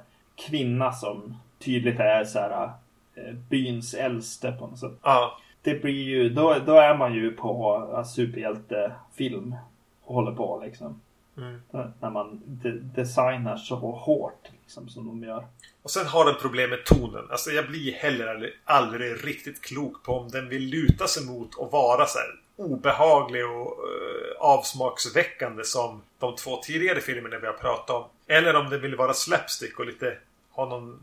kvinna 0.47 0.93
som 0.93 1.37
tydligt 1.59 2.01
är 2.01 2.25
så 2.25 2.39
här 2.39 2.71
eh, 3.15 3.33
byns 3.51 3.95
äldste 3.95 4.53
på 4.53 4.67
något 4.67 4.79
sätt. 4.79 4.93
Ja. 5.03 5.39
Det 5.63 5.83
blir 5.83 6.03
ju, 6.03 6.29
då, 6.29 6.57
då 6.67 6.77
är 6.77 6.95
man 6.97 7.15
ju 7.15 7.33
på 7.33 8.05
superhjältefilm 8.15 9.57
och 10.05 10.15
håller 10.15 10.33
på 10.33 10.63
liksom. 10.65 11.01
Mm. 11.37 11.61
När 12.01 12.11
man 12.11 12.41
de 12.45 12.70
designar 12.70 13.57
så 13.57 13.76
hårt 13.76 14.49
liksom, 14.62 14.89
som 14.89 15.07
de 15.07 15.28
gör. 15.28 15.47
Och 15.83 15.91
sen 15.91 16.07
har 16.07 16.24
den 16.24 16.35
problem 16.41 16.70
med 16.70 16.85
tonen. 16.85 17.30
Alltså 17.30 17.51
jag 17.51 17.68
blir 17.68 17.93
heller 17.93 18.26
aldrig, 18.26 18.53
aldrig 18.64 19.26
riktigt 19.26 19.62
klok 19.62 20.03
på 20.03 20.18
om 20.18 20.28
den 20.28 20.49
vill 20.49 20.62
luta 20.62 21.07
sig 21.07 21.26
mot 21.26 21.55
och 21.55 21.72
vara 21.72 22.07
så 22.07 22.18
här 22.18 22.43
obehaglig 22.57 23.47
och 23.47 23.78
uh, 23.78 24.33
avsmaksväckande 24.39 25.64
som 25.64 26.03
de 26.18 26.37
två 26.37 26.57
tidigare 26.57 27.01
filmerna 27.01 27.39
vi 27.39 27.47
har 27.47 27.53
pratat 27.53 27.91
om. 27.91 28.05
Eller 28.26 28.57
om 28.57 28.70
den 28.70 28.80
vill 28.80 28.97
vara 28.97 29.14
slapstick 29.14 29.78
och 29.78 29.87
lite 29.87 30.18
ha 30.51 30.68
någon 30.68 30.99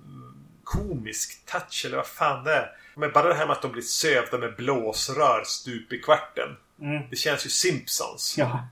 komisk 0.64 1.46
touch 1.46 1.84
eller 1.86 1.98
vad 1.98 2.08
fan 2.08 2.44
det 2.44 2.54
är. 2.54 2.72
Men 2.96 3.12
bara 3.12 3.28
det 3.28 3.34
här 3.34 3.46
med 3.46 3.56
att 3.56 3.62
de 3.62 3.72
blir 3.72 3.82
sövda 3.82 4.38
med 4.38 4.56
blåsrör 4.56 5.44
stup 5.46 5.94
i 5.94 6.00
kvarten. 6.00 6.50
Mm. 6.82 7.04
Det 7.10 7.16
känns 7.16 7.46
ju 7.46 7.50
Simpsons. 7.50 8.36
Ja. 8.38 8.60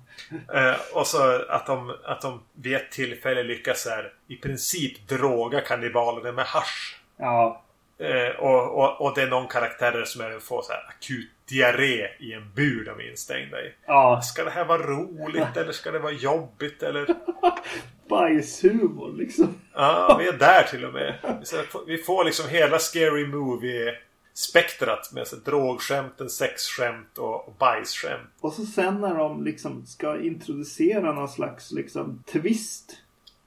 Eh, 0.53 0.75
och 0.93 1.07
så 1.07 1.41
att 1.49 1.65
de, 1.65 1.95
att 2.05 2.21
de 2.21 2.43
vid 2.53 2.75
ett 2.75 2.91
tillfälle 2.91 3.43
lyckas 3.43 3.85
här, 3.85 4.13
i 4.27 4.35
princip 4.35 5.07
droga 5.07 5.61
kannibalerna 5.61 6.31
med 6.31 6.45
hash. 6.45 6.95
Ja. 7.17 7.63
Eh, 7.99 8.35
och, 8.39 8.77
och, 8.77 9.01
och 9.01 9.15
det 9.15 9.21
är 9.21 9.27
någon 9.27 9.47
karaktär 9.47 10.03
som 10.05 10.21
även 10.21 10.41
får 10.41 10.61
så 10.61 10.71
här 10.71 10.85
akut 10.89 11.29
diarré 11.49 12.07
i 12.19 12.33
en 12.33 12.53
bur 12.53 12.85
de 12.85 12.99
är 13.05 13.09
instängda 13.09 13.61
i. 13.61 13.73
Ja. 13.85 14.21
Ska 14.21 14.43
det 14.43 14.49
här 14.49 14.65
vara 14.65 14.83
roligt 14.83 15.57
eller 15.57 15.71
ska 15.71 15.91
det 15.91 15.99
vara 15.99 16.13
jobbigt 16.13 16.83
eller? 16.83 17.07
Bajshumor 18.09 19.13
liksom. 19.17 19.61
Ja, 19.73 20.17
vi 20.19 20.27
är 20.27 20.33
där 20.33 20.63
till 20.63 20.85
och 20.85 20.93
med. 20.93 21.13
Vi 21.87 21.97
får 21.97 22.25
liksom 22.25 22.49
hela 22.49 22.79
Scary 22.79 23.27
Movie 23.27 23.95
spektrat 24.37 25.11
med 25.13 25.27
så, 25.27 25.35
drogskämten, 25.35 26.29
sexskämt 26.29 27.17
och, 27.17 27.47
och 27.47 27.53
bajsskämt. 27.59 28.29
Och 28.39 28.53
så 28.53 28.65
sen 28.65 29.01
när 29.01 29.15
de 29.15 29.43
liksom 29.43 29.85
ska 29.85 30.21
introducera 30.21 31.13
någon 31.13 31.29
slags 31.29 31.71
liksom 31.71 32.23
twist 32.31 32.97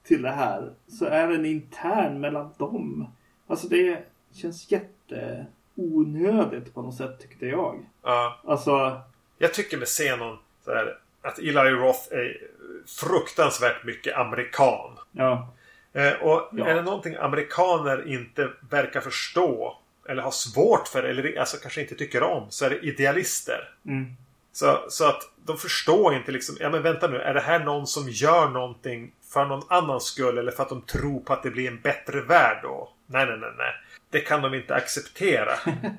till 0.03 0.21
det 0.21 0.31
här 0.31 0.73
så 0.87 1.05
är 1.05 1.27
den 1.27 1.45
intern 1.45 2.19
mellan 2.19 2.53
dem. 2.57 3.07
Alltså 3.47 3.67
det 3.67 4.03
känns 4.33 4.71
jätte 4.71 5.45
onödigt 5.75 6.73
på 6.73 6.81
något 6.81 6.95
sätt 6.95 7.19
tyckte 7.19 7.45
jag. 7.45 7.85
Ja. 8.03 8.39
Alltså. 8.47 9.01
Jag 9.37 9.53
tycker 9.53 9.77
med 9.77 9.87
scenen 9.87 10.37
så 10.65 10.71
här, 10.71 10.97
att 11.21 11.39
Eli 11.39 11.69
Roth 11.69 12.13
är 12.13 12.47
fruktansvärt 12.85 13.83
mycket 13.83 14.17
amerikan. 14.17 14.97
Ja. 15.11 15.53
Eh, 15.93 16.13
och 16.13 16.49
ja. 16.51 16.67
är 16.67 16.75
det 16.75 16.81
någonting 16.81 17.15
amerikaner 17.15 18.07
inte 18.07 18.49
verkar 18.69 19.01
förstå 19.01 19.80
eller 20.11 20.23
har 20.23 20.31
svårt 20.31 20.87
för 20.87 21.03
eller 21.03 21.39
alltså 21.39 21.57
kanske 21.57 21.81
inte 21.81 21.95
tycker 21.95 22.23
om 22.23 22.47
så 22.49 22.65
är 22.65 22.69
det 22.69 22.79
idealister. 22.79 23.69
Mm. 23.85 24.15
Så, 24.53 24.85
så 24.89 25.05
att 25.05 25.21
de 25.45 25.57
förstår 25.57 26.15
inte 26.15 26.31
liksom, 26.31 26.57
ja 26.59 26.69
men 26.69 26.83
vänta 26.83 27.07
nu, 27.07 27.17
är 27.17 27.33
det 27.33 27.39
här 27.41 27.59
någon 27.59 27.87
som 27.87 28.09
gör 28.09 28.49
någonting 28.49 29.11
för 29.33 29.45
någon 29.45 29.63
annans 29.69 30.03
skull 30.03 30.37
eller 30.37 30.51
för 30.51 30.63
att 30.63 30.69
de 30.69 30.81
tror 30.81 31.19
på 31.19 31.33
att 31.33 31.43
det 31.43 31.51
blir 31.51 31.67
en 31.67 31.81
bättre 31.81 32.21
värld 32.21 32.59
då? 32.63 32.93
Nej, 33.05 33.25
nej, 33.25 33.37
nej, 33.37 33.53
nej. 33.57 33.73
Det 34.09 34.19
kan 34.19 34.41
de 34.41 34.53
inte 34.53 34.75
acceptera. 34.75 35.53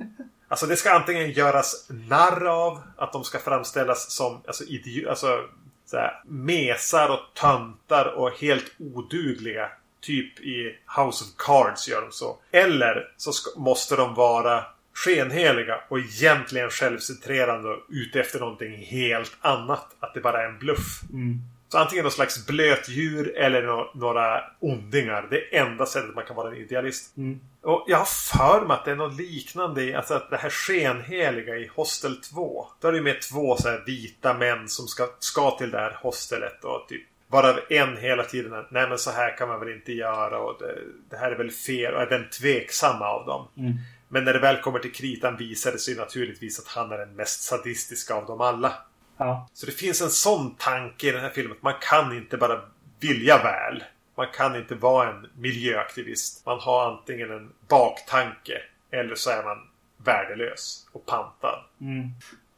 alltså 0.48 0.66
det 0.66 0.76
ska 0.76 0.92
antingen 0.92 1.30
göras 1.30 1.86
narr 1.88 2.46
av, 2.46 2.82
att 2.96 3.12
de 3.12 3.24
ska 3.24 3.38
framställas 3.38 4.12
som 4.12 4.40
alltså, 4.46 4.64
idiot, 4.64 5.08
alltså 5.08 5.44
så 5.86 5.96
här, 5.96 6.22
mesar 6.24 7.08
och 7.08 7.34
töntar 7.34 8.06
och 8.06 8.30
helt 8.30 8.72
odugliga. 8.78 9.70
Typ 10.02 10.40
i 10.40 10.76
House 10.96 11.24
of 11.24 11.30
Cards 11.36 11.88
gör 11.88 12.02
de 12.02 12.12
så. 12.12 12.38
Eller 12.50 13.12
så 13.16 13.32
ska, 13.32 13.60
måste 13.60 13.96
de 13.96 14.14
vara 14.14 14.64
skenheliga 14.94 15.80
och 15.88 15.98
egentligen 15.98 16.70
självcentrerande 16.70 17.68
och 17.68 17.78
ute 17.88 18.20
efter 18.20 18.40
någonting 18.40 18.76
helt 18.76 19.36
annat. 19.40 19.96
Att 20.00 20.14
det 20.14 20.20
bara 20.20 20.42
är 20.42 20.48
en 20.48 20.58
bluff. 20.58 21.02
Mm. 21.12 21.40
Så 21.72 21.78
antingen 21.78 22.02
någon 22.02 22.12
slags 22.12 22.46
blötdjur 22.46 23.36
eller 23.36 23.62
no 23.62 23.90
några 23.94 24.44
ondingar. 24.60 25.26
Det 25.30 25.56
är 25.56 25.66
enda 25.66 25.86
sättet 25.86 26.14
man 26.14 26.24
kan 26.24 26.36
vara 26.36 26.50
en 26.50 26.56
idealist. 26.56 27.16
Mm. 27.16 27.40
Och 27.62 27.84
jag 27.88 27.98
har 27.98 28.04
för 28.04 28.66
mig 28.66 28.74
att 28.74 28.84
det 28.84 28.90
är 28.90 28.96
något 28.96 29.20
liknande 29.20 29.82
i 29.82 29.94
alltså 29.94 30.14
att 30.14 30.30
det 30.30 30.36
här 30.36 30.50
skenheliga 30.50 31.56
i 31.56 31.70
Hostel 31.74 32.16
2. 32.20 32.66
Då 32.80 32.88
är 32.88 32.92
det 32.92 33.00
med 33.00 33.22
två 33.22 33.56
så 33.56 33.78
vita 33.86 34.34
män 34.34 34.68
som 34.68 34.86
ska, 34.86 35.08
ska 35.18 35.50
till 35.58 35.70
det 35.70 35.78
här 35.78 35.98
hostelet 36.02 36.64
och 36.64 36.88
typ 36.88 37.02
Varav 37.32 37.60
en 37.68 37.96
hela 37.96 38.24
tiden 38.24 38.64
Nej 38.70 38.88
men 38.88 38.98
så 38.98 39.10
här 39.10 39.36
kan 39.36 39.48
man 39.48 39.60
väl 39.60 39.72
inte 39.72 39.92
göra 39.92 40.38
och 40.38 40.56
det, 40.58 40.78
det 41.10 41.16
här 41.16 41.30
är 41.30 41.36
väl 41.36 41.50
fel 41.50 41.94
och 41.94 42.02
är 42.02 42.06
den 42.06 42.30
tveksamma 42.30 43.06
av 43.06 43.26
dem. 43.26 43.48
Mm. 43.56 43.72
Men 44.08 44.24
när 44.24 44.32
det 44.32 44.38
väl 44.38 44.56
kommer 44.56 44.78
till 44.78 44.92
kritan 44.92 45.36
visar 45.36 45.72
det 45.72 45.78
sig 45.78 45.96
naturligtvis 45.96 46.58
att 46.58 46.68
han 46.68 46.92
är 46.92 46.98
den 46.98 47.16
mest 47.16 47.42
sadistiska 47.42 48.14
av 48.14 48.26
dem 48.26 48.40
alla. 48.40 48.72
Ja. 49.16 49.48
Så 49.52 49.66
det 49.66 49.72
finns 49.72 50.02
en 50.02 50.10
sån 50.10 50.54
tanke 50.54 51.08
i 51.08 51.12
den 51.12 51.20
här 51.20 51.30
filmen. 51.30 51.56
Att 51.56 51.62
man 51.62 51.74
kan 51.80 52.16
inte 52.16 52.36
bara 52.36 52.60
vilja 53.00 53.42
väl. 53.42 53.84
Man 54.16 54.26
kan 54.34 54.56
inte 54.56 54.74
vara 54.74 55.10
en 55.10 55.26
miljöaktivist. 55.36 56.46
Man 56.46 56.58
har 56.60 56.90
antingen 56.90 57.30
en 57.30 57.52
baktanke 57.68 58.62
eller 58.90 59.14
så 59.14 59.30
är 59.30 59.44
man 59.44 59.58
värdelös 59.96 60.88
och 60.92 61.06
pantad. 61.06 61.64
Mm. 61.80 62.10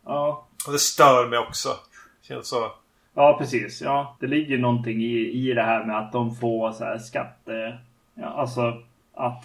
Ja. 0.05 0.49
Och 0.67 0.73
det 0.73 0.79
stör 0.79 1.29
mig 1.29 1.39
också. 1.39 1.79
Känns 2.23 2.49
så. 2.49 2.73
Ja, 3.15 3.37
precis. 3.39 3.83
Ja, 3.83 4.17
det 4.21 4.27
ligger 4.27 4.59
någonting 4.59 5.03
i, 5.03 5.31
i 5.31 5.55
det 5.55 5.63
här 5.63 5.85
med 5.85 5.99
att 5.99 6.13
de 6.13 6.35
får 6.35 6.73
så 6.73 6.85
här 6.85 6.99
skatte... 6.99 7.79
Ja, 8.15 8.27
alltså 8.27 8.83
att 9.15 9.45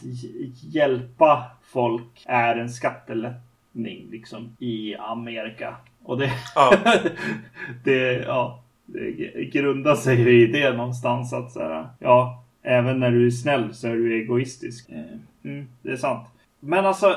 hjälpa 0.73 1.45
folk 1.63 2.23
är 2.25 2.55
en 2.55 2.69
skattelättning 2.69 4.07
liksom 4.11 4.55
i 4.59 4.95
Amerika. 4.95 5.75
Och 6.03 6.17
det, 6.17 6.31
ja. 6.55 6.73
det, 7.83 8.13
ja, 8.13 8.63
det 8.85 9.45
grundar 9.45 9.95
sig 9.95 10.43
i 10.43 10.47
det 10.47 10.73
någonstans 10.73 11.33
att 11.33 11.51
så 11.51 11.59
här, 11.59 11.87
ja, 11.99 12.43
även 12.63 12.99
när 12.99 13.11
du 13.11 13.27
är 13.27 13.31
snäll 13.31 13.73
så 13.73 13.87
är 13.87 13.95
du 13.95 14.21
egoistisk. 14.21 14.89
Eh, 14.89 15.51
mm, 15.51 15.67
det 15.81 15.91
är 15.91 15.97
sant. 15.97 16.27
Men 16.59 16.85
alltså, 16.85 17.15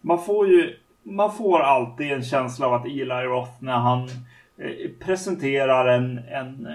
man 0.00 0.24
får 0.24 0.48
ju, 0.48 0.76
man 1.02 1.32
får 1.32 1.60
alltid 1.60 2.12
en 2.12 2.22
känsla 2.22 2.66
av 2.66 2.74
att 2.74 2.86
Eli 2.86 3.24
Roth 3.24 3.52
när 3.58 3.78
han 3.78 4.08
presenterar 4.98 5.86
en, 5.88 6.18
en 6.18 6.68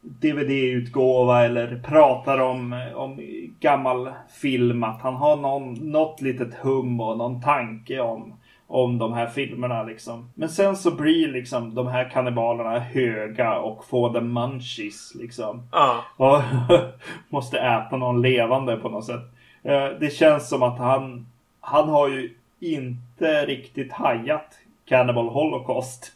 DVD-utgåva 0.00 1.44
eller 1.44 1.82
pratar 1.84 2.38
om, 2.38 2.88
om 2.94 3.20
gammal 3.60 4.10
film. 4.40 4.84
Att 4.84 5.02
han 5.02 5.14
har 5.14 5.36
någon, 5.36 5.74
något 5.74 6.20
litet 6.20 6.54
hum 6.54 7.00
och 7.00 7.18
någon 7.18 7.40
tanke 7.40 8.00
om, 8.00 8.34
om 8.66 8.98
de 8.98 9.12
här 9.12 9.26
filmerna 9.26 9.82
liksom. 9.82 10.30
Men 10.34 10.48
sen 10.48 10.76
så 10.76 10.90
blir 10.90 11.28
liksom 11.28 11.74
de 11.74 11.86
här 11.86 12.10
kannibalerna 12.10 12.78
höga 12.78 13.58
och 13.58 13.84
får 13.84 14.12
the 14.12 14.20
munchies 14.20 15.14
liksom. 15.14 15.68
Ja. 15.72 16.04
Och 16.16 16.42
måste 17.28 17.58
äta 17.58 17.96
någon 17.96 18.22
levande 18.22 18.76
på 18.76 18.88
något 18.88 19.04
sätt. 19.04 19.22
Eh, 19.62 19.88
det 20.00 20.12
känns 20.12 20.48
som 20.48 20.62
att 20.62 20.78
han, 20.78 21.26
han 21.60 21.88
har 21.88 22.08
ju 22.08 22.34
inte 22.60 23.46
riktigt 23.46 23.92
hajat 23.92 24.58
Cannibal 24.84 25.28
Holocaust. 25.28 26.12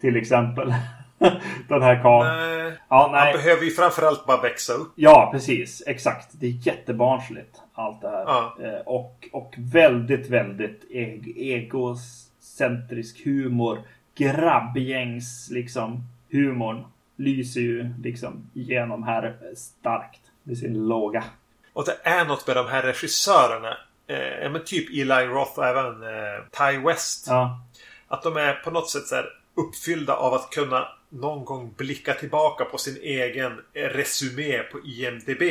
Till 0.00 0.16
exempel. 0.16 0.74
den 1.68 1.82
här 1.82 2.02
karln. 2.02 2.76
Ja, 2.88 3.08
nej. 3.12 3.32
Han 3.32 3.42
behöver 3.42 3.64
ju 3.64 3.70
framförallt 3.70 4.26
bara 4.26 4.40
växa 4.40 4.72
upp. 4.72 4.92
Ja, 4.94 5.28
precis. 5.32 5.82
Exakt. 5.86 6.28
Det 6.32 6.46
är 6.46 6.66
jättebarnsligt. 6.66 7.60
Allt 7.74 8.00
det 8.00 8.08
här. 8.08 8.24
Ja. 8.26 8.56
Eh, 8.62 8.80
och, 8.86 9.28
och 9.32 9.54
väldigt, 9.58 10.30
väldigt 10.30 10.84
eg 10.90 11.34
egocentrisk 11.36 13.24
humor. 13.24 13.78
Grabbgängs 14.14 15.48
liksom 15.50 16.02
humorn 16.30 16.84
lyser 17.16 17.60
ju 17.60 17.94
liksom 18.02 18.50
igenom 18.54 19.02
här 19.02 19.36
starkt 19.56 20.20
med 20.42 20.58
sin 20.58 20.88
låga. 20.88 21.24
Och 21.72 21.84
det 21.84 21.96
är 22.02 22.24
något 22.24 22.46
med 22.46 22.56
de 22.56 22.66
här 22.68 22.82
regissörerna. 22.82 23.76
Eh, 24.06 24.50
men 24.50 24.64
typ 24.64 24.90
Eli 24.90 25.26
Roth 25.26 25.58
och 25.58 25.66
även 25.66 26.02
eh, 26.02 26.42
Ty 26.58 26.78
West. 26.78 27.26
Ja. 27.28 27.60
Att 28.08 28.22
de 28.22 28.36
är 28.36 28.54
på 28.54 28.70
något 28.70 28.90
sätt 28.90 29.06
så 29.06 29.14
här 29.14 29.26
uppfyllda 29.56 30.16
av 30.16 30.34
att 30.34 30.50
kunna 30.50 30.88
någon 31.08 31.44
gång 31.44 31.74
blicka 31.76 32.14
tillbaka 32.14 32.64
på 32.64 32.78
sin 32.78 32.96
egen 32.96 33.52
eh, 33.72 33.82
resumé 33.82 34.58
på 34.58 34.80
IMDB 34.84 35.42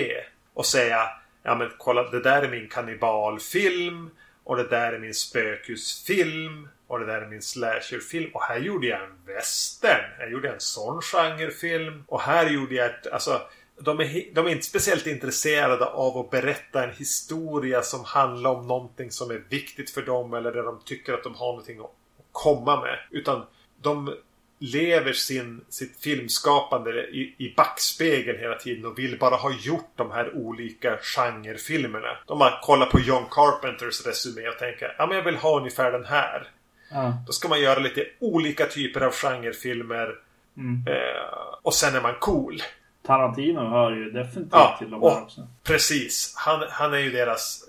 och 0.54 0.66
säga 0.66 1.10
Ja 1.44 1.56
men 1.56 1.72
kolla 1.78 2.10
det 2.10 2.20
där 2.20 2.42
är 2.42 2.50
min 2.50 2.68
kannibalfilm 2.70 4.10
och 4.44 4.58
det 4.58 4.68
där 4.68 4.94
är 4.94 5.00
min 5.00 5.14
spökhusfilm 5.14 6.70
och 6.88 7.00
det 7.00 7.06
där 7.06 7.22
är 7.22 7.28
min 7.28 7.42
slasherfilm 7.42 8.32
och 8.34 8.44
här 8.44 8.60
gjorde 8.60 8.88
jag 8.88 9.04
en 9.04 9.26
western. 9.26 10.12
Här 10.18 10.28
gjorde 10.28 10.48
jag 10.48 10.54
en 10.54 10.62
sån 10.62 11.02
genrefilm 11.02 12.04
och 12.08 12.22
här 12.22 12.50
gjorde 12.50 12.76
jag 12.76 12.86
ett, 12.86 13.08
alltså 13.08 13.42
de 13.80 14.00
är, 14.00 14.34
de 14.36 14.46
är 14.46 14.50
inte 14.50 14.66
speciellt 14.66 15.08
intresserade 15.08 15.86
av 15.86 16.18
att 16.18 16.30
berätta 16.30 16.84
en 16.84 16.96
historia 16.96 17.82
som 17.82 18.04
handlar 18.04 18.50
om 18.50 18.68
någonting 18.68 19.12
som 19.12 19.32
är 19.32 19.44
viktigt 19.50 19.90
för 19.90 20.02
dem 20.02 20.34
eller 20.34 20.52
där 20.52 20.64
de 20.64 20.82
tycker 20.86 21.14
att 21.14 21.24
de 21.24 21.36
har 21.36 21.48
någonting 21.48 21.80
att 21.80 21.96
komma 22.32 22.82
med. 22.82 23.00
Utan 23.12 23.46
de 23.86 24.16
lever 24.60 25.14
sin, 25.14 25.66
sitt 25.70 25.98
filmskapande 26.00 26.92
i, 26.92 27.36
i 27.38 27.54
backspegeln 27.58 28.40
hela 28.40 28.56
tiden 28.56 28.86
och 28.86 29.00
vill 29.00 29.20
bara 29.20 29.36
ha 29.36 29.52
gjort 29.62 29.92
de 29.96 30.12
här 30.12 30.36
olika 30.36 30.98
genrefilmerna. 31.02 32.18
De 32.28 32.42
har 32.42 32.60
kollat 32.64 32.90
på 32.90 33.00
John 33.00 33.26
Carpenters 33.32 34.06
resumé 34.06 34.48
och 34.48 34.58
tänker 34.58 34.96
ja 34.98 35.08
men 35.08 35.18
jag 35.18 35.24
vill 35.24 35.36
ha 35.36 35.58
ungefär 35.58 35.92
den 35.92 36.06
här. 36.06 36.48
Ja. 36.92 37.14
Då 37.28 37.34
ska 37.34 37.48
man 37.48 37.62
göra 37.62 37.80
lite 37.80 38.06
olika 38.20 38.66
typer 38.66 39.02
av 39.02 39.12
genrefilmer. 39.12 40.16
Mm. 40.58 40.88
Eh, 40.88 41.56
och 41.62 41.74
sen 41.74 41.96
är 41.96 42.02
man 42.02 42.16
cool. 42.20 42.62
Tarantino 43.08 43.70
hör 43.70 43.92
ju 43.92 44.12
definitivt 44.12 44.52
Ja, 44.52 44.76
till 44.80 44.90
de 44.90 45.02
här 45.02 45.24
också. 45.24 45.48
Precis. 45.64 46.34
Han, 46.38 46.64
han 46.70 46.94
är 46.94 47.00
ju 47.00 47.12
deras 47.12 47.64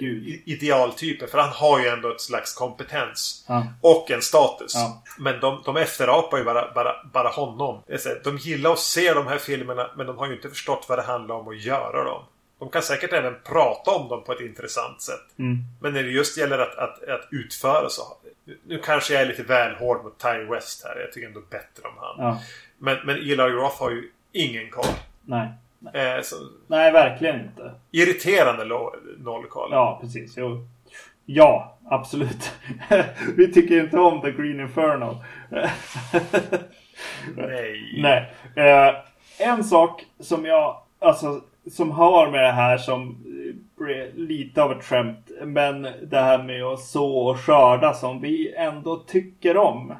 Gud. 0.00 0.42
idealtyper. 0.44 1.26
För 1.26 1.38
han 1.38 1.52
har 1.52 1.80
ju 1.80 1.86
ändå 1.86 2.10
ett 2.10 2.20
slags 2.20 2.54
kompetens. 2.54 3.44
Ja. 3.48 3.66
Och 3.80 4.10
en 4.10 4.22
status. 4.22 4.74
Ja. 4.74 5.02
Men 5.18 5.40
de, 5.40 5.62
de 5.64 5.76
efterapar 5.76 6.38
ju 6.38 6.44
bara, 6.44 6.72
bara, 6.74 6.94
bara 7.12 7.28
honom. 7.28 7.82
De 8.24 8.38
gillar 8.38 8.72
att 8.72 8.78
se 8.78 9.14
de 9.14 9.26
här 9.26 9.38
filmerna 9.38 9.90
men 9.96 10.06
de 10.06 10.18
har 10.18 10.26
ju 10.26 10.34
inte 10.34 10.48
förstått 10.48 10.86
vad 10.88 10.98
det 10.98 11.02
handlar 11.02 11.34
om 11.34 11.48
att 11.48 11.62
göra 11.62 12.04
dem. 12.04 12.22
De 12.58 12.70
kan 12.70 12.82
säkert 12.82 13.12
även 13.12 13.34
prata 13.44 13.90
om 13.90 14.08
dem 14.08 14.24
på 14.24 14.32
ett 14.32 14.40
intressant 14.40 15.02
sätt. 15.02 15.38
Mm. 15.38 15.58
Men 15.80 15.92
när 15.92 16.02
det 16.02 16.10
just 16.10 16.38
gäller 16.38 16.58
att, 16.58 16.76
att, 16.76 17.08
att 17.08 17.28
utföra 17.30 17.88
så... 17.88 18.02
Nu 18.66 18.78
kanske 18.78 19.14
jag 19.14 19.22
är 19.22 19.26
lite 19.26 19.42
väl 19.42 19.74
hård 19.74 20.04
mot 20.04 20.18
Ty 20.18 20.44
West 20.50 20.84
här. 20.84 21.00
Jag 21.00 21.12
tycker 21.12 21.26
ändå 21.26 21.40
bättre 21.40 21.88
om 21.88 21.94
han. 21.98 22.26
Ja. 22.26 22.40
Men, 22.78 23.06
men 23.06 23.16
Eli 23.16 23.36
Roth 23.36 23.80
har 23.80 23.90
ju 23.90 24.10
ingen 24.32 24.70
koll. 24.70 24.94
Nej. 25.24 25.48
Eh, 25.94 26.22
så, 26.22 26.36
Nej, 26.66 26.92
verkligen 26.92 27.40
inte. 27.40 27.72
irriterande 27.90 28.64
noll 29.18 29.46
koll. 29.48 29.68
Ja, 29.72 29.98
precis. 30.02 30.34
Jo. 30.36 30.66
Ja, 31.26 31.76
absolut. 31.90 32.52
Vi 33.36 33.52
tycker 33.52 33.80
inte 33.80 33.98
om 33.98 34.20
The 34.20 34.30
Green 34.30 34.60
Inferno. 34.60 35.24
Nej. 37.36 38.00
Nej. 38.02 38.32
Eh, 38.56 38.94
en 39.38 39.64
sak 39.64 40.04
som 40.20 40.44
jag, 40.44 40.76
alltså, 40.98 41.40
som 41.70 41.90
har 41.90 42.30
med 42.30 42.44
det 42.44 42.52
här 42.52 42.78
som 42.78 43.16
eh, 43.80 44.14
lite 44.14 44.62
av 44.62 44.72
ett 44.72 44.84
skämt. 44.84 45.30
Men 45.42 45.82
det 45.82 46.20
här 46.20 46.42
med 46.42 46.64
att 46.64 46.80
så 46.80 47.16
och 47.18 47.40
skörda 47.40 47.94
som 47.94 48.20
vi 48.20 48.54
ändå 48.56 48.96
tycker 48.96 49.56
om. 49.56 49.94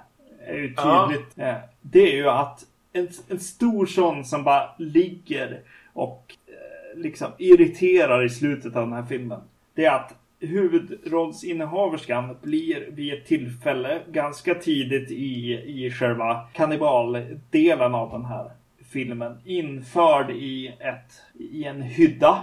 Är 0.46 0.54
ju 0.54 0.74
Ja. 0.76 1.08
tydligt. 1.08 1.38
Eh, 1.38 1.54
det 1.80 2.12
är 2.12 2.16
ju 2.16 2.28
att 2.28 2.64
en, 2.96 3.08
en 3.28 3.40
stor 3.40 3.86
sån 3.86 4.24
som 4.24 4.44
bara 4.44 4.70
ligger 4.78 5.60
och 5.92 6.36
eh, 6.46 6.98
liksom 6.98 7.28
irriterar 7.38 8.24
i 8.24 8.28
slutet 8.28 8.76
av 8.76 8.82
den 8.82 8.92
här 8.92 9.06
filmen. 9.06 9.40
Det 9.74 9.84
är 9.84 9.94
att 9.94 10.14
huvudrollsinnehaverskan 10.40 12.36
blir 12.42 12.86
vid 12.90 13.14
ett 13.14 13.26
tillfälle 13.26 14.00
ganska 14.12 14.54
tidigt 14.54 15.10
i, 15.10 15.52
i 15.52 15.90
själva 15.90 16.48
kannibaldelen 16.52 17.94
av 17.94 18.10
den 18.10 18.24
här 18.24 18.50
filmen 18.90 19.38
införd 19.44 20.30
i, 20.30 20.68
ett, 20.68 21.22
i 21.34 21.64
en 21.64 21.82
hydda. 21.82 22.42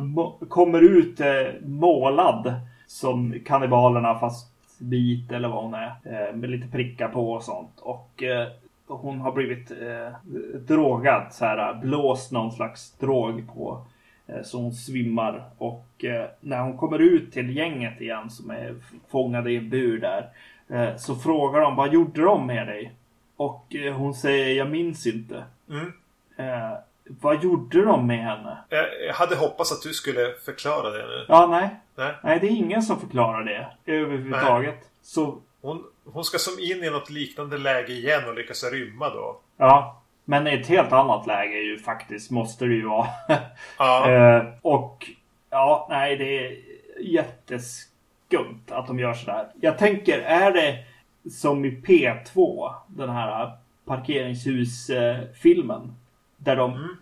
Må, 0.00 0.38
kommer 0.48 0.82
ut 0.82 1.20
eh, 1.20 1.46
målad 1.64 2.54
som 2.86 3.34
kannibalerna 3.44 4.18
fast 4.18 4.52
vit 4.78 5.32
eller 5.32 5.48
vad 5.48 5.64
hon 5.64 5.74
är. 5.74 5.92
Eh, 6.04 6.36
med 6.36 6.50
lite 6.50 6.68
prickar 6.68 7.08
på 7.08 7.32
och 7.32 7.42
sånt. 7.42 7.80
Och 7.80 8.22
eh, 8.22 8.48
hon 8.86 9.20
har 9.20 9.32
blivit 9.32 9.70
eh, 9.70 10.12
drogad, 10.60 11.26
så 11.32 11.44
här, 11.44 11.74
blåst 11.74 12.32
någon 12.32 12.52
slags 12.52 12.92
drog 12.92 13.54
på. 13.54 13.84
Eh, 14.26 14.42
Så 14.42 14.58
hon 14.58 14.72
svimmar 14.72 15.44
och 15.58 16.04
eh, 16.04 16.26
när 16.40 16.60
hon 16.60 16.76
kommer 16.76 16.98
ut 16.98 17.32
till 17.32 17.56
gänget 17.56 18.00
igen 18.00 18.30
som 18.30 18.50
är 18.50 18.74
fångade 19.10 19.50
i 19.52 19.56
en 19.56 19.70
bur 19.70 19.98
där. 20.00 20.28
Eh, 20.68 20.96
så 20.96 21.14
frågar 21.14 21.60
de 21.60 21.76
vad 21.76 21.92
gjorde 21.92 22.22
de 22.22 22.46
med 22.46 22.66
dig? 22.66 22.92
Och 23.36 23.74
eh, 23.74 23.94
hon 23.94 24.14
säger 24.14 24.56
jag 24.56 24.70
minns 24.70 25.06
inte. 25.06 25.44
Mm. 25.70 25.92
Eh, 26.36 26.72
vad 27.20 27.42
gjorde 27.42 27.84
de 27.84 28.06
med 28.06 28.18
henne? 28.24 28.58
Jag, 28.68 28.84
jag 29.08 29.14
hade 29.14 29.36
hoppats 29.36 29.72
att 29.72 29.82
du 29.82 29.92
skulle 29.92 30.32
förklara 30.44 30.90
det 30.90 30.98
nu. 31.06 31.24
Ja, 31.28 31.46
nej. 31.46 31.68
Nej. 31.96 32.14
Nej, 32.22 32.38
det 32.40 32.46
är 32.46 32.50
ingen 32.50 32.82
som 32.82 33.00
förklarar 33.00 33.44
det 33.44 33.92
överhuvudtaget. 33.92 34.90
Så 35.02 35.38
Hon, 35.60 35.84
hon 36.12 36.24
ska 36.24 36.38
som 36.38 36.58
in 36.58 36.84
i 36.84 36.90
något 36.90 37.10
liknande 37.10 37.58
läge 37.58 37.92
igen 37.92 38.28
och 38.28 38.34
lyckas 38.34 38.64
rymma 38.72 39.08
då. 39.08 39.40
ja. 39.56 40.02
Men 40.28 40.46
i 40.46 40.54
ett 40.54 40.66
helt 40.66 40.92
annat 40.92 41.26
läge 41.26 41.58
ju 41.58 41.78
faktiskt 41.78 42.30
måste 42.30 42.64
det 42.64 42.74
ju 42.74 42.86
vara. 42.86 43.06
Ja. 43.78 44.10
Eh, 44.10 44.44
och 44.62 45.10
ja, 45.50 45.86
nej, 45.90 46.16
det 46.16 46.46
är 46.46 46.56
jätteskumt 47.00 48.62
att 48.70 48.86
de 48.86 48.98
gör 48.98 49.14
sådär. 49.14 49.46
Jag 49.60 49.78
tänker, 49.78 50.18
är 50.18 50.52
det 50.52 50.84
som 51.30 51.64
i 51.64 51.70
P2, 51.70 52.70
den 52.86 53.10
här 53.10 53.52
parkeringshusfilmen. 53.84 55.94
Där 56.36 56.56
de, 56.56 56.96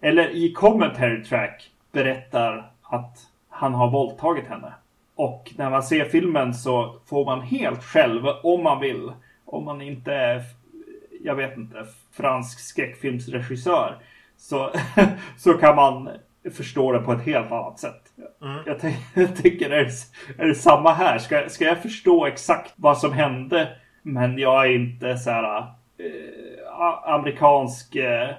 eller 0.00 0.28
i 0.30 0.52
commentary 0.52 1.24
track, 1.24 1.70
berättar 1.92 2.70
att 2.82 3.18
han 3.48 3.74
har 3.74 3.90
våldtagit 3.90 4.46
henne. 4.46 4.72
Och 5.18 5.54
när 5.56 5.70
man 5.70 5.82
ser 5.82 6.04
filmen 6.04 6.54
så 6.54 7.00
får 7.06 7.24
man 7.24 7.40
helt 7.40 7.84
själv, 7.84 8.26
om 8.42 8.62
man 8.62 8.80
vill, 8.80 9.12
om 9.44 9.64
man 9.64 9.82
inte 9.82 10.14
är, 10.14 10.42
jag 11.24 11.34
vet 11.34 11.56
inte, 11.56 11.86
fransk 12.12 12.60
skräckfilmsregissör, 12.60 13.96
så, 14.36 14.70
så 15.38 15.54
kan 15.54 15.76
man 15.76 16.08
förstå 16.52 16.92
det 16.92 16.98
på 16.98 17.12
ett 17.12 17.24
helt 17.24 17.52
annat 17.52 17.78
sätt. 17.78 18.02
Mm. 18.42 18.58
Jag, 18.66 18.80
tänk, 18.80 18.96
jag 19.14 19.36
tänker, 19.36 19.70
är 19.70 19.84
det, 19.84 19.92
är 20.42 20.46
det 20.46 20.54
samma 20.54 20.92
här? 20.92 21.18
Ska, 21.18 21.48
ska 21.48 21.64
jag 21.64 21.82
förstå 21.82 22.26
exakt 22.26 22.72
vad 22.76 22.98
som 22.98 23.12
hände? 23.12 23.68
Men 24.02 24.38
jag 24.38 24.66
är 24.66 24.74
inte 24.74 25.18
så 25.18 25.30
här 25.30 25.58
eh, 25.58 27.12
amerikansk 27.14 27.96
eh, 27.96 28.30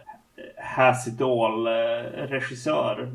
Hasidol 0.57 1.67
eh, 1.67 1.71
regissör, 2.27 3.09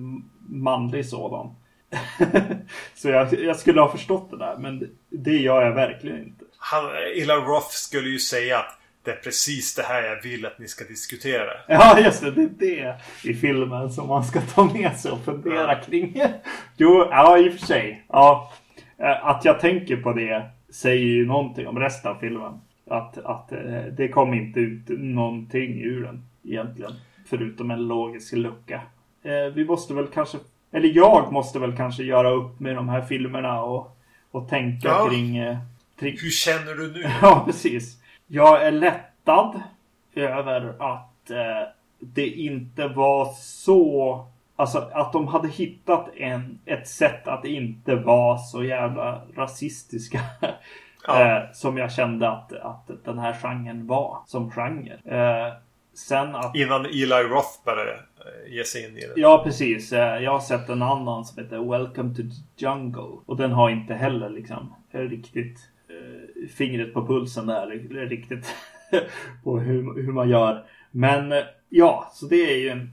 manlig 0.48 1.06
sådan. 1.06 1.54
så 2.94 3.08
jag, 3.08 3.40
jag 3.40 3.56
skulle 3.56 3.80
ha 3.80 3.92
förstått 3.92 4.30
det 4.30 4.38
där, 4.38 4.56
men 4.58 4.90
det, 5.10 5.36
gör 5.36 5.62
jag 5.62 5.72
verkligen 5.74 6.18
inte. 6.18 6.44
Han, 6.58 6.84
Eli 7.16 7.32
Roth 7.32 7.68
skulle 7.70 8.08
ju 8.08 8.18
säga 8.18 8.58
att 8.58 8.78
det 9.04 9.10
är 9.10 9.16
precis 9.16 9.74
det 9.74 9.82
här 9.82 10.02
jag 10.02 10.22
vill 10.22 10.46
att 10.46 10.58
ni 10.58 10.68
ska 10.68 10.84
diskutera. 10.84 11.50
Ja, 11.68 12.00
just 12.00 12.20
det. 12.22 12.30
Det 12.30 12.42
är 12.42 12.48
det 12.58 12.96
i 13.30 13.34
filmen 13.34 13.90
som 13.90 14.08
man 14.08 14.24
ska 14.24 14.40
ta 14.40 14.64
med 14.64 14.96
sig 14.96 15.12
och 15.12 15.24
fundera 15.24 15.72
Ja. 15.72 15.80
kring. 15.86 16.22
Jo, 16.76 17.08
ja, 17.10 17.38
i 17.38 17.48
och 17.48 17.52
för 17.52 17.66
sig. 17.66 18.04
Ja, 18.08 18.52
Eh, 18.98 19.26
att 19.26 19.44
jag 19.44 19.60
tänker 19.60 19.96
på 19.96 20.12
det 20.12 20.42
säger 20.70 21.04
ju 21.06 21.26
någonting 21.26 21.66
om 21.66 21.78
resten 21.78 22.10
av 22.10 22.14
filmen. 22.20 22.60
Att, 22.90 23.18
att 23.18 23.52
eh, 23.52 23.82
det 23.96 24.08
kom 24.08 24.34
inte 24.34 24.60
ut 24.60 24.84
någonting 24.88 25.80
ur 25.82 26.02
den 26.02 26.24
egentligen. 26.44 26.92
Förutom 27.26 27.70
en 27.70 27.88
logisk 27.88 28.32
lucka. 28.32 28.80
Eh, 29.22 29.54
Vi 29.54 29.64
måste 29.64 29.94
väl 29.94 30.06
kanske, 30.06 30.38
eller 30.74 30.88
jag 30.88 31.32
måste 31.32 31.58
väl 31.58 31.76
kanske 31.76 32.02
göra 32.02 32.30
upp 32.30 32.60
med 32.60 32.76
de 32.76 32.88
här 32.88 33.02
filmerna 33.02 33.62
och, 33.62 33.96
och 34.30 34.48
tänka 34.48 34.88
Ja. 34.88 35.08
kring, 35.10 35.36
eh, 35.36 35.58
kring 35.98 36.16
Hur 36.20 36.30
känner 36.30 36.74
du 36.74 36.92
nu? 36.92 37.10
Ja, 37.22 37.42
precis. 37.46 37.98
Jag 38.26 38.62
är 38.62 38.70
lättad 38.70 39.62
över 40.14 40.74
att 40.94 41.30
eh, 41.30 41.68
det 42.00 42.26
inte 42.26 42.88
var 42.88 43.32
så... 43.38 44.26
Alltså 44.56 44.90
att 44.92 45.12
de 45.12 45.28
hade 45.28 45.48
hittat 45.48 46.08
en, 46.16 46.58
ett 46.64 46.88
sätt 46.88 47.28
att 47.28 47.44
inte 47.44 47.94
vara 47.94 48.38
så 48.38 48.64
jävla 48.64 49.22
rasistiska. 49.36 50.20
Ja. 51.06 51.36
eh, 51.36 51.42
som 51.52 51.78
jag 51.78 51.92
kände 51.92 52.30
att, 52.30 52.52
att 52.52 52.90
den 53.04 53.18
här 53.18 53.32
genren 53.42 53.86
var 53.86 54.18
som 54.26 54.50
genre. 54.50 54.98
Eh, 55.04 55.52
sen 55.94 56.34
att... 56.34 56.56
Innan 56.56 56.86
Eli 56.86 57.22
Roth 57.28 57.64
började 57.64 57.92
eh, 57.92 57.98
ge 58.48 58.64
sig 58.64 58.84
in 58.84 58.96
i 58.96 59.00
det. 59.00 59.12
Ja, 59.16 59.40
precis. 59.44 59.92
Eh, 59.92 60.22
Jag 60.22 60.30
har 60.30 60.40
sett 60.40 60.68
en 60.68 60.82
annan 60.82 61.24
som 61.24 61.42
heter 61.44 61.58
Welcome 61.70 62.14
to 62.14 62.22
the 62.22 62.64
Jungle. 62.64 63.18
Och 63.26 63.36
den 63.36 63.52
har 63.52 63.70
inte 63.70 63.94
heller 63.94 64.28
liksom 64.30 64.74
riktigt 64.90 65.58
eh, 65.88 66.48
fingret 66.48 66.94
på 66.94 67.06
pulsen 67.06 67.46
där. 67.46 67.66
Riktigt 68.08 68.54
på 69.44 69.58
hur, 69.58 70.02
hur 70.02 70.12
man 70.12 70.28
gör. 70.28 70.64
Men 70.90 71.32
eh, 71.32 71.38
ja, 71.68 72.10
så 72.12 72.26
det 72.26 72.52
är 72.52 72.56
ju 72.58 72.68
en 72.68 72.90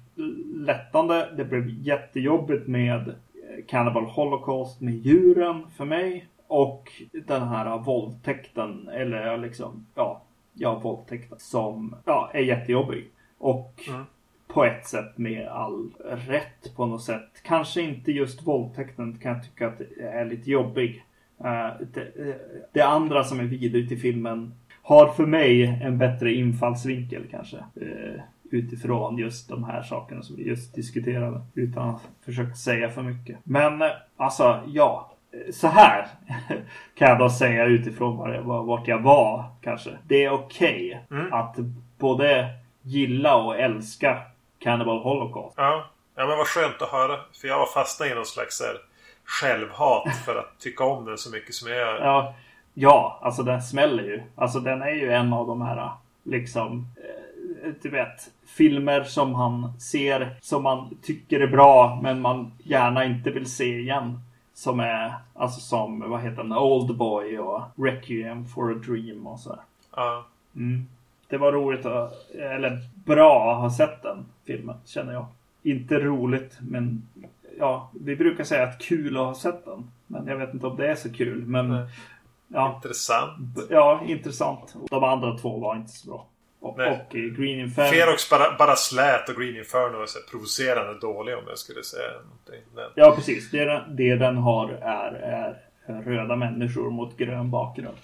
lättande. 0.66 1.28
Det 1.38 1.46
blev 1.46 1.70
jättejobbigt 1.70 2.68
med 2.68 3.08
eh, 3.10 3.66
Cannibal 3.68 4.06
Holocaust 4.06 4.82
med 4.82 4.94
djuren 4.94 5.64
för 5.78 5.86
mig. 5.86 6.28
Och 6.48 6.92
den 7.12 7.48
här 7.48 7.78
våldtäkten, 7.78 8.88
eller 8.88 9.38
liksom, 9.38 9.86
ja, 9.96 10.22
ja, 10.54 10.80
våldtäkten 10.80 11.40
som 11.40 11.96
ja, 12.06 12.32
är 12.34 12.42
jättejobbig. 12.42 13.10
Och 13.38 13.74
Mm. 13.90 14.06
På 14.54 14.66
ett 14.66 14.88
sätt 14.88 15.18
med 15.18 15.48
all 15.48 15.90
rätt 16.28 16.76
på 16.76 16.86
något 16.86 17.04
sätt. 17.04 17.30
Kanske 17.44 17.82
inte 17.82 18.12
just 18.12 18.48
våldtäkten 18.48 19.18
kan 19.22 19.32
jag 19.32 19.44
tycka 19.44 19.68
att 19.68 19.78
det 19.78 20.04
är 20.04 20.26
lite 20.26 20.52
jobbig. 20.52 21.04
Eh, 21.44 21.70
det, 21.94 22.02
eh, 22.02 22.36
det 22.72 22.82
andra 22.82 23.24
som 23.24 23.40
är 23.40 23.44
vidrigt 23.44 23.92
i 23.92 23.98
filmen 23.98 24.54
har 24.82 25.08
för 25.08 25.26
mig 25.26 25.80
en 25.84 25.98
bättre 25.98 26.34
infallsvinkel 26.34 27.24
kanske. 27.32 27.58
Eh, 27.58 28.22
utifrån 28.52 29.18
just 29.18 29.50
de 29.50 29.64
här 29.64 29.84
sakerna 29.84 30.22
som 30.22 30.36
vi 30.36 30.48
just 30.48 30.76
diskuterade. 30.76 31.42
Utan 31.54 31.90
att 31.90 32.02
försöka 32.26 32.54
säga 32.54 32.90
för 32.90 33.04
mycket. 33.04 33.38
Men 33.44 33.82
alltså, 34.18 34.60
ja. 34.68 35.08
Så 35.52 35.68
här 35.68 36.08
kan 36.96 37.10
jag 37.10 37.20
då 37.20 37.30
säga 37.30 37.66
utifrån 37.66 38.18
var 38.18 38.34
jag, 38.34 38.44
vart 38.44 38.88
jag 38.88 39.00
var 39.00 39.46
kanske. 39.62 39.90
Det 40.08 40.24
är 40.24 40.32
okej 40.32 41.04
okay 41.10 41.20
mm. 41.20 41.34
att 41.34 41.58
både 41.98 42.50
gilla 42.82 43.36
och 43.36 43.60
älska 43.60 44.22
Cannibal 44.62 45.04
Holocaust. 45.04 45.54
Ja. 45.58 45.86
ja, 46.16 46.28
men 46.28 46.38
vad 46.38 46.48
skönt 46.48 46.82
att 46.82 46.90
höra. 46.90 47.20
För 47.42 47.48
jag 47.48 47.60
var 47.60 47.66
fastnat 47.66 48.12
i 48.12 48.16
någon 48.16 48.26
slags 48.26 48.62
här, 48.62 48.78
självhat 49.26 50.16
för 50.26 50.36
att 50.36 50.60
tycka 50.60 50.84
om 50.84 51.06
den 51.06 51.18
så 51.18 51.32
mycket 51.32 51.56
som 51.56 51.70
jag 51.70 51.78
gör. 51.78 52.00
Ja, 52.00 52.34
ja, 52.74 53.20
alltså 53.22 53.44
den 53.44 53.62
smäller 53.62 54.04
ju. 54.04 54.24
Alltså 54.36 54.60
den 54.60 54.82
är 54.82 54.94
ju 54.94 55.12
en 55.12 55.34
av 55.34 55.48
de 55.48 55.62
här 55.62 55.90
liksom 56.24 56.88
eh, 56.98 57.22
du 57.82 57.90
vet, 57.90 58.32
filmer 58.46 59.04
som 59.04 59.36
han 59.36 59.80
ser 59.80 60.36
som 60.42 60.64
man 60.64 60.98
tycker 61.04 61.40
är 61.40 61.48
bra 61.48 62.00
men 62.04 62.22
man 62.22 62.52
gärna 62.64 63.06
inte 63.06 63.32
vill 63.32 63.52
se 63.52 63.80
igen. 63.80 64.20
Som 64.54 64.80
är 64.80 65.14
alltså 65.34 65.60
som, 65.60 66.10
vad 66.10 66.22
heter 66.22 66.44
den, 66.44 66.52
Oldboy 66.52 67.40
och 67.40 67.62
Requiem 67.76 68.46
for 68.46 68.72
a 68.72 68.76
Dream 68.76 69.28
och 69.28 69.40
sådär. 69.40 69.60
Ja. 69.96 70.26
Mm. 70.56 70.88
Det 71.32 71.38
var 71.38 71.52
roligt 71.52 71.86
att, 71.86 72.32
eller 72.36 72.80
bra 73.06 73.54
att 73.54 73.62
ha 73.62 73.72
sett 73.72 74.02
den 74.02 74.26
filmen, 74.46 74.76
känner 74.86 75.14
jag. 75.14 75.26
Inte 75.64 76.00
roligt, 76.00 76.58
men 76.62 77.10
ja, 77.60 77.92
vi 78.02 78.16
brukar 78.16 78.44
säga 78.44 78.64
att 78.64 78.82
kul 78.82 79.18
att 79.18 79.24
ha 79.24 79.36
sett 79.36 79.66
den. 79.66 79.92
Men 80.08 80.28
jag 80.28 80.38
vet 80.38 80.54
inte 80.54 80.68
om 80.68 80.78
det 80.78 80.88
är 80.88 80.96
så 80.96 81.14
kul. 81.14 81.46
Men 81.46 81.88
ja, 82.48 82.76
intressant. 82.76 83.58
Ja, 83.70 84.02
intressant. 84.08 84.76
De 84.90 85.04
andra 85.04 85.38
två 85.38 85.60
var 85.60 85.76
inte 85.76 85.92
så 85.92 86.08
bra. 86.08 86.28
Och, 86.60 86.80
och 86.80 87.12
Green 87.12 87.60
Inferno. 87.60 87.90
Ferox 87.90 88.30
bara, 88.30 88.58
bara 88.58 88.76
slät 88.76 89.30
och 89.30 89.36
Green 89.36 89.58
Inferno 89.58 90.02
är 90.02 90.06
så 90.06 90.20
provocerande 90.32 91.00
dålig 91.00 91.38
om 91.38 91.44
jag 91.48 91.58
skulle 91.58 91.84
säga 91.84 92.12
någonting. 92.12 92.62
Men... 92.76 92.86
Ja, 92.96 93.14
precis. 93.16 93.52
Det, 93.52 93.84
det 93.90 94.16
den 94.16 94.38
har 94.38 94.70
är, 94.70 95.12
är 95.14 95.58
röda 96.02 96.36
människor 96.36 96.90
mot 96.90 97.18
grön 97.18 97.52
bakgrund. 97.52 97.98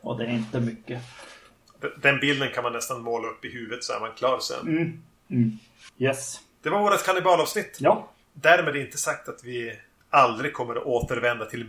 Och 0.00 0.18
det 0.18 0.24
är 0.24 0.30
inte 0.32 0.60
mycket. 0.60 1.02
Den 1.96 2.20
bilden 2.20 2.50
kan 2.54 2.62
man 2.62 2.72
nästan 2.72 3.02
måla 3.02 3.28
upp 3.28 3.44
i 3.44 3.48
huvudet 3.48 3.84
så 3.84 3.92
är 3.92 4.00
man 4.00 4.12
klar 4.12 4.38
sen. 4.38 4.68
Mm. 4.68 5.02
Mm. 5.30 5.58
Yes. 5.98 6.40
Det 6.62 6.70
var 6.70 6.80
vårt 6.80 7.04
kannibalavsnitt. 7.04 7.76
Ja. 7.80 8.10
Därmed 8.32 8.76
inte 8.76 8.98
sagt 8.98 9.28
att 9.28 9.44
vi 9.44 9.78
aldrig 10.10 10.52
kommer 10.52 10.76
att 10.76 10.84
återvända 10.84 11.44
till 11.44 11.64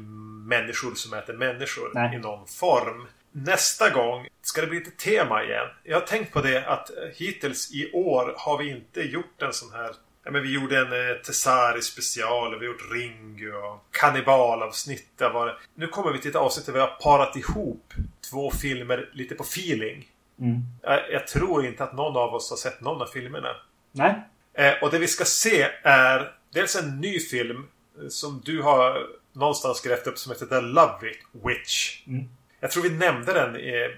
människor 0.46 0.96
som 0.96 1.14
äter 1.14 1.34
människor 1.34 1.92
Nej. 1.94 2.16
i 2.16 2.20
någon 2.20 2.48
form. 2.48 3.08
Nästa 3.32 3.90
gång 3.90 4.28
ska 4.42 4.62
det 4.62 4.68
bli 4.68 4.80
lite 4.80 4.92
tema 4.92 5.44
igen. 5.44 5.68
Jag 5.84 6.00
har 6.00 6.08
tänkt 6.08 6.34
på 6.34 6.42
det 6.42 6.68
att 6.68 6.92
hittills 7.16 7.74
i 7.74 7.92
år 7.92 8.36
har 8.38 8.58
vi 8.58 8.70
inte 8.70 9.02
gjort 9.02 9.42
en 9.42 9.54
sån 9.54 9.72
här 9.72 9.92
Ja, 10.26 10.32
men 10.32 10.44
vi 10.44 10.54
gjorde 10.54 10.80
en 10.80 11.10
eh, 11.10 11.16
Tessari 11.16 11.82
special, 11.82 12.60
vi 12.60 12.66
har 12.66 12.74
gjort 12.74 12.92
Ringu 12.92 13.54
och 13.54 13.86
kannibalavsnitt. 13.92 15.08
Var... 15.20 15.60
Nu 15.76 15.88
kommer 15.88 16.12
vi 16.12 16.20
till 16.20 16.30
ett 16.30 16.36
avsnitt 16.36 16.66
där 16.66 16.74
vi 16.74 16.80
har 16.80 16.98
parat 17.02 17.36
ihop 17.36 17.94
två 18.30 18.52
filmer 18.52 19.10
lite 19.14 19.36
på 19.36 19.44
feeling. 19.44 20.08
Mm. 20.40 20.62
Jag, 20.82 21.12
jag, 21.12 21.28
tror 21.28 21.66
inte 21.66 21.84
att 21.84 21.94
någon 21.94 22.18
av 22.18 22.34
oss 22.34 22.50
har 22.50 22.58
sett 22.58 22.82
någon 22.82 23.02
av 23.02 23.06
filmerna. 23.06 23.56
Nej. 23.92 24.16
Eh, 24.54 24.74
och 24.82 24.92
det 24.92 25.00
vi 25.00 25.08
ska 25.08 25.26
se 25.26 25.68
är 25.84 26.32
dels 26.54 26.76
en 26.76 27.02
ny 27.02 27.20
film 27.20 27.68
eh, 28.02 28.08
som 28.08 28.42
du 28.46 28.62
har 28.62 29.08
någonstans 29.34 29.82
grävt 29.82 30.08
upp 30.08 30.18
som 30.18 30.32
heter 30.32 30.46
The 30.46 30.62
Love 30.62 31.12
Witch. 31.32 32.08
Mm. 32.08 32.30
Jag 32.60 32.72
tror 32.72 32.84
vi 32.84 32.90
nämnde 32.90 33.34
den 33.34 33.56
i, 33.56 33.98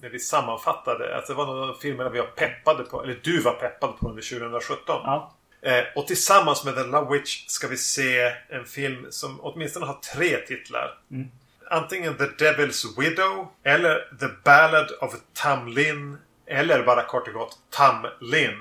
när 0.00 0.08
vi 0.08 0.18
sammanfattade. 0.18 1.16
Att 1.18 1.26
det 1.26 1.34
var 1.34 1.46
någon 1.46 1.70
av 1.70 1.74
filmerna 1.74 2.10
vi 2.10 2.18
var 2.18 2.26
peppade 2.26 2.84
på. 2.84 3.02
Eller 3.02 3.20
du 3.22 3.40
var 3.40 3.52
peppad 3.52 3.98
på 3.98 4.08
under 4.08 4.22
2017. 4.22 4.82
Ja. 4.86 5.32
Eh, 5.62 5.84
och 5.94 6.06
tillsammans 6.06 6.64
med 6.64 6.74
The 6.74 6.82
Love 6.82 7.12
Witch 7.12 7.46
ska 7.46 7.68
vi 7.68 7.76
se 7.76 8.32
en 8.48 8.64
film 8.64 9.06
som 9.10 9.40
åtminstone 9.40 9.86
har 9.86 9.98
tre 10.14 10.36
titlar. 10.36 10.98
Mm. 11.10 11.28
Antingen 11.70 12.16
The 12.16 12.24
Devil's 12.24 13.00
Widow 13.00 13.48
eller 13.64 13.94
The 14.20 14.26
Ballad 14.44 14.90
of 15.00 15.14
Tam 15.32 15.68
Lin 15.68 16.18
eller 16.46 16.82
bara 16.82 17.02
kort 17.02 17.28
och 17.28 17.34
gott 17.34 17.58
Tam 17.70 18.06
Lin 18.20 18.58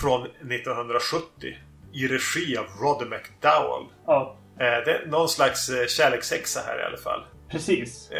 från 0.00 0.22
1970 0.22 1.56
i 1.92 2.08
regi 2.08 2.56
av 2.56 2.66
Roddy 2.80 3.04
McDowell. 3.04 3.86
Ja. 4.06 4.36
Eh, 4.58 4.84
det 4.84 4.92
är 4.92 5.06
någon 5.06 5.28
slags 5.28 5.68
eh, 5.68 5.86
kärlekssexa 5.86 6.60
här 6.66 6.80
i 6.80 6.82
alla 6.82 6.96
fall. 6.96 7.24
Precis. 7.52 8.10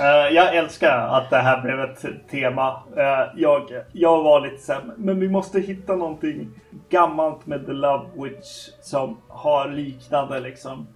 Uh, 0.00 0.34
jag 0.34 0.56
älskar 0.56 0.98
att 0.98 1.30
det 1.30 1.36
här 1.36 1.62
blev 1.62 1.80
ett 1.80 2.28
tema. 2.30 2.82
Uh, 2.96 3.40
jag, 3.40 3.62
jag 3.92 4.22
var 4.22 4.40
lite 4.40 4.62
såhär, 4.62 4.82
men 4.96 5.20
vi 5.20 5.28
måste 5.28 5.60
hitta 5.60 5.96
någonting 5.96 6.48
gammalt 6.88 7.46
med 7.46 7.66
The 7.66 7.72
Love 7.72 8.04
Witch 8.14 8.68
som 8.80 9.16
har 9.28 9.68
liknande 9.68 10.40
liksom 10.40 10.86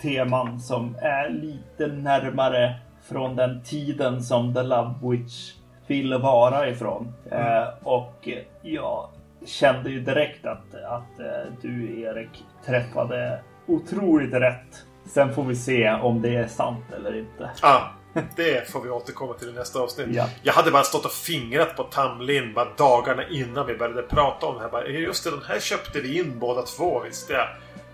teman 0.00 0.60
som 0.60 0.96
är 1.00 1.30
lite 1.30 1.86
närmare 1.86 2.74
från 3.08 3.36
den 3.36 3.62
tiden 3.62 4.22
som 4.22 4.54
The 4.54 4.62
Love 4.62 4.94
Witch 5.02 5.52
ville 5.86 6.18
vara 6.18 6.68
ifrån. 6.68 7.12
Mm. 7.30 7.62
Uh, 7.62 7.68
och 7.82 8.28
jag 8.62 9.08
kände 9.46 9.90
ju 9.90 10.00
direkt 10.00 10.46
att, 10.46 10.74
att 10.74 11.20
du 11.62 12.00
Erik 12.00 12.44
träffade 12.66 13.40
otroligt 13.66 14.34
rätt 14.34 14.86
Sen 15.04 15.34
får 15.34 15.44
vi 15.44 15.56
se 15.56 15.90
om 15.90 16.22
det 16.22 16.36
är 16.36 16.48
sant 16.48 16.84
eller 16.96 17.18
inte. 17.18 17.50
Ja, 17.62 17.92
det 18.36 18.70
får 18.70 18.80
vi 18.80 18.90
återkomma 18.90 19.34
till 19.34 19.48
i 19.48 19.52
nästa 19.52 19.80
avsnitt. 19.80 20.06
Ja. 20.10 20.28
Jag 20.42 20.52
hade 20.52 20.70
bara 20.70 20.82
stått 20.82 21.04
och 21.04 21.12
fingrat 21.12 21.76
på 21.76 21.82
Tamlin 21.82 22.54
bara 22.54 22.68
dagarna 22.76 23.28
innan 23.28 23.66
vi 23.66 23.76
började 23.76 24.02
prata 24.02 24.46
om 24.46 24.54
det 24.54 24.60
här. 24.60 24.68
Bara, 24.68 24.86
just 24.86 25.24
det, 25.24 25.30
den 25.30 25.42
här 25.48 25.60
köpte 25.60 26.00
vi 26.00 26.18
in 26.18 26.38
båda 26.38 26.62
två 26.62 27.00
visste 27.00 27.32
jag. 27.32 27.48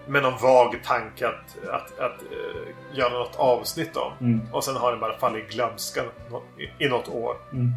Med 0.07 0.23
någon 0.23 0.39
vag 0.43 0.81
tanke 0.85 1.29
att, 1.29 1.69
att, 1.69 1.99
att 1.99 2.23
uh, 2.23 2.99
göra 2.99 3.13
något 3.13 3.37
avsnitt 3.37 3.97
om. 3.97 4.13
Mm. 4.21 4.53
Och 4.53 4.65
sen 4.65 4.77
har 4.77 4.91
den 4.91 5.01
bara 5.01 5.19
fallit 5.19 5.45
i 5.45 5.55
glömskan 5.55 6.05
i, 6.59 6.85
i 6.85 6.89
något 6.89 7.09
år. 7.09 7.37
Mm. 7.53 7.73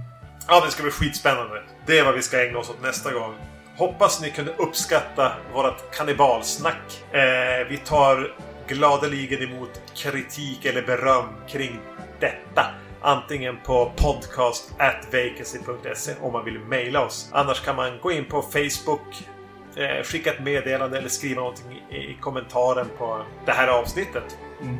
Ja, 0.47 0.61
det 0.65 0.71
ska 0.71 0.83
bli 0.83 0.91
skitspännande. 0.91 1.63
Det 1.85 1.99
är 1.99 2.05
vad 2.05 2.13
vi 2.13 2.21
ska 2.21 2.45
ägna 2.45 2.59
oss 2.59 2.69
åt 2.69 2.81
nästa 2.83 3.13
gång. 3.13 3.35
Hoppas 3.77 4.21
ni 4.21 4.31
kunde 4.31 4.53
uppskatta 4.57 5.31
vårt 5.53 5.95
kannibalsnack. 5.97 7.03
Eh, 7.11 7.67
vi 7.69 7.77
tar 7.77 8.33
gladeligen 8.71 9.43
emot 9.43 9.81
kritik 9.95 10.65
eller 10.65 10.81
beröm 10.81 11.25
kring 11.47 11.79
detta. 12.19 12.65
Antingen 13.01 13.57
på 13.65 13.91
podcast.vacancy.se 13.95 16.11
om 16.21 16.33
man 16.33 16.45
vill 16.45 16.59
mejla 16.59 17.05
oss. 17.05 17.29
Annars 17.31 17.59
kan 17.59 17.75
man 17.75 17.99
gå 18.01 18.11
in 18.11 18.25
på 18.25 18.41
Facebook, 18.41 19.27
eh, 19.75 20.03
skicka 20.03 20.33
ett 20.33 20.43
meddelande 20.43 20.97
eller 20.97 21.09
skriva 21.09 21.41
någonting 21.41 21.83
i, 21.89 21.95
i 21.95 22.17
kommentaren 22.21 22.87
på 22.97 23.25
det 23.45 23.51
här 23.51 23.67
avsnittet. 23.67 24.37
Mm. 24.61 24.77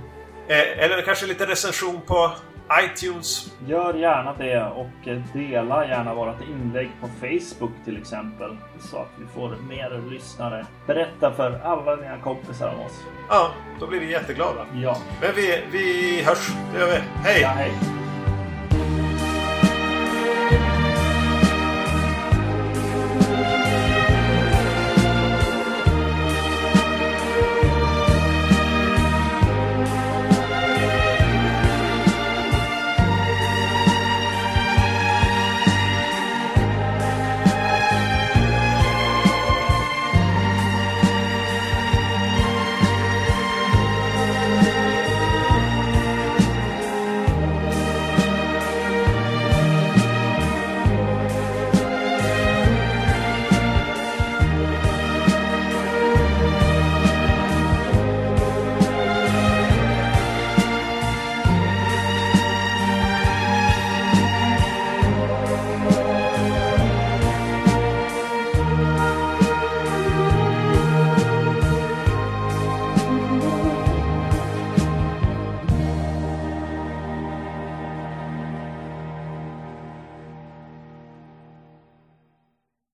Eh, 0.48 0.84
eller 0.84 1.02
kanske 1.02 1.26
lite 1.26 1.46
recension 1.46 2.02
på 2.02 2.32
iTunes. 2.84 3.54
Gör 3.68 3.94
gärna 3.94 4.34
det 4.34 4.64
och 4.64 5.10
dela 5.34 5.88
gärna 5.88 6.14
vårt 6.14 6.42
inlägg 6.42 6.90
på 7.02 7.08
Facebook 7.08 7.72
till 7.86 7.98
exempel. 7.98 8.58
Så 8.80 8.98
att 8.98 9.10
vi 9.20 9.26
får 9.26 9.56
mer 9.70 10.12
lyssnare. 10.12 10.66
Berätta 10.88 11.32
för 11.34 11.62
alla 11.64 11.96
dina 11.96 12.18
kompisar 12.18 12.74
om 12.74 12.86
oss. 12.86 13.02
Ja, 13.30 13.52
då 13.80 13.88
blir 13.88 14.00
vi 14.00 14.12
jätteglada. 14.12 14.66
Ja. 14.74 14.98
Men 15.22 15.30
vi, 15.36 15.64
vi 15.72 16.22
hörs. 16.24 16.52
Det 16.74 16.80
gör 16.80 16.88
vi. 16.88 17.00
Hej! 17.24 17.42
Ja, 17.42 17.48
hej. 17.50 17.72